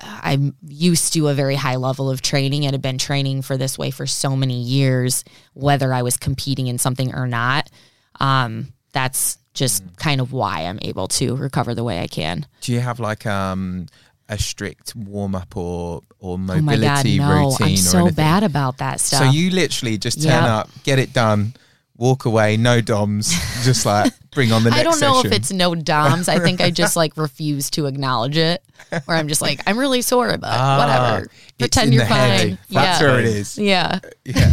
I'm 0.00 0.54
used 0.66 1.12
to 1.12 1.28
a 1.28 1.34
very 1.34 1.54
high 1.54 1.76
level 1.76 2.10
of 2.10 2.22
training 2.22 2.64
and 2.64 2.74
have 2.74 2.82
been 2.82 2.98
training 2.98 3.42
for 3.42 3.56
this 3.56 3.78
way 3.78 3.90
for 3.90 4.06
so 4.06 4.34
many 4.36 4.60
years, 4.60 5.24
whether 5.54 5.92
I 5.92 6.02
was 6.02 6.16
competing 6.16 6.66
in 6.66 6.78
something 6.78 7.14
or 7.14 7.26
not. 7.26 7.70
Um, 8.18 8.72
that's 8.92 9.38
just 9.54 9.84
kind 9.96 10.20
of 10.20 10.32
why 10.32 10.62
I'm 10.62 10.78
able 10.82 11.08
to 11.08 11.36
recover 11.36 11.74
the 11.74 11.84
way 11.84 12.00
I 12.00 12.06
can. 12.06 12.46
Do 12.60 12.72
you 12.72 12.80
have 12.80 13.00
like 13.00 13.26
um 13.26 13.86
a 14.28 14.38
strict 14.38 14.94
warm 14.94 15.34
up 15.34 15.56
or 15.56 16.02
or 16.18 16.38
mobility 16.38 16.58
Oh 16.58 16.62
my 16.62 16.76
mobility 16.76 17.18
God, 17.18 17.26
no. 17.28 17.50
routine 17.50 17.66
I'm 17.68 17.76
so 17.76 17.98
anything? 17.98 18.14
bad 18.14 18.42
about 18.42 18.78
that 18.78 19.00
stuff. 19.00 19.20
So 19.24 19.30
you 19.30 19.50
literally 19.50 19.98
just 19.98 20.22
turn 20.22 20.44
Yep. 20.44 20.50
up, 20.50 20.70
get 20.84 20.98
it 20.98 21.12
done, 21.12 21.54
walk 21.96 22.24
away, 22.26 22.56
no 22.56 22.80
doms, 22.80 23.28
just 23.64 23.86
like 23.86 24.12
bring 24.32 24.52
on 24.52 24.64
the 24.64 24.70
next 24.70 24.80
I 24.80 24.82
don't 24.84 25.00
know 25.00 25.14
session. 25.22 25.32
if 25.32 25.38
it's 25.38 25.52
no 25.52 25.74
DOMs. 25.74 26.28
I 26.28 26.38
think 26.38 26.60
I 26.60 26.70
just 26.70 26.96
like 27.02 27.16
refuse 27.16 27.70
to 27.70 27.86
acknowledge 27.86 28.36
it. 28.36 28.62
Or 29.08 29.14
I'm 29.14 29.26
just 29.26 29.42
like, 29.42 29.60
I'm 29.66 29.76
really 29.78 30.02
sore, 30.02 30.38
but 30.38 30.48
Ah, 30.52 30.78
whatever. 30.78 31.28
Pretend 31.58 31.92
you're 31.92 32.04
the 32.04 32.14
head. 32.14 32.40
fine. 32.50 32.58
That's 32.70 33.00
yeah. 33.00 33.06
where 33.08 33.18
it 33.18 33.26
is. 33.26 33.58
Yeah. 33.58 33.98
Yeah. 34.24 34.52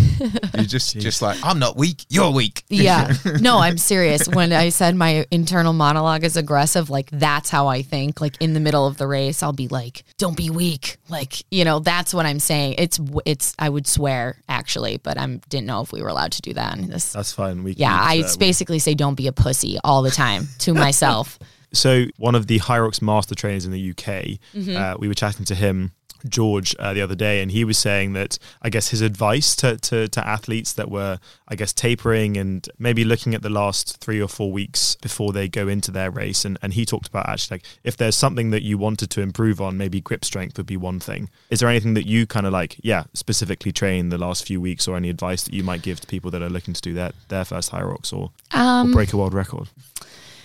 You're 0.56 0.64
just 0.66 0.98
just 1.00 1.22
like, 1.22 1.38
I'm 1.44 1.60
not 1.60 1.78
weak, 1.78 2.06
you're 2.10 2.32
weak. 2.32 2.64
Yeah. 2.70 3.14
No, 3.40 3.60
I'm 3.60 3.78
serious. 3.78 4.28
When 4.28 4.52
I 4.54 4.70
said 4.70 4.96
my 4.96 5.26
internal 5.30 5.74
monologue 5.74 6.24
is 6.24 6.36
aggressive, 6.38 6.90
like 6.90 7.10
that's 7.12 7.50
how 7.52 7.68
I 7.68 7.82
think. 7.84 8.20
Like 8.22 8.36
in 8.42 8.54
the 8.54 8.60
middle 8.60 8.88
of 8.88 8.98
the 8.98 9.06
race, 9.08 9.44
I'll 9.44 9.54
be 9.54 9.68
like, 9.68 10.04
"Don't 10.18 10.36
be 10.38 10.50
weak." 10.50 10.98
Like, 11.10 11.44
you 11.52 11.64
know, 11.66 11.80
that's 11.80 12.14
what 12.14 12.26
I'm 12.26 12.40
saying. 12.40 12.76
It's 12.80 13.00
it's 13.26 13.54
I 13.60 13.70
would 13.70 13.86
swear 13.86 14.38
actually, 14.50 14.98
but 14.98 15.18
I 15.20 15.26
didn't 15.50 15.68
know 15.68 15.82
if 15.82 15.92
we 15.92 16.02
were 16.02 16.08
allowed 16.10 16.32
to 16.34 16.42
do 16.42 16.54
that 16.54 16.78
in 16.78 16.88
this. 16.90 17.14
That's 17.14 17.32
fine. 17.34 17.64
We 17.64 17.76
can 17.76 17.82
Yeah, 17.82 17.94
use 18.14 18.26
I 18.26 18.28
that. 18.30 18.40
We- 18.40 18.46
basically 18.48 18.80
say 18.80 18.96
don't 18.96 19.16
be 19.16 19.28
a 19.28 19.32
pussy 19.34 19.65
all 19.84 20.02
the 20.02 20.12
time 20.12 20.48
to 20.60 20.74
myself. 20.74 21.38
So 21.74 22.06
one 22.16 22.36
of 22.36 22.48
the 22.48 22.60
Hyrox 22.60 23.02
master 23.02 23.36
trainers 23.36 23.66
in 23.66 23.72
the 23.74 23.90
UK, 23.92 24.40
Mm-hmm. 24.56 24.78
uh, 24.78 24.96
we 24.98 25.10
were 25.10 25.14
chatting 25.14 25.44
to 25.48 25.56
him, 25.56 25.92
George, 26.28 26.76
uh, 26.80 26.94
the 26.94 27.02
other 27.02 27.16
day, 27.16 27.42
and 27.42 27.52
he 27.52 27.64
was 27.64 27.78
saying 27.78 28.14
that 28.14 28.38
I 28.62 28.70
guess 28.70 28.90
his 28.90 29.02
advice 29.02 29.56
to, 29.58 29.78
to 29.78 30.08
to 30.08 30.28
athletes 30.28 30.74
that 30.74 30.90
were, 30.90 31.20
I 31.48 31.56
guess, 31.56 31.74
tapering 31.74 32.38
and 32.38 32.68
maybe 32.80 33.04
looking 33.04 33.36
at 33.36 33.42
the 33.42 33.50
last 33.50 33.98
three 34.02 34.22
or 34.22 34.28
four 34.28 34.52
weeks 34.52 34.96
before 34.96 35.34
they 35.34 35.48
go 35.48 35.68
into 35.68 35.92
their 35.92 36.12
race, 36.12 36.46
and 36.46 36.58
and 36.62 36.74
he 36.74 36.86
talked 36.86 37.08
about 37.08 37.28
actually 37.30 37.56
like 37.58 37.66
if 37.84 37.98
there's 37.98 38.16
something 38.16 38.52
that 38.52 38.64
you 38.64 38.78
wanted 38.78 39.10
to 39.12 39.22
improve 39.22 39.62
on, 39.62 39.78
maybe 39.78 40.02
grip 40.02 40.26
strength 40.26 40.58
would 40.58 40.66
be 40.66 40.78
one 40.78 41.00
thing. 41.00 41.30
Is 41.50 41.60
there 41.60 41.70
anything 41.70 41.94
that 41.96 42.08
you 42.08 42.26
kind 42.26 42.46
of 42.46 42.54
like, 42.54 42.78
yeah, 42.84 43.04
specifically 43.14 43.72
train 43.72 44.10
the 44.10 44.18
last 44.18 44.46
few 44.46 44.60
weeks, 44.60 44.88
or 44.88 44.98
any 44.98 45.10
advice 45.10 45.44
that 45.44 45.54
you 45.54 45.64
might 45.64 45.82
give 45.82 46.00
to 46.02 46.08
people 46.08 46.32
that 46.32 46.42
are 46.42 46.50
looking 46.50 46.74
to 46.74 46.82
do 46.82 46.94
that 46.96 47.16
their 47.28 47.46
first 47.46 47.72
Hyrox 47.72 48.12
or, 48.14 48.32
or 48.56 48.92
break 48.92 49.14
a 49.14 49.18
world 49.18 49.34
record? 49.34 49.68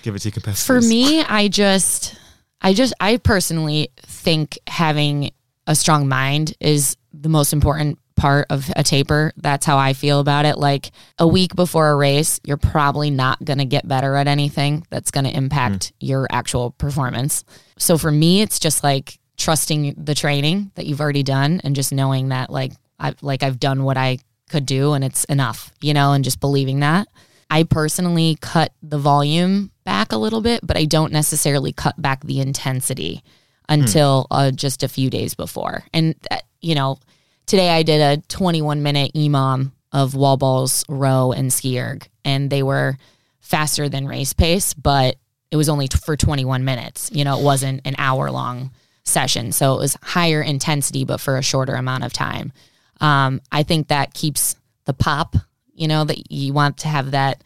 Give 0.02 0.14
it 0.14 0.20
to 0.20 0.28
your 0.28 0.32
competitors. 0.32 0.70
Um, 0.70 0.82
For 0.82 0.88
me, 0.88 1.22
I 1.22 1.48
just, 1.48 2.16
I 2.62 2.72
just, 2.72 2.94
I 3.00 3.18
personally 3.18 3.90
think 3.96 4.58
having 4.66 5.30
a 5.66 5.74
strong 5.74 6.08
mind 6.08 6.54
is 6.60 6.96
the 7.12 7.28
most 7.28 7.52
important 7.52 7.98
part 8.16 8.46
of 8.50 8.70
a 8.76 8.82
taper. 8.82 9.32
That's 9.36 9.64
how 9.64 9.78
I 9.78 9.94
feel 9.94 10.20
about 10.20 10.44
it. 10.44 10.58
Like 10.58 10.90
a 11.18 11.26
week 11.26 11.56
before 11.56 11.90
a 11.90 11.96
race, 11.96 12.38
you're 12.44 12.58
probably 12.58 13.10
not 13.10 13.42
going 13.42 13.58
to 13.58 13.64
get 13.64 13.88
better 13.88 14.14
at 14.14 14.28
anything 14.28 14.86
that's 14.90 15.10
going 15.10 15.24
to 15.24 15.34
impact 15.34 15.88
mm. 15.88 15.92
your 16.00 16.26
actual 16.30 16.72
performance. 16.72 17.44
So 17.78 17.96
for 17.96 18.10
me, 18.10 18.42
it's 18.42 18.58
just 18.58 18.84
like 18.84 19.18
trusting 19.38 19.94
the 19.96 20.14
training 20.14 20.70
that 20.74 20.84
you've 20.84 21.00
already 21.00 21.22
done 21.22 21.62
and 21.64 21.74
just 21.74 21.92
knowing 21.92 22.28
that 22.28 22.50
like 22.50 22.72
I've 22.98 23.22
like 23.22 23.42
I've 23.42 23.58
done 23.58 23.84
what 23.84 23.96
I 23.96 24.18
could 24.50 24.66
do 24.66 24.92
and 24.92 25.02
it's 25.02 25.24
enough, 25.24 25.72
you 25.80 25.94
know, 25.94 26.12
and 26.12 26.22
just 26.22 26.40
believing 26.40 26.80
that. 26.80 27.08
I 27.48 27.62
personally 27.64 28.36
cut 28.40 28.72
the 28.82 28.98
volume 28.98 29.72
back 29.84 30.12
a 30.12 30.18
little 30.18 30.42
bit, 30.42 30.60
but 30.62 30.76
I 30.76 30.84
don't 30.84 31.12
necessarily 31.12 31.72
cut 31.72 32.00
back 32.00 32.22
the 32.22 32.40
intensity 32.40 33.24
until 33.70 34.26
uh, 34.30 34.50
just 34.50 34.82
a 34.82 34.88
few 34.88 35.10
days 35.10 35.34
before. 35.34 35.84
And, 35.92 36.14
that, 36.28 36.44
you 36.60 36.74
know, 36.74 36.98
today 37.46 37.70
I 37.70 37.82
did 37.82 38.00
a 38.00 38.22
21 38.28 38.82
minute 38.82 39.12
EMOM 39.14 39.72
of 39.92 40.14
wall 40.14 40.36
balls, 40.36 40.84
row, 40.88 41.32
and 41.32 41.52
ski 41.52 41.80
erg, 41.80 42.08
and 42.24 42.50
they 42.50 42.62
were 42.62 42.96
faster 43.40 43.88
than 43.88 44.06
race 44.06 44.32
pace, 44.32 44.74
but 44.74 45.16
it 45.50 45.56
was 45.56 45.68
only 45.68 45.88
t- 45.88 45.98
for 45.98 46.16
21 46.16 46.64
minutes. 46.64 47.10
You 47.12 47.24
know, 47.24 47.38
it 47.38 47.42
wasn't 47.44 47.80
an 47.84 47.96
hour 47.98 48.30
long 48.30 48.70
session. 49.04 49.52
So 49.52 49.74
it 49.74 49.78
was 49.78 49.96
higher 50.02 50.40
intensity, 50.42 51.04
but 51.04 51.20
for 51.20 51.36
a 51.38 51.42
shorter 51.42 51.74
amount 51.74 52.04
of 52.04 52.12
time. 52.12 52.52
Um, 53.00 53.40
I 53.50 53.62
think 53.62 53.88
that 53.88 54.14
keeps 54.14 54.54
the 54.84 54.92
pop, 54.92 55.34
you 55.74 55.88
know, 55.88 56.04
that 56.04 56.30
you 56.30 56.52
want 56.52 56.78
to 56.78 56.88
have 56.88 57.12
that 57.12 57.42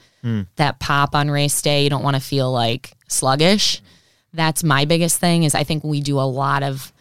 that 0.57 0.81
pop 0.81 1.15
on 1.15 1.31
race 1.31 1.61
day. 1.63 1.85
You 1.85 1.91
don't 1.91 2.03
want 2.03 2.17
to 2.17 2.23
feel 2.23 2.51
like 2.51 2.93
sluggish. 3.09 3.81
That's 4.35 4.65
my 4.65 4.85
biggest 4.85 5.19
thing 5.19 5.45
is 5.45 5.55
I 5.55 5.65
think 5.65 5.85
we 5.85 6.01
do 6.01 6.19
a 6.19 6.23
lot 6.23 6.63
of 6.63 6.93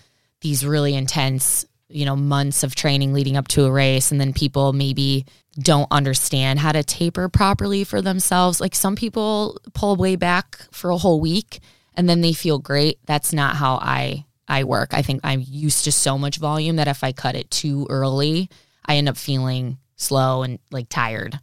these 0.41 0.65
really 0.65 0.93
intense, 0.93 1.65
you 1.89 2.05
know, 2.05 2.15
months 2.15 2.63
of 2.63 2.75
training 2.75 3.13
leading 3.13 3.35
up 3.35 3.47
to 3.49 3.65
a 3.65 3.71
race 3.71 4.11
and 4.11 4.21
then 4.21 4.33
people 4.33 4.71
maybe 4.71 5.25
don't 5.59 5.87
understand 5.91 6.59
how 6.59 6.71
to 6.71 6.83
taper 6.83 7.29
properly 7.29 7.83
for 7.83 8.01
themselves. 8.01 8.61
Like 8.61 8.75
some 8.75 8.95
people 8.95 9.59
pull 9.73 9.95
way 9.95 10.15
back 10.15 10.59
for 10.71 10.91
a 10.91 10.97
whole 10.97 11.19
week 11.19 11.59
and 11.95 12.07
then 12.07 12.21
they 12.21 12.33
feel 12.33 12.59
great. 12.59 12.99
That's 13.05 13.33
not 13.33 13.55
how 13.55 13.75
I 13.75 14.25
I 14.47 14.65
work. 14.65 14.93
I 14.93 15.01
think 15.01 15.21
I'm 15.23 15.43
used 15.45 15.85
to 15.85 15.91
so 15.91 16.17
much 16.17 16.37
volume 16.37 16.75
that 16.75 16.87
if 16.87 17.03
I 17.03 17.11
cut 17.11 17.35
it 17.35 17.49
too 17.49 17.87
early, 17.89 18.49
I 18.85 18.97
end 18.97 19.09
up 19.09 19.17
feeling 19.17 19.77
slow 19.95 20.43
and 20.43 20.59
like 20.69 20.89
tired, 20.89 21.39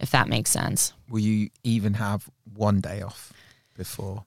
if 0.00 0.10
that 0.12 0.28
makes 0.28 0.50
sense. 0.50 0.92
Will 1.10 1.20
you 1.20 1.50
even 1.62 1.94
have 1.94 2.28
one 2.54 2.80
day 2.80 3.02
off 3.02 3.32
before 3.76 4.24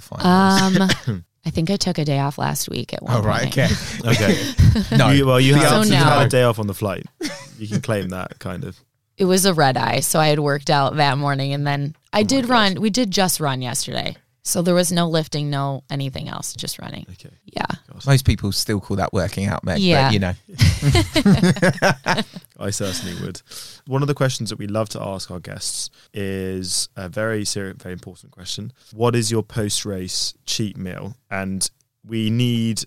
the 0.00 0.16
finals? 0.22 1.06
Um, 1.06 1.24
I 1.46 1.50
think 1.50 1.70
I 1.70 1.76
took 1.76 1.96
a 1.98 2.04
day 2.04 2.18
off 2.18 2.36
last 2.36 2.68
week 2.68 2.92
at 2.92 3.02
one 3.02 3.16
oh 3.16 3.22
right, 3.22 3.42
point. 3.44 3.58
okay. 3.58 3.74
Okay. 4.04 4.52
no, 4.96 5.08
You, 5.10 5.26
well, 5.26 5.40
you 5.40 5.54
The 5.54 5.60
had, 5.60 5.72
answer's 5.72 5.90
you 5.90 5.96
had 5.96 6.26
a 6.26 6.28
day 6.28 6.42
off 6.42 6.58
on 6.58 6.66
the 6.66 6.74
flight. 6.74 7.06
You 7.58 7.66
can 7.68 7.80
claim 7.80 8.10
that 8.10 8.38
kind 8.38 8.64
of. 8.64 8.78
It 9.16 9.24
was 9.24 9.44
a 9.44 9.52
red 9.54 9.76
eye, 9.76 10.00
so 10.00 10.18
I 10.18 10.28
had 10.28 10.38
worked 10.38 10.70
out 10.70 10.96
that 10.96 11.18
morning, 11.18 11.52
and 11.52 11.66
then 11.66 11.94
Oh 11.96 12.00
I 12.12 12.22
did 12.22 12.48
run. 12.48 12.80
We 12.80 12.90
did 12.90 13.10
just 13.10 13.38
run 13.40 13.60
yesterday, 13.62 14.16
so 14.42 14.62
there 14.62 14.74
was 14.74 14.90
no 14.92 15.08
lifting, 15.08 15.50
no 15.50 15.82
anything 15.90 16.28
else, 16.28 16.54
just 16.54 16.78
running. 16.78 17.06
Okay. 17.10 17.34
Yeah, 17.44 17.66
Most 18.06 18.24
people 18.24 18.52
still 18.52 18.80
call 18.80 18.96
that 18.96 19.12
working 19.12 19.46
out, 19.46 19.64
Meg. 19.64 19.80
Yeah. 19.80 20.06
But, 20.06 20.12
you 20.12 20.18
know, 20.20 20.32
I 22.58 22.70
certainly 22.70 23.20
would. 23.22 23.42
One 23.86 24.02
of 24.02 24.08
the 24.08 24.14
questions 24.14 24.50
that 24.50 24.58
we 24.58 24.66
love 24.66 24.88
to 24.90 25.02
ask 25.02 25.30
our 25.30 25.40
guests 25.40 25.90
is 26.12 26.88
a 26.96 27.08
very 27.08 27.44
serious, 27.44 27.76
very 27.82 27.92
important 27.92 28.32
question. 28.32 28.72
What 28.92 29.14
is 29.16 29.30
your 29.30 29.42
post 29.42 29.84
race 29.84 30.34
cheat 30.46 30.76
meal? 30.76 31.16
And 31.30 31.68
we 32.06 32.30
need 32.30 32.82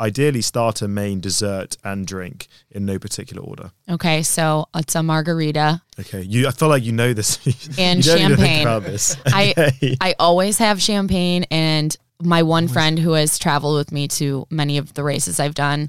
ideally 0.00 0.42
starter, 0.42 0.86
main, 0.86 1.18
dessert, 1.20 1.76
and 1.82 2.06
drink 2.06 2.46
in 2.70 2.86
no 2.86 2.98
particular 3.00 3.42
order. 3.42 3.72
okay. 3.90 4.22
So 4.22 4.66
it's 4.74 4.94
a 4.94 5.02
margarita. 5.02 5.82
Okay. 5.98 6.22
You 6.22 6.46
I 6.46 6.52
feel 6.52 6.68
like 6.68 6.84
you 6.84 6.92
know 6.92 7.12
this. 7.12 7.38
And 7.78 8.04
you 8.04 8.12
don't 8.12 8.20
need 8.22 8.28
to 8.28 8.36
think 8.36 8.46
champagne. 8.46 8.62
about 8.62 8.84
this. 8.84 9.16
I 9.26 9.54
Okay. 9.58 9.96
I 10.00 10.14
always 10.18 10.58
have 10.58 10.80
champagne, 10.80 11.44
and 11.50 11.94
my 12.22 12.42
one 12.42 12.68
friend 12.68 12.98
who 12.98 13.12
has 13.12 13.38
traveled 13.38 13.76
with 13.76 13.92
me 13.92 14.08
to 14.08 14.46
many 14.50 14.78
of 14.78 14.94
the 14.94 15.04
races 15.04 15.38
I've 15.38 15.54
done 15.54 15.88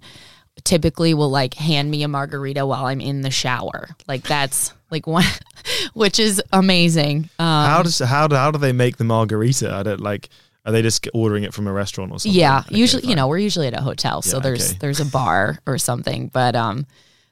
typically 0.63 1.13
will 1.13 1.29
like 1.29 1.53
hand 1.55 1.89
me 1.89 2.03
a 2.03 2.07
margarita 2.07 2.65
while 2.65 2.85
I'm 2.85 3.01
in 3.01 3.21
the 3.21 3.31
shower. 3.31 3.89
Like 4.07 4.23
that's 4.23 4.73
like 4.91 5.07
one, 5.07 5.23
which 5.93 6.19
is 6.19 6.41
amazing. 6.51 7.29
Um, 7.39 7.65
how 7.69 7.81
does 7.83 7.99
how 7.99 8.27
do 8.27 8.35
how 8.35 8.51
do 8.51 8.59
they 8.59 8.73
make 8.73 8.97
the 8.97 9.03
margarita? 9.05 9.73
I 9.73 9.83
don't 9.83 10.01
like. 10.01 10.29
Are 10.65 10.71
they 10.73 10.81
just 10.81 11.07
ordering 11.13 11.45
it 11.45 11.53
from 11.53 11.65
a 11.67 11.71
restaurant 11.71 12.11
or 12.11 12.19
something? 12.19 12.37
Yeah, 12.39 12.59
Okay, 12.67 12.75
usually 12.77 13.07
you 13.07 13.15
know 13.15 13.27
we're 13.27 13.37
usually 13.39 13.67
at 13.67 13.73
a 13.73 13.81
hotel, 13.81 14.21
so 14.21 14.37
Yeah, 14.37 14.43
there's 14.43 14.69
okay. 14.71 14.77
there's 14.79 14.99
a 14.99 15.05
bar 15.05 15.57
or 15.65 15.77
something. 15.77 16.27
But 16.27 16.55
um, 16.55 16.85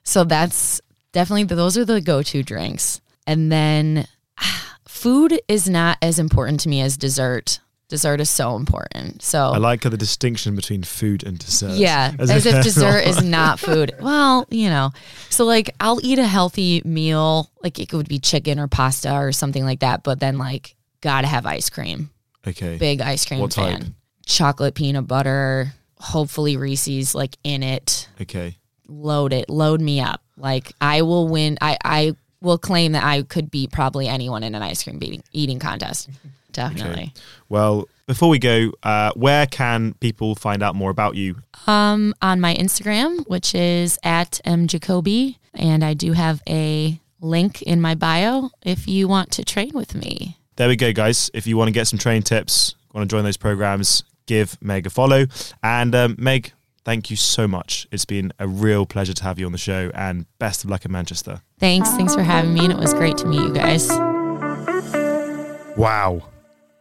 so 0.03 0.23
that's 0.23 0.81
definitely 1.11 1.43
those 1.43 1.77
are 1.77 1.85
the 1.85 2.01
go 2.01 2.23
to 2.23 2.41
drinks, 2.41 3.01
and 3.27 3.51
then 3.51 4.07
food 4.87 5.39
is 5.47 5.69
not 5.69 5.97
as 6.01 6.17
important 6.19 6.61
to 6.61 6.69
me 6.69 6.81
as 6.81 6.97
dessert. 6.97 7.59
Dessert 7.89 8.19
is 8.19 8.29
so 8.29 8.57
important. 8.57 9.21
So 9.21 9.39
I 9.39 9.57
like 9.57 9.81
the 9.81 9.95
distinction 9.95 10.55
between 10.55 10.83
food 10.83 11.23
and 11.23 11.39
dessert. 11.39 11.77
yeah, 11.77 12.13
as, 12.19 12.29
if 12.29 12.43
they're 12.43 12.61
dessert 12.61 13.07
is 13.07 13.23
not 13.23 13.59
food. 13.59 13.93
Well, 14.01 14.45
you 14.49 14.69
know, 14.69 14.91
so 15.29 15.45
like 15.45 15.69
I'll 15.79 15.99
eat 16.03 16.19
a 16.19 16.27
healthy 16.27 16.81
meal, 16.83 17.49
like 17.63 17.79
it 17.79 17.93
would 17.93 18.09
be 18.09 18.19
chicken 18.19 18.59
or 18.59 18.67
pasta 18.67 19.13
or 19.13 19.31
something 19.31 19.63
like 19.63 19.79
that, 19.79 20.03
but 20.03 20.19
then 20.19 20.37
like 20.37 20.75
gotta 21.01 21.27
have 21.27 21.45
ice 21.45 21.69
cream. 21.69 22.09
Okay. 22.45 22.77
Big 22.77 23.01
ice 23.01 23.25
cream 23.25 23.39
What 23.39 23.51
type? 23.51 23.81
Chocolate 24.25 24.75
peanut 24.75 25.07
butter, 25.07 25.73
hopefully 25.97 26.57
Reese's 26.57 27.15
like 27.15 27.37
in 27.43 27.63
it. 27.63 28.09
Okay. 28.21 28.57
Load 28.87 29.31
it, 29.31 29.49
load 29.49 29.79
me 29.81 30.01
up. 30.01 30.21
Like 30.35 30.73
I 30.81 31.03
will 31.03 31.27
win. 31.27 31.57
I 31.61 31.77
I 31.83 32.15
will 32.41 32.57
claim 32.57 32.91
that 32.91 33.03
I 33.03 33.23
could 33.23 33.49
beat 33.49 33.71
probably 33.71 34.07
anyone 34.07 34.43
in 34.43 34.55
an 34.55 34.61
ice 34.61 34.83
cream 34.83 34.99
beating, 34.99 35.23
eating 35.31 35.59
contest. 35.59 36.09
Definitely. 36.57 37.13
Well, 37.49 37.87
before 38.07 38.29
we 38.29 38.39
go, 38.39 38.71
uh, 38.81 39.11
where 39.15 39.45
can 39.45 39.93
people 39.95 40.33
find 40.33 40.63
out 40.63 40.73
more 40.75 40.89
about 40.89 41.15
you? 41.15 41.35
Um, 41.67 42.15
on 42.21 42.41
my 42.41 42.55
Instagram, 42.55 43.27
which 43.27 43.53
is 43.53 43.99
at 44.03 44.41
mjacoby, 44.43 45.37
and 45.53 45.83
I 45.83 45.93
do 45.93 46.13
have 46.13 46.41
a 46.49 46.99
link 47.21 47.61
in 47.61 47.79
my 47.79 47.93
bio 47.93 48.49
if 48.63 48.87
you 48.87 49.07
want 49.07 49.31
to 49.33 49.45
train 49.45 49.71
with 49.73 49.93
me. 49.93 50.37
There 50.55 50.67
we 50.67 50.75
go, 50.75 50.91
guys. 50.93 51.29
If 51.35 51.45
you 51.45 51.57
want 51.57 51.67
to 51.67 51.73
get 51.73 51.87
some 51.87 51.99
training 51.99 52.23
tips, 52.23 52.73
want 52.91 53.07
to 53.07 53.15
join 53.15 53.23
those 53.23 53.37
programs, 53.37 54.03
give 54.25 54.57
Meg 54.59 54.87
a 54.87 54.89
follow. 54.89 55.27
And 55.61 55.93
um, 55.93 56.15
Meg, 56.17 56.53
thank 56.85 57.11
you 57.11 57.15
so 57.15 57.47
much. 57.47 57.87
It's 57.91 58.05
been 58.05 58.33
a 58.39 58.47
real 58.47 58.87
pleasure 58.87 59.13
to 59.13 59.23
have 59.23 59.37
you 59.37 59.45
on 59.45 59.51
the 59.51 59.59
show, 59.59 59.91
and 59.93 60.25
best 60.39 60.63
of 60.63 60.71
luck 60.71 60.85
in 60.85 60.91
Manchester. 60.91 61.41
Thanks. 61.59 61.91
Thanks 61.91 62.15
for 62.15 62.23
having 62.23 62.55
me, 62.55 62.61
and 62.61 62.73
it 62.73 62.79
was 62.79 62.95
great 62.95 63.17
to 63.19 63.27
meet 63.27 63.41
you 63.41 63.53
guys. 63.53 63.89
Wow. 65.77 66.23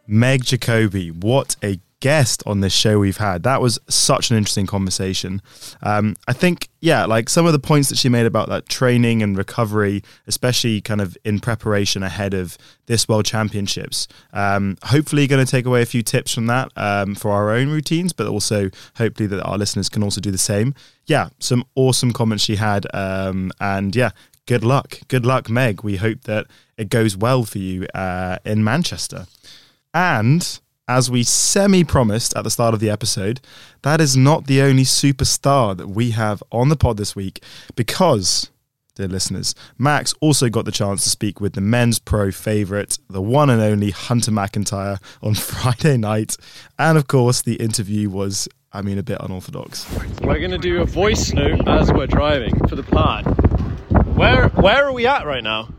Meg 0.07 0.43
Jacoby, 0.43 1.11
what 1.11 1.55
a 1.63 1.79
guest 1.99 2.43
on 2.45 2.59
this 2.59 2.73
show 2.73 2.99
we've 2.99 3.17
had. 3.17 3.43
That 3.43 3.61
was 3.61 3.79
such 3.89 4.29
an 4.29 4.37
interesting 4.37 4.67
conversation. 4.67 5.41
Um, 5.81 6.15
I 6.27 6.33
think, 6.33 6.69
yeah, 6.79 7.05
like 7.05 7.27
some 7.29 7.45
of 7.45 7.53
the 7.53 7.59
points 7.59 7.89
that 7.89 7.97
she 7.97 8.07
made 8.07 8.25
about 8.25 8.49
that 8.49 8.69
training 8.69 9.23
and 9.23 9.37
recovery, 9.37 10.03
especially 10.27 10.79
kind 10.81 11.01
of 11.01 11.17
in 11.25 11.39
preparation 11.39 12.03
ahead 12.03 12.33
of 12.33 12.57
this 12.85 13.07
World 13.07 13.25
Championships. 13.25 14.07
Um, 14.31 14.77
hopefully, 14.83 15.27
going 15.27 15.43
to 15.43 15.51
take 15.51 15.65
away 15.65 15.81
a 15.81 15.85
few 15.85 16.03
tips 16.03 16.33
from 16.33 16.45
that 16.47 16.71
um, 16.75 17.15
for 17.15 17.31
our 17.31 17.51
own 17.51 17.69
routines, 17.69 18.13
but 18.13 18.27
also 18.27 18.69
hopefully 18.97 19.27
that 19.27 19.43
our 19.43 19.57
listeners 19.57 19.89
can 19.89 20.03
also 20.03 20.21
do 20.21 20.31
the 20.31 20.37
same. 20.37 20.75
Yeah, 21.05 21.29
some 21.39 21.63
awesome 21.75 22.13
comments 22.13 22.43
she 22.43 22.57
had. 22.57 22.85
Um, 22.93 23.51
and 23.59 23.95
yeah, 23.95 24.11
good 24.45 24.63
luck. 24.63 24.99
Good 25.07 25.25
luck, 25.25 25.49
Meg. 25.49 25.83
We 25.83 25.95
hope 25.97 26.21
that 26.23 26.45
it 26.77 26.89
goes 26.89 27.17
well 27.17 27.43
for 27.43 27.57
you 27.57 27.87
uh, 27.95 28.37
in 28.45 28.63
Manchester. 28.63 29.25
And 29.93 30.59
as 30.87 31.11
we 31.11 31.23
semi 31.23 31.83
promised 31.83 32.35
at 32.35 32.43
the 32.43 32.49
start 32.49 32.73
of 32.73 32.79
the 32.79 32.89
episode, 32.89 33.41
that 33.81 33.99
is 33.99 34.15
not 34.15 34.47
the 34.47 34.61
only 34.61 34.83
superstar 34.83 35.75
that 35.77 35.87
we 35.87 36.11
have 36.11 36.41
on 36.51 36.69
the 36.69 36.75
pod 36.77 36.97
this 36.97 37.15
week 37.15 37.43
because, 37.75 38.49
dear 38.95 39.07
listeners, 39.07 39.53
Max 39.77 40.13
also 40.21 40.49
got 40.49 40.65
the 40.65 40.71
chance 40.71 41.03
to 41.03 41.09
speak 41.09 41.41
with 41.41 41.53
the 41.53 41.61
men's 41.61 41.99
pro 41.99 42.31
favourite, 42.31 42.97
the 43.09 43.21
one 43.21 43.49
and 43.49 43.61
only 43.61 43.91
Hunter 43.91 44.31
McIntyre, 44.31 45.01
on 45.21 45.33
Friday 45.35 45.97
night. 45.97 46.37
And 46.79 46.97
of 46.97 47.07
course, 47.07 47.41
the 47.41 47.55
interview 47.55 48.09
was, 48.09 48.47
I 48.71 48.81
mean, 48.81 48.97
a 48.97 49.03
bit 49.03 49.17
unorthodox. 49.19 49.85
We're 50.21 50.39
going 50.39 50.51
to 50.51 50.57
do 50.57 50.81
a 50.81 50.85
voice 50.85 51.33
note 51.33 51.67
as 51.67 51.91
we're 51.91 52.07
driving 52.07 52.57
for 52.67 52.75
the 52.75 52.83
pod. 52.83 53.25
Where 54.15 54.49
where 54.49 54.85
are 54.85 54.93
we 54.93 55.05
at 55.05 55.25
right 55.25 55.43
now? 55.43 55.69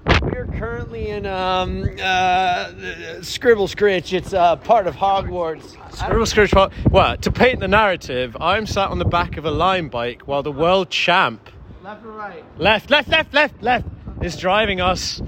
We're 0.58 0.66
currently 0.66 1.10
in 1.10 1.24
um, 1.24 1.88
uh, 2.02 3.22
Scribble 3.22 3.68
Scritch. 3.68 4.12
It's 4.12 4.32
uh, 4.32 4.56
part 4.56 4.88
of 4.88 4.96
Hogwarts. 4.96 5.76
Scribble 5.94 6.26
Scritch. 6.26 6.52
Well, 6.52 6.72
well, 6.90 7.16
to 7.16 7.30
paint 7.30 7.60
the 7.60 7.68
narrative, 7.68 8.36
I'm 8.40 8.66
sat 8.66 8.90
on 8.90 8.98
the 8.98 9.04
back 9.04 9.36
of 9.36 9.44
a 9.44 9.52
Lime 9.52 9.88
bike 9.88 10.22
while 10.26 10.42
the 10.42 10.50
world 10.50 10.90
champ, 10.90 11.48
Left 11.84 12.04
or 12.04 12.10
right? 12.10 12.44
left, 12.58 12.90
left, 12.90 13.08
left, 13.08 13.32
left, 13.32 13.62
left, 13.62 13.86
is 14.20 14.36
driving 14.36 14.80
us 14.80 15.22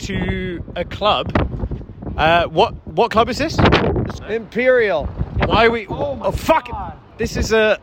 to 0.00 0.62
a 0.76 0.84
club. 0.84 1.32
Uh, 2.16 2.46
what 2.48 2.86
what 2.86 3.10
club 3.10 3.30
is 3.30 3.38
this? 3.38 3.58
Imperial. 4.28 5.06
Why 5.46 5.66
are 5.66 5.70
we? 5.70 5.86
Oh 5.86 6.20
oh 6.22 6.30
fuck! 6.30 6.68
God. 6.68 6.98
This 7.16 7.38
is 7.38 7.52
a. 7.52 7.80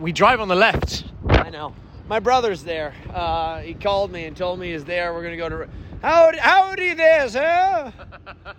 We 0.00 0.12
drive 0.12 0.40
on 0.40 0.46
the 0.46 0.54
left. 0.54 1.04
I 1.28 1.50
know. 1.50 1.74
My 2.08 2.20
brother's 2.20 2.62
there. 2.62 2.94
Uh, 3.12 3.58
he 3.60 3.74
called 3.74 4.12
me 4.12 4.26
and 4.26 4.36
told 4.36 4.60
me 4.60 4.72
he's 4.72 4.84
there. 4.84 5.12
We're 5.12 5.24
gonna 5.24 5.36
go 5.36 5.48
to. 5.48 5.68
Howdy, 6.04 6.36
howdy 6.36 6.92
there, 6.92 7.26
sir. 7.30 7.90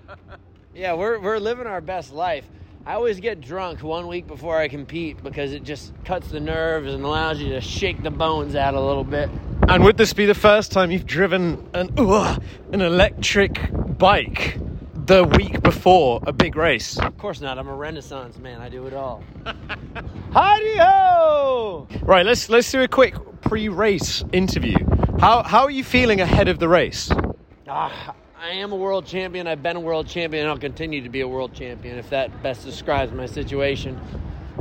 yeah, 0.75 0.95
we're 0.95 1.19
we're 1.19 1.37
living 1.37 1.67
our 1.67 1.79
best 1.79 2.11
life. 2.11 2.43
I 2.87 2.95
always 2.95 3.19
get 3.19 3.39
drunk 3.39 3.83
one 3.83 4.07
week 4.07 4.25
before 4.25 4.57
I 4.57 4.67
compete 4.67 5.21
because 5.21 5.53
it 5.53 5.61
just 5.61 5.93
cuts 6.05 6.29
the 6.29 6.39
nerves 6.39 6.91
and 6.91 7.05
allows 7.05 7.39
you 7.39 7.49
to 7.49 7.61
shake 7.61 8.01
the 8.01 8.09
bones 8.09 8.55
out 8.55 8.73
a 8.73 8.81
little 8.81 9.03
bit. 9.03 9.29
And 9.67 9.83
would 9.83 9.95
this 9.95 10.11
be 10.11 10.25
the 10.25 10.33
first 10.33 10.71
time 10.71 10.89
you've 10.89 11.05
driven 11.05 11.69
an 11.75 11.93
uh, 11.99 12.39
an 12.71 12.81
electric 12.81 13.59
bike 13.99 14.57
the 15.05 15.23
week 15.23 15.61
before 15.61 16.21
a 16.25 16.33
big 16.33 16.55
race? 16.55 16.97
Of 16.97 17.15
course 17.19 17.41
not. 17.41 17.59
I'm 17.59 17.67
a 17.67 17.75
Renaissance 17.75 18.39
man. 18.39 18.59
I 18.59 18.69
do 18.69 18.87
it 18.87 18.95
all. 18.95 19.23
Howdy 20.33 20.77
ho! 20.77 21.87
Right, 22.01 22.25
let's 22.25 22.49
let's 22.49 22.71
do 22.71 22.81
a 22.81 22.87
quick 22.87 23.13
pre-race 23.41 24.23
interview. 24.33 24.77
How 25.19 25.43
how 25.43 25.61
are 25.61 25.69
you 25.69 25.83
feeling 25.83 26.21
ahead 26.21 26.47
of 26.47 26.57
the 26.57 26.67
race? 26.67 27.11
Ah, 27.67 28.13
I 28.39 28.49
am 28.51 28.71
a 28.71 28.75
world 28.75 29.07
champion. 29.07 29.47
I've 29.47 29.63
been 29.63 29.75
a 29.75 29.79
world 29.79 30.07
champion. 30.07 30.43
and 30.43 30.51
I'll 30.51 30.59
continue 30.59 31.01
to 31.01 31.09
be 31.09 31.21
a 31.21 31.27
world 31.27 31.53
champion 31.53 31.97
if 31.97 32.11
that 32.11 32.43
best 32.43 32.63
describes 32.63 33.11
my 33.11 33.25
situation. 33.25 33.99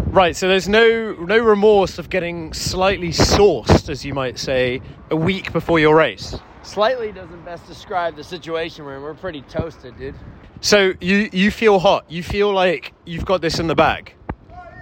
Right, 0.07 0.35
so 0.35 0.49
there's 0.49 0.69
no 0.69 1.13
no 1.13 1.39
remorse 1.39 1.99
of 1.99 2.09
getting 2.09 2.53
slightly 2.55 3.13
sauced, 3.13 3.89
as 3.91 4.05
you 4.05 4.15
might 4.15 4.39
say, 4.39 4.81
a 5.11 5.17
week 5.17 5.53
before 5.53 5.79
your 5.79 5.95
race. 5.97 6.37
Slightly 6.63 7.13
doesn't 7.13 7.45
best 7.45 7.67
describe 7.67 8.17
the 8.17 8.25
situation 8.25 8.87
we're 8.87 8.97
in. 8.97 9.03
We're 9.03 9.15
pretty 9.15 9.43
toasted, 9.43 9.99
dude. 9.99 10.15
So 10.63 10.95
you 11.01 11.29
you 11.31 11.51
feel 11.51 11.79
hot. 11.79 12.11
You 12.11 12.23
feel 12.23 12.53
like 12.53 12.95
you've 13.05 13.27
got 13.27 13.43
this 13.43 13.59
in 13.59 13.67
the 13.67 13.75
bag. 13.75 14.15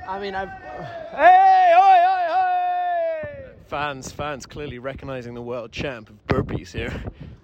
I 0.09 0.21
mean, 0.21 0.35
I've. 0.35 0.49
Hey, 1.13 1.75
oi, 1.77 1.99
oi! 2.09 2.22
Fans 3.73 4.13
fans 4.13 4.45
clearly 4.45 4.79
recognizing 4.79 5.33
the 5.33 5.41
world 5.41 5.73
champ 5.73 6.11
of 6.11 6.27
burpees 6.27 6.73
here. 6.73 6.93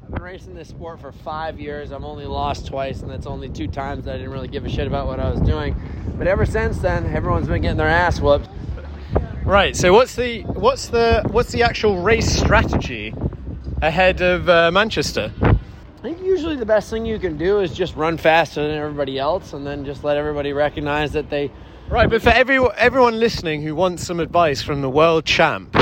I've 0.04 0.10
been 0.12 0.22
racing 0.22 0.54
this 0.54 0.68
sport 0.68 1.00
for 1.00 1.10
five 1.10 1.58
years. 1.58 1.90
I've 1.90 2.04
only 2.04 2.26
lost 2.26 2.66
twice, 2.66 3.00
and 3.00 3.10
that's 3.10 3.26
only 3.26 3.48
two 3.48 3.66
times 3.66 4.04
that 4.04 4.16
I 4.16 4.18
didn't 4.18 4.32
really 4.32 4.48
give 4.48 4.66
a 4.66 4.68
shit 4.68 4.86
about 4.86 5.06
what 5.06 5.20
I 5.20 5.30
was 5.30 5.40
doing. 5.40 5.74
But 6.18 6.26
ever 6.26 6.44
since 6.44 6.80
then, 6.80 7.06
everyone's 7.06 7.48
been 7.48 7.62
getting 7.62 7.78
their 7.78 7.88
ass 7.88 8.20
whooped. 8.20 8.46
Right. 9.42 9.74
So 9.74 9.94
what's 9.94 10.16
the 10.16 10.42
what's 10.42 10.88
the 10.88 11.22
what's 11.30 11.50
the 11.50 11.62
actual 11.62 12.02
race 12.02 12.30
strategy 12.30 13.14
ahead 13.80 14.20
of 14.20 14.50
uh, 14.50 14.70
Manchester? 14.70 15.32
I 15.40 15.56
think 16.02 16.20
usually 16.20 16.56
the 16.56 16.66
best 16.66 16.90
thing 16.90 17.06
you 17.06 17.18
can 17.18 17.38
do 17.38 17.60
is 17.60 17.72
just 17.72 17.96
run 17.96 18.18
faster 18.18 18.68
than 18.68 18.76
everybody 18.76 19.18
else, 19.18 19.54
and 19.54 19.66
then 19.66 19.82
just 19.86 20.04
let 20.04 20.18
everybody 20.18 20.52
recognize 20.52 21.12
that 21.12 21.30
they. 21.30 21.50
Right. 21.88 22.10
But 22.10 22.20
for 22.20 22.28
every 22.28 22.58
everyone 22.76 23.18
listening 23.18 23.62
who 23.62 23.74
wants 23.74 24.06
some 24.06 24.20
advice 24.20 24.60
from 24.60 24.82
the 24.82 24.90
world 24.90 25.24
champ, 25.24 25.74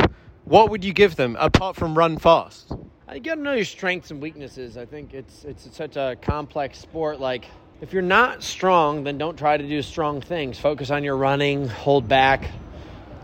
what 0.46 0.70
would 0.70 0.84
you 0.84 0.92
give 0.92 1.16
them 1.16 1.36
apart 1.40 1.74
from 1.74 1.98
run 1.98 2.18
fast? 2.18 2.72
You 3.12 3.20
gotta 3.20 3.40
know 3.40 3.52
your 3.52 3.64
strengths 3.64 4.12
and 4.12 4.22
weaknesses. 4.22 4.76
I 4.76 4.86
think 4.86 5.12
it's 5.12 5.44
it's 5.44 5.68
such 5.76 5.96
a 5.96 6.16
complex 6.22 6.78
sport. 6.78 7.18
Like, 7.18 7.46
if 7.80 7.92
you're 7.92 8.02
not 8.02 8.44
strong, 8.44 9.02
then 9.02 9.18
don't 9.18 9.36
try 9.36 9.56
to 9.56 9.68
do 9.68 9.82
strong 9.82 10.20
things. 10.20 10.58
Focus 10.58 10.90
on 10.90 11.02
your 11.02 11.16
running, 11.16 11.66
hold 11.66 12.08
back. 12.08 12.48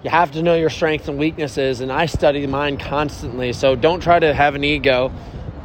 You 0.03 0.11
have 0.11 0.33
to 0.33 0.43
know 0.43 0.57
your 0.57 0.71
strengths 0.71 1.07
and 1.07 1.17
weaknesses, 1.17 1.81
and 1.81 1.93
I 1.93 2.07
study 2.07 2.45
mine 2.49 2.77
constantly. 2.77 3.53
So 3.53 3.77
don't 3.77 4.01
try 4.01 4.19
to 4.19 4.35
have 4.35 4.57
an 4.57 4.65
ego. 4.65 5.13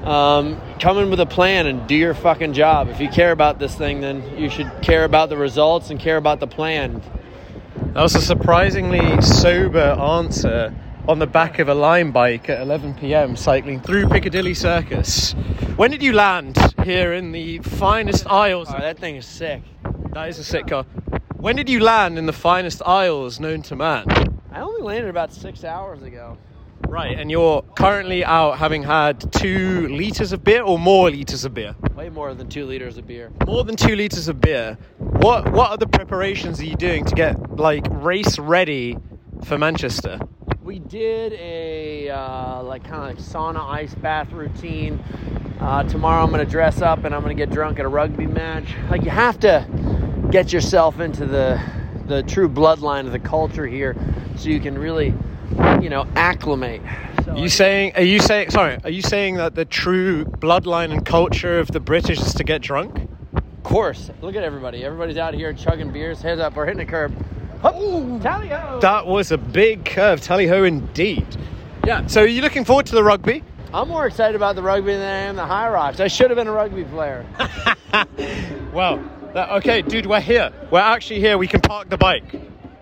Um, 0.04 0.62
come 0.80 1.00
in 1.00 1.10
with 1.10 1.20
a 1.20 1.26
plan 1.26 1.66
and 1.66 1.88
do 1.88 1.96
your 1.96 2.14
fucking 2.14 2.54
job. 2.54 2.90
If 2.90 3.00
you 3.00 3.10
care 3.10 3.32
about 3.32 3.58
this 3.58 3.74
thing, 3.74 4.02
then 4.02 4.38
you 4.38 4.52
should 4.52 4.72
care 4.84 5.06
about 5.06 5.30
the 5.30 5.38
results 5.38 5.90
and 5.90 6.00
care 6.00 6.18
about 6.18 6.40
the 6.40 6.48
plan. 6.48 7.02
That 7.94 8.04
was 8.04 8.14
a 8.14 8.22
surprisingly 8.22 9.22
sober 9.22 9.80
answer 9.80 10.76
on 11.08 11.20
the 11.20 11.28
back 11.28 11.60
of 11.60 11.70
a 11.70 11.74
Lime 11.74 12.12
bike 12.12 12.50
at 12.50 12.62
11 12.62 12.96
p.m. 12.96 13.38
cycling 13.38 13.80
through 13.80 14.10
Piccadilly 14.10 14.54
Circus. 14.54 15.32
When 15.78 15.90
did 15.90 16.04
you 16.04 16.12
land 16.12 16.58
here 16.84 17.14
in 17.14 17.32
the 17.32 17.60
finest 17.60 18.28
isles? 18.28 18.68
Oh, 18.70 18.78
that 18.78 19.00
thing 19.00 19.16
is 19.16 19.26
sick. 19.26 19.62
That 20.12 20.28
is 20.28 20.38
a 20.38 20.44
sick 20.44 20.68
car. 20.68 20.84
When 21.38 21.56
did 21.56 21.70
you 21.70 21.80
land 21.80 22.18
in 22.18 22.26
the 22.26 22.34
finest 22.34 22.82
isles 22.86 23.40
known 23.40 23.62
to 23.64 23.76
man? 23.78 24.06
I 24.52 24.60
only 24.60 24.82
landed 24.82 25.10
about 25.10 25.32
six 25.32 25.64
hours 25.64 26.02
ago. 26.04 26.38
Right, 26.90 27.18
and 27.18 27.32
you're 27.32 27.62
currently 27.62 28.26
out 28.26 28.58
having 28.58 28.84
had 28.84 29.32
two 29.32 29.88
liters 29.88 30.34
of 30.34 30.44
beer 30.44 30.62
or 30.62 30.78
more 30.78 31.10
liters 31.10 31.46
of 31.46 31.54
beer? 31.54 31.76
Way 31.96 32.10
more 32.10 32.34
than 32.34 32.50
two 32.50 32.66
liters 32.66 32.98
of 32.98 33.08
beer. 33.08 33.32
More 33.46 33.64
than 33.64 33.78
two 33.78 33.96
liters 33.96 34.28
of 34.28 34.42
beer. 34.42 34.78
What 34.98 35.52
what 35.52 35.72
other 35.72 35.86
preparations 35.86 36.60
are 36.60 36.66
you 36.66 36.76
doing 36.76 37.06
to 37.06 37.16
get 37.16 37.58
like 37.58 37.86
race 37.90 38.38
ready 38.38 38.98
for 39.46 39.58
Manchester? 39.58 40.20
We 40.68 40.80
did 40.80 41.32
a 41.32 42.10
uh, 42.10 42.62
like 42.62 42.84
kind 42.84 42.96
of 42.96 43.16
like 43.16 43.20
sauna 43.20 43.66
ice 43.70 43.96
bath 43.96 44.34
routine. 44.34 45.02
Uh, 45.62 45.84
tomorrow 45.84 46.22
I'm 46.22 46.30
gonna 46.30 46.44
dress 46.44 46.82
up 46.82 47.06
and 47.06 47.16
I'm 47.16 47.22
gonna 47.22 47.36
get 47.36 47.52
drunk 47.52 47.80
at 47.80 47.86
a 47.86 47.88
rugby 47.88 48.28
match. 48.28 48.66
Like 48.90 49.06
you 49.06 49.10
have 49.10 49.40
to 49.40 49.66
get 50.30 50.52
yourself 50.52 51.00
into 51.00 51.26
the 51.26 51.58
the 52.08 52.22
true 52.24 52.50
bloodline 52.50 53.06
of 53.06 53.14
the 53.14 53.20
culture 53.20 53.66
here, 53.66 53.96
so 54.36 54.50
you 54.50 54.60
can 54.60 54.78
really, 54.78 55.14
you 55.82 55.88
know, 55.88 56.06
acclimate. 56.18 56.82
So 57.24 57.38
you 57.38 57.48
saying 57.48 57.94
are 57.96 58.02
you 58.02 58.20
saying 58.20 58.50
sorry, 58.50 58.78
are 58.84 58.90
you 58.90 59.02
saying 59.02 59.36
that 59.36 59.56
the 59.56 59.64
true 59.64 60.26
bloodline 60.26 60.92
and 60.92 61.06
culture 61.06 61.60
of 61.60 61.72
the 61.72 61.80
British 61.80 62.20
is 62.20 62.34
to 62.34 62.44
get 62.44 62.62
drunk? 62.62 63.08
Of 63.38 63.64
course, 63.64 64.12
look 64.22 64.36
at 64.36 64.44
everybody. 64.44 64.84
Everybody's 64.84 65.16
out 65.16 65.34
here 65.34 65.54
chugging 65.54 65.94
beers. 65.94 66.22
Heads 66.22 66.42
up, 66.42 66.58
we're 66.58 66.66
hitting 66.66 66.82
a 66.82 66.86
curb. 66.86 67.16
Hup, 67.62 67.76
tally 68.22 68.50
ho! 68.50 68.80
That 68.82 69.08
was 69.08 69.32
a 69.32 69.38
big 69.38 69.86
curve, 69.86 70.22
tally 70.22 70.48
ho 70.48 70.64
indeed. 70.64 71.26
Yeah, 71.86 72.06
so 72.08 72.22
are 72.22 72.28
you 72.28 72.42
looking 72.42 72.66
forward 72.66 72.86
to 72.88 72.96
the 72.96 73.04
rugby? 73.04 73.44
I'm 73.74 73.88
more 73.88 74.08
excited 74.08 74.36
about 74.36 74.56
the 74.56 74.62
rugby 74.62 74.94
than 74.94 75.02
I 75.02 75.30
am 75.30 75.36
the 75.36 75.44
Hyrox. 75.44 76.00
I 76.00 76.08
should 76.08 76.30
have 76.30 76.38
been 76.38 76.48
a 76.48 76.52
rugby 76.52 76.84
player. 76.86 77.26
Well, 78.78 79.04
that, 79.34 79.50
okay, 79.54 79.82
dude, 79.82 80.06
we're 80.06 80.22
here. 80.22 80.52
We're 80.70 80.80
actually 80.82 81.20
here. 81.20 81.38
We 81.40 81.48
can 81.48 81.62
park 81.62 81.90
the 81.90 81.98
bike. 81.98 82.40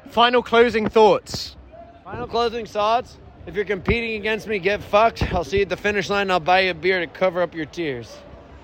Final 0.10 0.44
closing 0.44 0.90
thoughts. 0.90 1.56
Final 2.04 2.28
closing 2.28 2.66
thoughts. 2.66 3.18
If 3.46 3.56
you're 3.56 3.64
competing 3.64 4.16
against 4.20 4.46
me, 4.46 4.60
get 4.60 4.84
fucked. 4.84 5.24
I'll 5.32 5.46
see 5.46 5.58
you 5.58 5.62
at 5.62 5.70
the 5.70 5.78
finish 5.78 6.10
line. 6.10 6.30
I'll 6.30 6.42
buy 6.42 6.62
you 6.62 6.72
a 6.72 6.74
beer 6.74 7.00
to 7.00 7.08
cover 7.08 7.42
up 7.42 7.56
your 7.56 7.66
tears. 7.66 8.14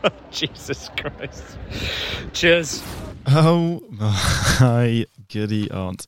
Jesus 0.32 0.90
Christ. 0.98 1.58
Cheers. 2.34 2.84
Oh 3.28 3.82
my 3.92 5.06
goody 5.32 5.70
aunt. 5.72 6.06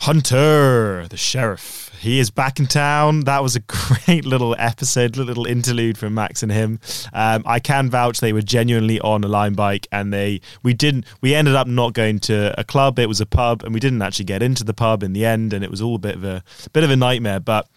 Hunter, 0.00 1.06
the 1.08 1.16
sheriff. 1.16 1.92
He 2.00 2.18
is 2.18 2.28
back 2.32 2.58
in 2.58 2.66
town. 2.66 3.20
That 3.20 3.40
was 3.40 3.54
a 3.54 3.60
great 4.06 4.24
little 4.24 4.56
episode, 4.58 5.16
little 5.16 5.46
interlude 5.46 5.96
from 5.96 6.14
Max 6.14 6.42
and 6.42 6.50
him. 6.50 6.80
Um, 7.12 7.44
I 7.46 7.60
can 7.60 7.88
vouch 7.88 8.18
they 8.18 8.32
were 8.32 8.42
genuinely 8.42 8.98
on 8.98 9.22
a 9.22 9.28
Lime 9.28 9.54
bike, 9.54 9.86
and 9.92 10.12
they 10.12 10.40
we 10.64 10.74
didn't. 10.74 11.04
We 11.20 11.36
ended 11.36 11.54
up 11.54 11.68
not 11.68 11.92
going 11.92 12.18
to 12.20 12.58
a 12.58 12.64
club. 12.64 12.98
It 12.98 13.06
was 13.06 13.20
a 13.20 13.26
pub, 13.26 13.62
and 13.62 13.72
we 13.72 13.78
didn't 13.78 14.02
actually 14.02 14.24
get 14.24 14.42
into 14.42 14.64
the 14.64 14.74
pub 14.74 15.04
in 15.04 15.12
the 15.12 15.24
end, 15.24 15.52
and 15.52 15.62
it 15.62 15.70
was 15.70 15.80
all 15.80 15.94
a 15.94 16.00
bit 16.00 16.16
of 16.16 16.24
a 16.24 16.42
bit 16.72 16.82
of 16.82 16.90
a 16.90 16.96
nightmare. 16.96 17.38
But 17.38 17.68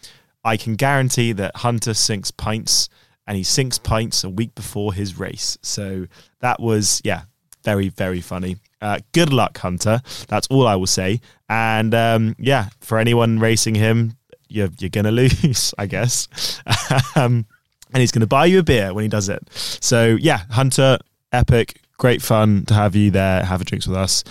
I 0.43 0.57
can 0.57 0.73
guarantee 0.73 1.31
that 1.33 1.57
Hunter 1.57 1.93
sinks 1.93 2.31
pints, 2.31 2.89
and 3.27 3.37
he 3.37 3.43
sinks 3.43 3.77
pints 3.77 4.23
a 4.23 4.31
week 4.31 4.55
before 4.55 4.95
his 4.95 5.19
race. 5.19 5.59
So 5.61 6.07
that 6.39 6.59
was 6.59 7.03
yeah, 7.03 7.25
very 7.65 7.89
very 7.89 8.21
funny. 8.21 8.57
Uh, 8.81 8.99
good 9.13 9.33
luck, 9.33 9.57
Hunter. 9.57 9.99
That's 10.27 10.47
all 10.47 10.67
I 10.67 10.75
will 10.75 10.87
say. 10.87 11.19
And 11.49 11.93
um, 11.93 12.35
yeah, 12.37 12.69
for 12.81 12.99
anyone 12.99 13.39
racing 13.39 13.75
him, 13.75 14.15
you're 14.47 14.69
you're 14.79 14.89
gonna 14.89 15.11
lose, 15.23 15.73
I 15.77 15.87
guess. 15.87 16.61
um, 17.15 17.45
and 17.91 18.01
he's 18.01 18.11
gonna 18.11 18.27
buy 18.27 18.45
you 18.45 18.59
a 18.59 18.63
beer 18.63 18.93
when 18.93 19.03
he 19.03 19.09
does 19.09 19.27
it. 19.27 19.41
So 19.51 20.17
yeah, 20.19 20.41
Hunter, 20.51 20.99
epic, 21.33 21.81
great 21.97 22.21
fun 22.21 22.65
to 22.65 22.73
have 22.73 22.95
you 22.95 23.11
there, 23.11 23.43
have 23.43 23.61
a 23.61 23.65
drinks 23.65 23.87
with 23.87 23.97
us. 23.97 24.23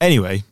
Anyway, 0.00 0.42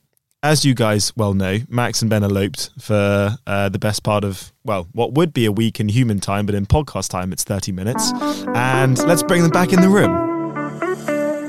as 0.42 0.64
you 0.64 0.74
guys 0.74 1.14
well 1.16 1.34
know, 1.34 1.58
Max 1.68 2.02
and 2.02 2.10
Ben 2.10 2.22
eloped 2.22 2.70
for 2.78 3.36
uh, 3.46 3.68
the 3.68 3.78
best 3.78 4.02
part 4.02 4.24
of, 4.24 4.52
well, 4.64 4.88
what 4.92 5.12
would 5.14 5.32
be 5.32 5.44
a 5.44 5.52
week 5.52 5.80
in 5.80 5.88
human 5.88 6.20
time, 6.20 6.46
but 6.46 6.54
in 6.54 6.66
podcast 6.66 7.08
time, 7.08 7.32
it's 7.32 7.44
30 7.44 7.72
minutes. 7.72 8.12
And 8.54 8.98
let's 8.98 9.22
bring 9.22 9.42
them 9.42 9.50
back 9.50 9.72
in 9.72 9.80
the 9.80 9.88
room. 9.88 10.29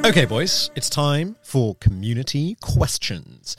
Okay, 0.04 0.26
boys, 0.26 0.72
it's 0.76 0.90
time 0.90 1.36
for 1.44 1.76
community 1.76 2.58
questions. 2.60 3.56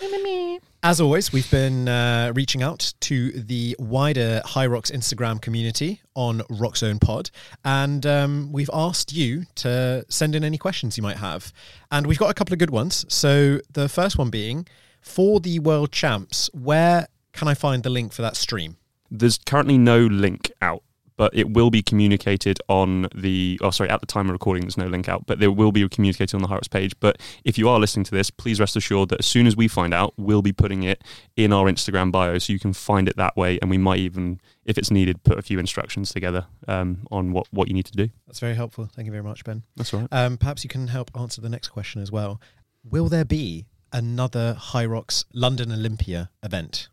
As 0.82 1.00
always, 1.00 1.32
we've 1.32 1.48
been 1.52 1.88
uh, 1.88 2.32
reaching 2.34 2.64
out 2.64 2.92
to 3.02 3.30
the 3.30 3.76
wider 3.78 4.42
Hyrox 4.44 4.90
Instagram 4.90 5.40
community 5.40 6.02
on 6.16 6.40
Roxzone 6.50 7.00
Pod, 7.00 7.30
and 7.64 8.04
um, 8.04 8.50
we've 8.50 8.68
asked 8.74 9.12
you 9.12 9.44
to 9.54 10.04
send 10.08 10.34
in 10.34 10.42
any 10.42 10.58
questions 10.58 10.96
you 10.96 11.02
might 11.04 11.18
have. 11.18 11.52
And 11.92 12.08
we've 12.08 12.18
got 12.18 12.30
a 12.30 12.34
couple 12.34 12.52
of 12.52 12.58
good 12.58 12.70
ones. 12.70 13.06
So 13.08 13.60
the 13.72 13.88
first 13.88 14.18
one 14.18 14.28
being 14.28 14.66
for 15.00 15.38
the 15.38 15.60
World 15.60 15.92
Champs, 15.92 16.50
where 16.52 17.06
can 17.32 17.46
I 17.46 17.54
find 17.54 17.84
the 17.84 17.90
link 17.90 18.12
for 18.12 18.22
that 18.22 18.34
stream? 18.34 18.78
There's 19.12 19.38
currently 19.38 19.78
no 19.78 20.00
link 20.00 20.50
out, 20.60 20.82
but 21.16 21.34
it 21.34 21.50
will 21.50 21.70
be 21.70 21.82
communicated 21.82 22.58
on 22.68 23.08
the. 23.14 23.58
Oh, 23.62 23.70
sorry, 23.70 23.90
at 23.90 24.00
the 24.00 24.06
time 24.06 24.28
of 24.28 24.32
recording, 24.32 24.62
there's 24.62 24.76
no 24.76 24.86
link 24.86 25.08
out, 25.08 25.26
but 25.26 25.38
there 25.38 25.50
will 25.50 25.72
be 25.72 25.88
communicated 25.88 26.34
on 26.34 26.42
the 26.42 26.48
Hyrox 26.48 26.70
page. 26.70 26.98
But 27.00 27.20
if 27.44 27.58
you 27.58 27.68
are 27.68 27.78
listening 27.78 28.04
to 28.04 28.10
this, 28.10 28.30
please 28.30 28.60
rest 28.60 28.76
assured 28.76 29.08
that 29.10 29.20
as 29.20 29.26
soon 29.26 29.46
as 29.46 29.56
we 29.56 29.68
find 29.68 29.92
out, 29.94 30.14
we'll 30.16 30.42
be 30.42 30.52
putting 30.52 30.82
it 30.82 31.02
in 31.36 31.52
our 31.52 31.70
Instagram 31.70 32.12
bio, 32.12 32.38
so 32.38 32.52
you 32.52 32.58
can 32.58 32.72
find 32.72 33.08
it 33.08 33.16
that 33.16 33.36
way. 33.36 33.58
And 33.60 33.70
we 33.70 33.78
might 33.78 33.98
even, 33.98 34.40
if 34.64 34.78
it's 34.78 34.90
needed, 34.90 35.22
put 35.22 35.38
a 35.38 35.42
few 35.42 35.58
instructions 35.58 36.12
together 36.12 36.46
um, 36.68 37.06
on 37.10 37.32
what 37.32 37.46
what 37.50 37.68
you 37.68 37.74
need 37.74 37.86
to 37.86 37.92
do. 37.92 38.08
That's 38.26 38.40
very 38.40 38.54
helpful. 38.54 38.86
Thank 38.86 39.06
you 39.06 39.12
very 39.12 39.24
much, 39.24 39.44
Ben. 39.44 39.62
That's 39.76 39.92
all 39.92 40.00
right. 40.00 40.08
Um, 40.12 40.36
perhaps 40.36 40.64
you 40.64 40.68
can 40.68 40.88
help 40.88 41.10
answer 41.18 41.40
the 41.40 41.48
next 41.48 41.68
question 41.68 42.02
as 42.02 42.10
well. 42.10 42.40
Will 42.84 43.08
there 43.08 43.24
be 43.24 43.66
another 43.92 44.56
Rocks 44.74 45.24
London 45.32 45.70
Olympia 45.70 46.30
event? 46.42 46.88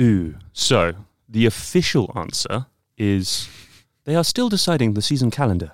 Ooh. 0.00 0.36
So 0.52 0.94
the 1.28 1.46
official 1.46 2.10
answer 2.16 2.66
is 3.00 3.48
they 4.04 4.14
are 4.14 4.24
still 4.24 4.48
deciding 4.48 4.94
the 4.94 5.02
season 5.02 5.30
calendar. 5.30 5.72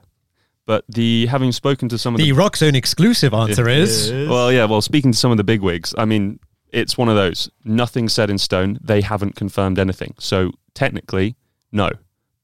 But 0.64 0.84
the 0.88 1.26
having 1.26 1.52
spoken 1.52 1.88
to 1.90 1.98
some 1.98 2.14
of 2.14 2.18
The 2.18 2.30
the 2.32 2.36
Roxzone 2.36 2.74
exclusive 2.74 3.32
answer 3.34 3.68
is 3.68 4.10
well, 4.28 4.50
yeah, 4.52 4.64
well, 4.64 4.80
speaking 4.82 5.12
to 5.12 5.18
some 5.18 5.30
of 5.30 5.36
the 5.36 5.44
bigwigs, 5.44 5.94
I 5.96 6.04
mean, 6.04 6.40
it's 6.70 6.98
one 6.98 7.08
of 7.08 7.14
those. 7.16 7.48
Nothing 7.64 8.08
set 8.08 8.30
in 8.30 8.38
stone. 8.38 8.78
They 8.82 9.00
haven't 9.00 9.36
confirmed 9.36 9.78
anything. 9.78 10.14
So 10.18 10.52
technically, 10.74 11.36
no. 11.70 11.90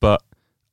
But 0.00 0.22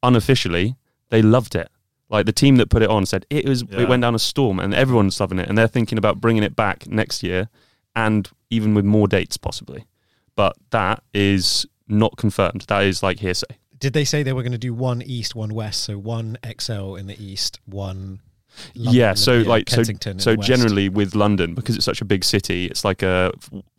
unofficially, 0.03 0.75
they 1.09 1.21
loved 1.21 1.55
it. 1.55 1.69
Like 2.09 2.25
the 2.25 2.31
team 2.31 2.55
that 2.57 2.69
put 2.69 2.81
it 2.81 2.89
on 2.89 3.05
said 3.05 3.25
it 3.29 3.47
was 3.47 3.63
Yeah. 3.69 3.81
it 3.81 3.89
went 3.89 4.01
down 4.01 4.15
a 4.15 4.19
storm 4.19 4.59
and 4.59 4.73
everyone's 4.73 5.19
loving 5.19 5.39
it 5.39 5.47
and 5.47 5.57
they're 5.57 5.67
thinking 5.67 5.97
about 5.97 6.19
bringing 6.21 6.43
it 6.43 6.55
back 6.55 6.87
next 6.87 7.21
year 7.23 7.49
and 7.95 8.27
even 8.49 8.73
with 8.73 8.85
more 8.85 9.07
dates 9.07 9.37
possibly. 9.37 9.85
But 10.35 10.55
that 10.71 11.03
is 11.13 11.67
not 11.87 12.17
confirmed. 12.17 12.61
That 12.67 12.83
is 12.83 13.01
like 13.03 13.19
hearsay. 13.19 13.57
Did 13.79 13.93
they 13.93 14.05
say 14.05 14.23
they 14.23 14.33
were 14.33 14.43
going 14.43 14.51
to 14.51 14.57
do 14.57 14.73
one 14.73 15.01
East, 15.01 15.35
one 15.35 15.53
West? 15.53 15.83
So 15.83 15.97
one 15.97 16.37
XL 16.59 16.95
in 16.95 17.07
the 17.07 17.21
East, 17.23 17.59
one. 17.65 18.19
London 18.75 18.93
yeah, 18.99 19.13
so 19.13 19.31
Olympia, 19.33 19.49
like 19.49 19.69
so, 19.69 19.75
Kensington 19.77 20.13
in 20.13 20.19
so 20.19 20.35
generally 20.35 20.89
with 20.89 21.15
London 21.15 21.53
because 21.53 21.75
it's 21.75 21.85
such 21.85 22.01
a 22.01 22.05
big 22.05 22.25
city, 22.25 22.65
it's 22.65 22.83
like 22.83 23.01
a 23.03 23.31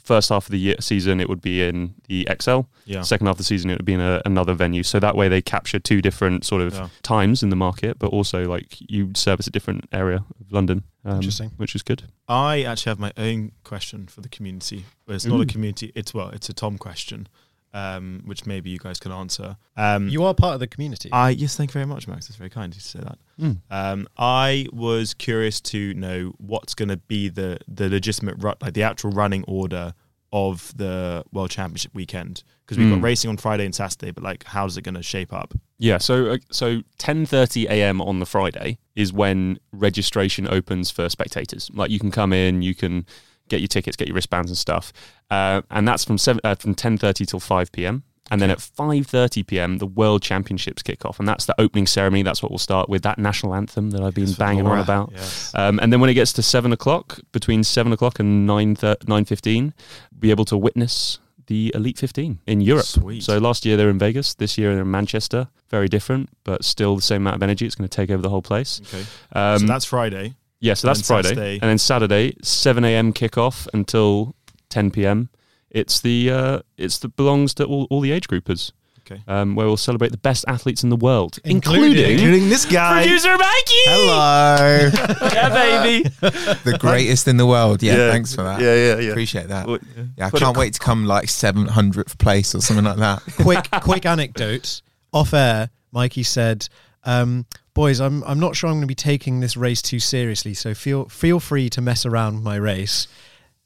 first 0.03 0.31
half 0.31 0.47
of 0.47 0.53
the 0.53 0.59
year 0.59 0.77
season 0.81 1.21
it 1.21 1.29
would 1.29 1.43
be 1.43 1.63
in 1.63 1.93
the 2.09 2.27
XL, 2.41 2.61
Yeah. 2.87 3.03
second 3.03 3.27
half 3.27 3.35
of 3.35 3.39
the 3.39 3.45
season 3.45 3.69
it 3.71 3.77
would 3.79 3.85
be 3.85 3.93
in 3.95 4.01
a, 4.01 4.23
another 4.25 4.55
venue. 4.55 4.83
So 4.83 4.99
that 5.01 5.17
way 5.17 5.29
they 5.29 5.43
capture 5.43 5.79
two 5.81 6.01
different 6.01 6.45
sort 6.47 6.63
of 6.63 6.73
Yeah. 6.75 6.89
times 7.03 7.43
in 7.43 7.51
the 7.51 7.57
market, 7.57 7.99
but 7.99 8.07
also 8.09 8.45
like 8.49 8.79
you 8.91 9.11
service 9.15 9.47
a 9.47 9.51
different 9.51 9.87
area 9.93 10.25
of 10.41 10.51
London, 10.53 10.85
um, 11.05 11.17
Interesting. 11.17 11.51
which 11.59 11.75
is 11.75 11.83
good. 11.83 12.05
I 12.29 12.63
actually 12.63 12.91
have 12.91 13.01
my 13.01 13.13
own 13.19 13.53
question 13.65 14.07
for 14.07 14.21
the 14.23 14.29
community, 14.31 14.87
but 15.05 15.17
it's 15.17 15.27
not 15.27 15.41
a 15.41 15.47
community. 15.47 15.93
It's 15.95 16.15
well, 16.15 16.29
it's 16.31 16.49
a 16.49 16.55
Tom 16.55 16.79
question, 16.79 17.29
um, 17.73 18.23
which 18.25 18.47
maybe 18.47 18.71
you 18.71 18.79
guys 18.79 18.99
can 19.01 19.13
answer. 19.13 19.57
Um, 19.77 20.09
You 20.09 20.25
are 20.25 20.35
part 20.35 20.55
of 20.55 20.61
the 20.61 20.67
community. 20.67 21.09
I 21.13 21.31
yes, 21.31 21.57
thank 21.57 21.71
you 21.71 21.75
very 21.75 21.87
much, 21.87 22.09
Max. 22.09 22.27
That's 22.27 22.37
very 22.37 22.51
kind 22.51 22.73
of 22.73 22.77
you 22.77 22.81
to 22.83 22.87
say 22.89 23.01
that. 23.01 23.19
Mm. 23.41 23.57
Um, 23.71 24.09
I 24.19 24.67
was 24.73 25.15
curious 25.15 25.61
to 25.63 25.95
know 25.95 26.33
what's 26.39 26.75
going 26.75 26.89
to 26.91 26.97
be 26.97 27.29
the 27.29 27.59
the 27.69 27.89
legitimate 27.89 28.37
ru- 28.43 28.55
like 28.61 28.75
the 28.75 28.83
actual 28.83 29.11
running 29.11 29.45
order 29.45 29.95
of 30.33 30.73
the 30.77 31.25
World 31.33 31.51
Championship 31.51 31.93
weekend 31.93 32.45
because 32.65 32.79
we've 32.79 32.89
got 32.89 33.01
Mm. 33.01 33.03
racing 33.03 33.29
on 33.31 33.37
Friday 33.37 33.65
and 33.65 33.75
Saturday, 33.75 34.13
but 34.13 34.23
like 34.23 34.45
how's 34.45 34.77
it 34.77 34.83
going 34.83 34.95
to 34.95 35.03
shape 35.03 35.33
up? 35.33 35.55
Yeah, 35.79 35.99
so 35.99 36.33
uh, 36.33 36.39
so 36.53 36.83
10:30 36.99 37.65
a.m. 37.69 38.01
on 38.01 38.21
the 38.21 38.27
Friday 38.27 38.79
is 38.95 39.13
when 39.13 39.59
registration 39.73 40.47
opens 40.49 40.91
for 40.91 41.09
spectators. 41.09 41.69
Like 41.75 41.91
you 41.91 41.99
can 41.99 42.11
come 42.13 42.33
in, 42.33 42.63
you 42.63 42.75
can 42.77 43.07
get 43.51 43.61
your 43.61 43.69
tickets, 43.69 43.97
get 43.97 44.09
your 44.09 44.15
wristbands 44.15 44.51
and 44.51 44.57
stuff, 44.57 44.93
uh, 45.31 45.61
and 45.71 45.87
that's 45.87 46.05
from 46.05 46.17
seven 46.17 46.41
uh, 46.45 46.55
from 46.55 46.75
10:30 46.75 47.27
till 47.27 47.41
5 47.41 47.73
p.m. 47.73 48.05
And 48.33 48.41
then 48.41 48.49
at 48.49 48.59
5:30 48.59 49.45
p.m. 49.45 49.79
the 49.79 49.87
World 49.87 50.23
Championships 50.23 50.83
kick 50.83 51.05
off, 51.05 51.19
and 51.19 51.27
that's 51.27 51.47
the 51.47 51.61
opening 51.61 51.87
ceremony. 51.87 52.23
That's 52.23 52.43
what 52.43 52.53
we'll 52.53 52.59
start 52.59 52.89
with 52.89 53.03
that 53.03 53.19
national 53.19 53.57
anthem 53.57 53.91
that 53.91 54.03
I've 54.03 54.15
been 54.15 54.33
banging 54.35 54.67
on 54.67 54.79
about. 54.79 55.11
Yes. 55.13 55.53
Um, 55.55 55.81
and 55.81 55.93
then 55.93 56.01
when 56.01 56.09
it 56.11 56.15
gets 56.15 56.33
to 56.35 56.43
seven 56.43 56.73
o'clock, 56.73 57.19
between 57.33 57.65
seven 57.65 57.93
o'clock 57.93 58.21
and 58.21 58.47
nine 58.47 58.77
nine 59.09 59.25
fifteen, 59.25 59.75
be 60.17 60.31
able 60.31 60.45
to 60.45 60.57
witness 60.57 61.19
the 61.49 61.73
Elite 61.75 61.99
Fifteen 61.99 62.39
in 62.47 62.61
Europe. 62.61 62.87
Sweet. 62.87 63.25
So 63.25 63.39
last 63.39 63.67
year 63.67 63.77
they're 63.77 63.91
in 63.91 63.99
Vegas. 63.99 64.35
This 64.35 64.57
year 64.57 64.73
they're 64.73 64.83
in 64.83 64.91
Manchester. 64.91 65.49
Very 65.69 65.89
different, 65.89 66.31
but 66.45 66.65
still 66.65 66.95
the 66.95 67.03
same 67.03 67.23
amount 67.23 67.37
of 67.37 67.43
energy. 67.43 67.67
It's 67.67 67.75
going 67.75 67.89
to 67.89 67.95
take 67.95 68.11
over 68.11 68.23
the 68.23 68.29
whole 68.29 68.43
place. 68.43 68.81
Okay. 68.87 69.05
Um, 69.33 69.59
so 69.59 69.67
that's 69.67 69.85
Friday. 69.85 70.37
Yeah. 70.61 70.75
So 70.75 70.87
that's 70.89 71.07
Friday, 71.07 71.29
Saturday- 71.29 71.59
and 71.61 71.69
then 71.71 71.79
Saturday, 71.79 72.37
seven 72.43 72.85
a.m. 72.85 73.13
kickoff 73.13 73.67
until 73.75 74.35
ten 74.69 74.91
p.m. 74.91 75.29
It's 75.71 76.01
the 76.01 76.31
uh, 76.31 76.59
it's 76.77 76.99
the 76.99 77.09
belongs 77.09 77.55
to 77.55 77.65
all, 77.65 77.87
all 77.91 78.01
the 78.01 78.13
age 78.13 78.29
groupers. 78.29 78.73
Okay. 79.13 79.23
Um, 79.27 79.57
where 79.57 79.67
we'll 79.67 79.77
celebrate 79.77 80.13
the 80.13 80.19
best 80.19 80.45
athletes 80.47 80.85
in 80.85 80.89
the 80.91 80.95
world, 80.97 81.41
Including- 81.45 82.13
including, 82.13 82.49
this 82.49 82.65
guy. 82.65 83.03
producer 83.03 83.31
Mikey. 83.37 83.83
Hello, 83.87 84.91
yeah, 85.33 85.49
baby. 85.49 86.09
the 86.21 86.77
greatest 86.79 87.27
in 87.27 87.37
the 87.37 87.47
world. 87.47 87.83
Yeah, 87.83 88.13
thanks 88.13 88.33
for 88.35 88.43
that. 88.45 88.61
Yeah, 88.61 88.75
yeah, 88.75 88.99
yeah. 89.01 89.11
Appreciate 89.11 89.49
that. 89.49 89.67
Well, 89.67 89.79
Yeah, 90.17 90.27
I 90.27 90.31
Put 90.31 90.41
can't 90.43 90.57
wait 90.57 90.75
to 90.75 90.79
come 90.81 91.07
like 91.07 91.27
700th 91.27 92.19
place 92.19 92.55
or 92.55 92.61
something 92.61 92.85
like 92.85 92.99
that. 92.99 93.23
quick 93.43 93.69
quick 93.83 94.07
anecdote 94.07 94.81
off 95.13 95.35
air 95.35 95.71
mikey 95.93 96.23
said 96.23 96.69
um, 97.03 97.47
boys 97.75 98.01
i'm 98.01 98.23
i'm 98.25 98.41
not 98.41 98.57
sure 98.57 98.69
i'm 98.69 98.75
going 98.77 98.83
to 98.83 98.87
be 98.87 98.95
taking 98.95 99.41
this 99.41 99.57
race 99.57 99.83
too 99.83 99.99
seriously 99.99 100.55
so 100.55 100.75
feel 100.75 101.07
feel 101.09 101.41
free 101.41 101.69
to 101.71 101.81
mess 101.81 102.05
around 102.05 102.43
my 102.43 102.57
race 102.57 103.07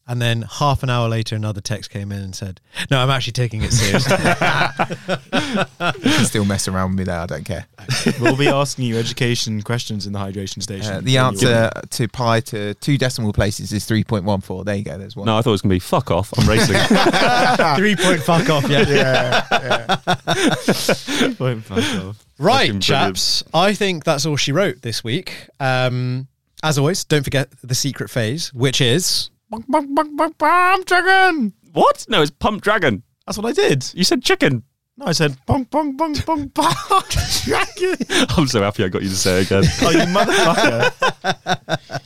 And 0.07 0.21
then 0.21 0.43
half 0.43 0.83
an 0.83 0.91
hour 0.91 1.09
later, 1.09 1.35
another 1.35 1.63
text 1.63 1.91
came 1.91 2.13
in 2.13 2.19
and 2.21 2.35
said, 2.37 2.61
"No, 2.91 2.99
I'm 2.99 3.09
actually 3.09 3.33
taking 3.33 3.63
it 3.63 3.73
seriously." 3.73 4.17
You 5.35 6.11
can 6.11 6.25
still 6.25 6.45
mess 6.45 6.67
around 6.69 6.91
with 6.91 6.99
me 6.99 7.05
there. 7.05 7.21
I 7.21 7.27
don't 7.27 7.45
care. 7.45 7.67
we'll 8.21 8.37
be 8.37 8.49
asking 8.49 8.87
you 8.87 8.99
education 8.99 9.63
questions 9.63 10.07
in 10.07 10.13
the 10.13 10.19
hydration 10.19 10.63
station. 10.63 10.93
Uh, 10.95 11.01
the 11.01 11.19
answer 11.19 11.71
to 11.91 12.09
pi 12.09 12.41
to 12.41 12.75
two 12.75 12.97
decimal 12.99 13.33
places 13.33 13.73
is 13.73 13.85
3.14. 13.87 14.65
There 14.65 14.75
you 14.75 14.85
go. 14.85 14.99
There's 14.99 15.15
one. 15.17 15.27
No, 15.27 15.37
I 15.39 15.43
thought 15.43 15.51
it 15.51 15.53
was 15.53 15.63
going 15.63 15.71
to 15.71 15.75
be 15.77 15.81
fuck 15.81 16.11
off. 16.11 16.33
I'm 16.39 16.49
racing. 16.49 16.77
Three 17.77 17.97
point 17.97 18.23
fuck 18.23 18.49
off. 18.51 18.69
Yeah. 18.69 19.99
Won't 21.39 21.65
fuck 21.65 21.79
off. 22.05 22.27
Right, 22.39 22.67
Fucking 22.67 22.81
chaps. 22.81 23.45
I 23.53 23.75
think 23.75 24.05
that's 24.05 24.27
all 24.27 24.37
she 24.37 24.53
wrote 24.53 24.83
this 24.83 25.05
week. 25.05 25.49
Um, 25.61 26.27
as 26.63 26.79
always, 26.79 27.05
don't 27.05 27.23
forget 27.23 27.49
the 27.63 27.75
secret 27.75 28.11
phase, 28.11 28.53
which 28.53 28.81
is 28.81 29.31
Pump 29.63 30.87
dragon. 30.87 31.53
what? 31.73 32.07
No, 32.09 32.23
it's 32.23 32.31
Pump 32.31 32.63
Dragon. 32.63 33.03
That's 33.27 33.39
what 33.39 33.47
I 33.47 33.53
did. 33.53 33.91
You 33.95 34.05
said 34.05 34.23
chicken. 34.23 34.65
No, 34.97 35.07
I 35.07 35.13
said 35.13 35.37
bong 35.47 35.65
bong 35.65 35.97
bong 35.97 36.15
bong 36.25 36.49
pump 36.55 37.09
dragon. 37.45 37.97
I'm 38.37 38.47
so 38.47 38.63
happy 38.63 38.85
I 38.85 38.89
got 38.89 39.03
you 39.03 39.09
to 39.09 39.17
say 39.17 39.41
it 39.41 39.47
again. 39.51 39.65
Oh, 39.83 39.91
you 39.91 39.99
motherfucker! 40.15 42.01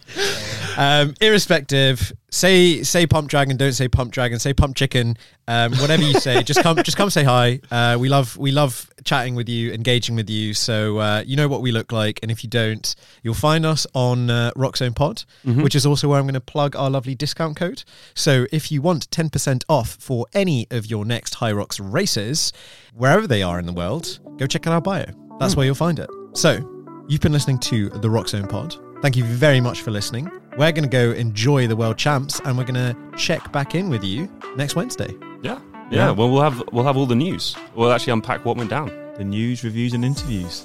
Um, 0.76 1.14
irrespective. 1.20 2.12
Say 2.30 2.84
say 2.84 3.04
pump 3.06 3.28
dragon. 3.28 3.56
Don't 3.56 3.72
say 3.72 3.88
pump 3.88 4.12
dragon. 4.12 4.38
Say 4.38 4.52
pump 4.54 4.76
chicken. 4.76 5.16
Um, 5.48 5.72
whatever 5.78 6.04
you 6.04 6.14
say, 6.20 6.42
just 6.44 6.62
come 6.62 6.76
just 6.84 6.96
come 6.96 7.10
say 7.10 7.24
hi. 7.24 7.58
Uh, 7.70 7.96
we 7.98 8.08
love 8.08 8.36
we 8.36 8.52
love 8.52 8.88
chatting 9.02 9.34
with 9.34 9.48
you, 9.48 9.72
engaging 9.72 10.14
with 10.14 10.30
you. 10.30 10.54
So 10.54 10.98
uh, 10.98 11.24
you 11.26 11.34
know 11.36 11.48
what 11.48 11.62
we 11.62 11.72
look 11.72 11.90
like, 11.90 12.20
and 12.22 12.30
if 12.30 12.44
you 12.44 12.50
don't, 12.50 12.94
you'll 13.24 13.34
find 13.34 13.66
us 13.66 13.88
on 13.92 14.30
uh, 14.30 14.52
Roxzone 14.56 14.94
Pod, 14.94 15.24
which 15.62 15.74
is 15.74 15.84
also 15.84 16.08
where 16.08 16.18
I'm 16.20 16.26
going 16.26 16.34
to 16.34 16.40
plug 16.40 16.76
our 16.76 16.90
lovely 16.90 17.16
discount 17.16 17.56
code. 17.56 17.82
So 18.14 18.46
if 18.52 18.70
you 18.70 18.80
want 18.82 19.10
10% 19.10 19.64
off 19.68 19.96
for 19.98 20.26
any 20.32 20.66
of 20.70 20.86
your 20.86 21.04
next 21.04 21.36
Hyrox 21.36 21.80
races, 21.82 22.52
wherever 22.94 23.26
they 23.26 23.42
are 23.42 23.58
in 23.58 23.66
the 23.66 23.72
world, 23.72 24.20
go 24.36 24.46
check 24.46 24.66
out 24.66 24.74
our 24.74 24.80
bio. 24.80 25.06
That's 25.40 25.56
where 25.56 25.66
you'll 25.66 25.74
find 25.74 25.98
it. 25.98 26.10
So 26.34 26.74
You've 27.10 27.22
been 27.22 27.32
listening 27.32 27.58
to 27.60 27.88
the 27.88 28.08
Roxzone 28.08 28.50
Pod. 28.50 28.76
Thank 29.02 29.16
you 29.16 29.24
very 29.24 29.60
much 29.60 29.82
for 29.82 29.90
listening. 29.90 30.30
We're 30.56 30.72
going 30.72 30.82
to 30.82 30.88
go 30.88 31.12
enjoy 31.12 31.68
the 31.68 31.76
World 31.76 31.96
Champs, 31.98 32.40
and 32.44 32.58
we're 32.58 32.64
going 32.64 32.74
to 32.74 32.96
check 33.16 33.52
back 33.52 33.74
in 33.76 33.88
with 33.90 34.02
you 34.02 34.28
next 34.56 34.74
Wednesday. 34.74 35.14
Yeah. 35.42 35.60
Yeah. 35.90 36.10
Well, 36.10 36.30
we'll 36.30 36.42
have 36.42 36.62
we'll 36.72 36.84
have 36.84 36.96
all 36.96 37.06
the 37.06 37.14
news. 37.14 37.56
We'll 37.74 37.92
actually 37.92 38.12
unpack 38.12 38.44
what 38.44 38.56
went 38.56 38.70
down. 38.70 38.90
the 39.16 39.24
news, 39.24 39.64
reviews, 39.64 39.94
and 39.94 40.04
interviews. 40.04 40.64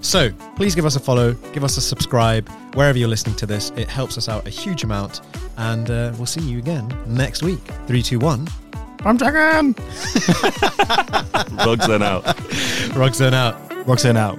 So 0.00 0.30
please 0.56 0.74
give 0.76 0.84
us 0.84 0.94
a 0.96 1.00
follow, 1.00 1.32
give 1.52 1.64
us 1.64 1.76
a 1.76 1.80
subscribe 1.80 2.48
wherever 2.74 2.96
you're 2.98 3.08
listening 3.08 3.34
to 3.36 3.46
this. 3.46 3.70
It 3.76 3.88
helps 3.88 4.16
us 4.18 4.28
out 4.28 4.46
a 4.46 4.50
huge 4.50 4.84
amount, 4.84 5.22
and 5.56 5.90
uh, 5.90 6.12
we'll 6.16 6.26
see 6.26 6.40
you 6.42 6.58
again 6.58 6.92
next 7.06 7.42
week. 7.42 7.60
Three, 7.86 8.02
two, 8.02 8.18
one. 8.18 8.46
Pump 8.98 9.18
dragon. 9.20 9.74
Rugs 11.64 11.86
then 11.86 12.02
out. 12.02 12.24
Roxzone 12.94 13.32
out. 13.32 13.86
Roxanne 13.86 14.16
out. 14.16 14.38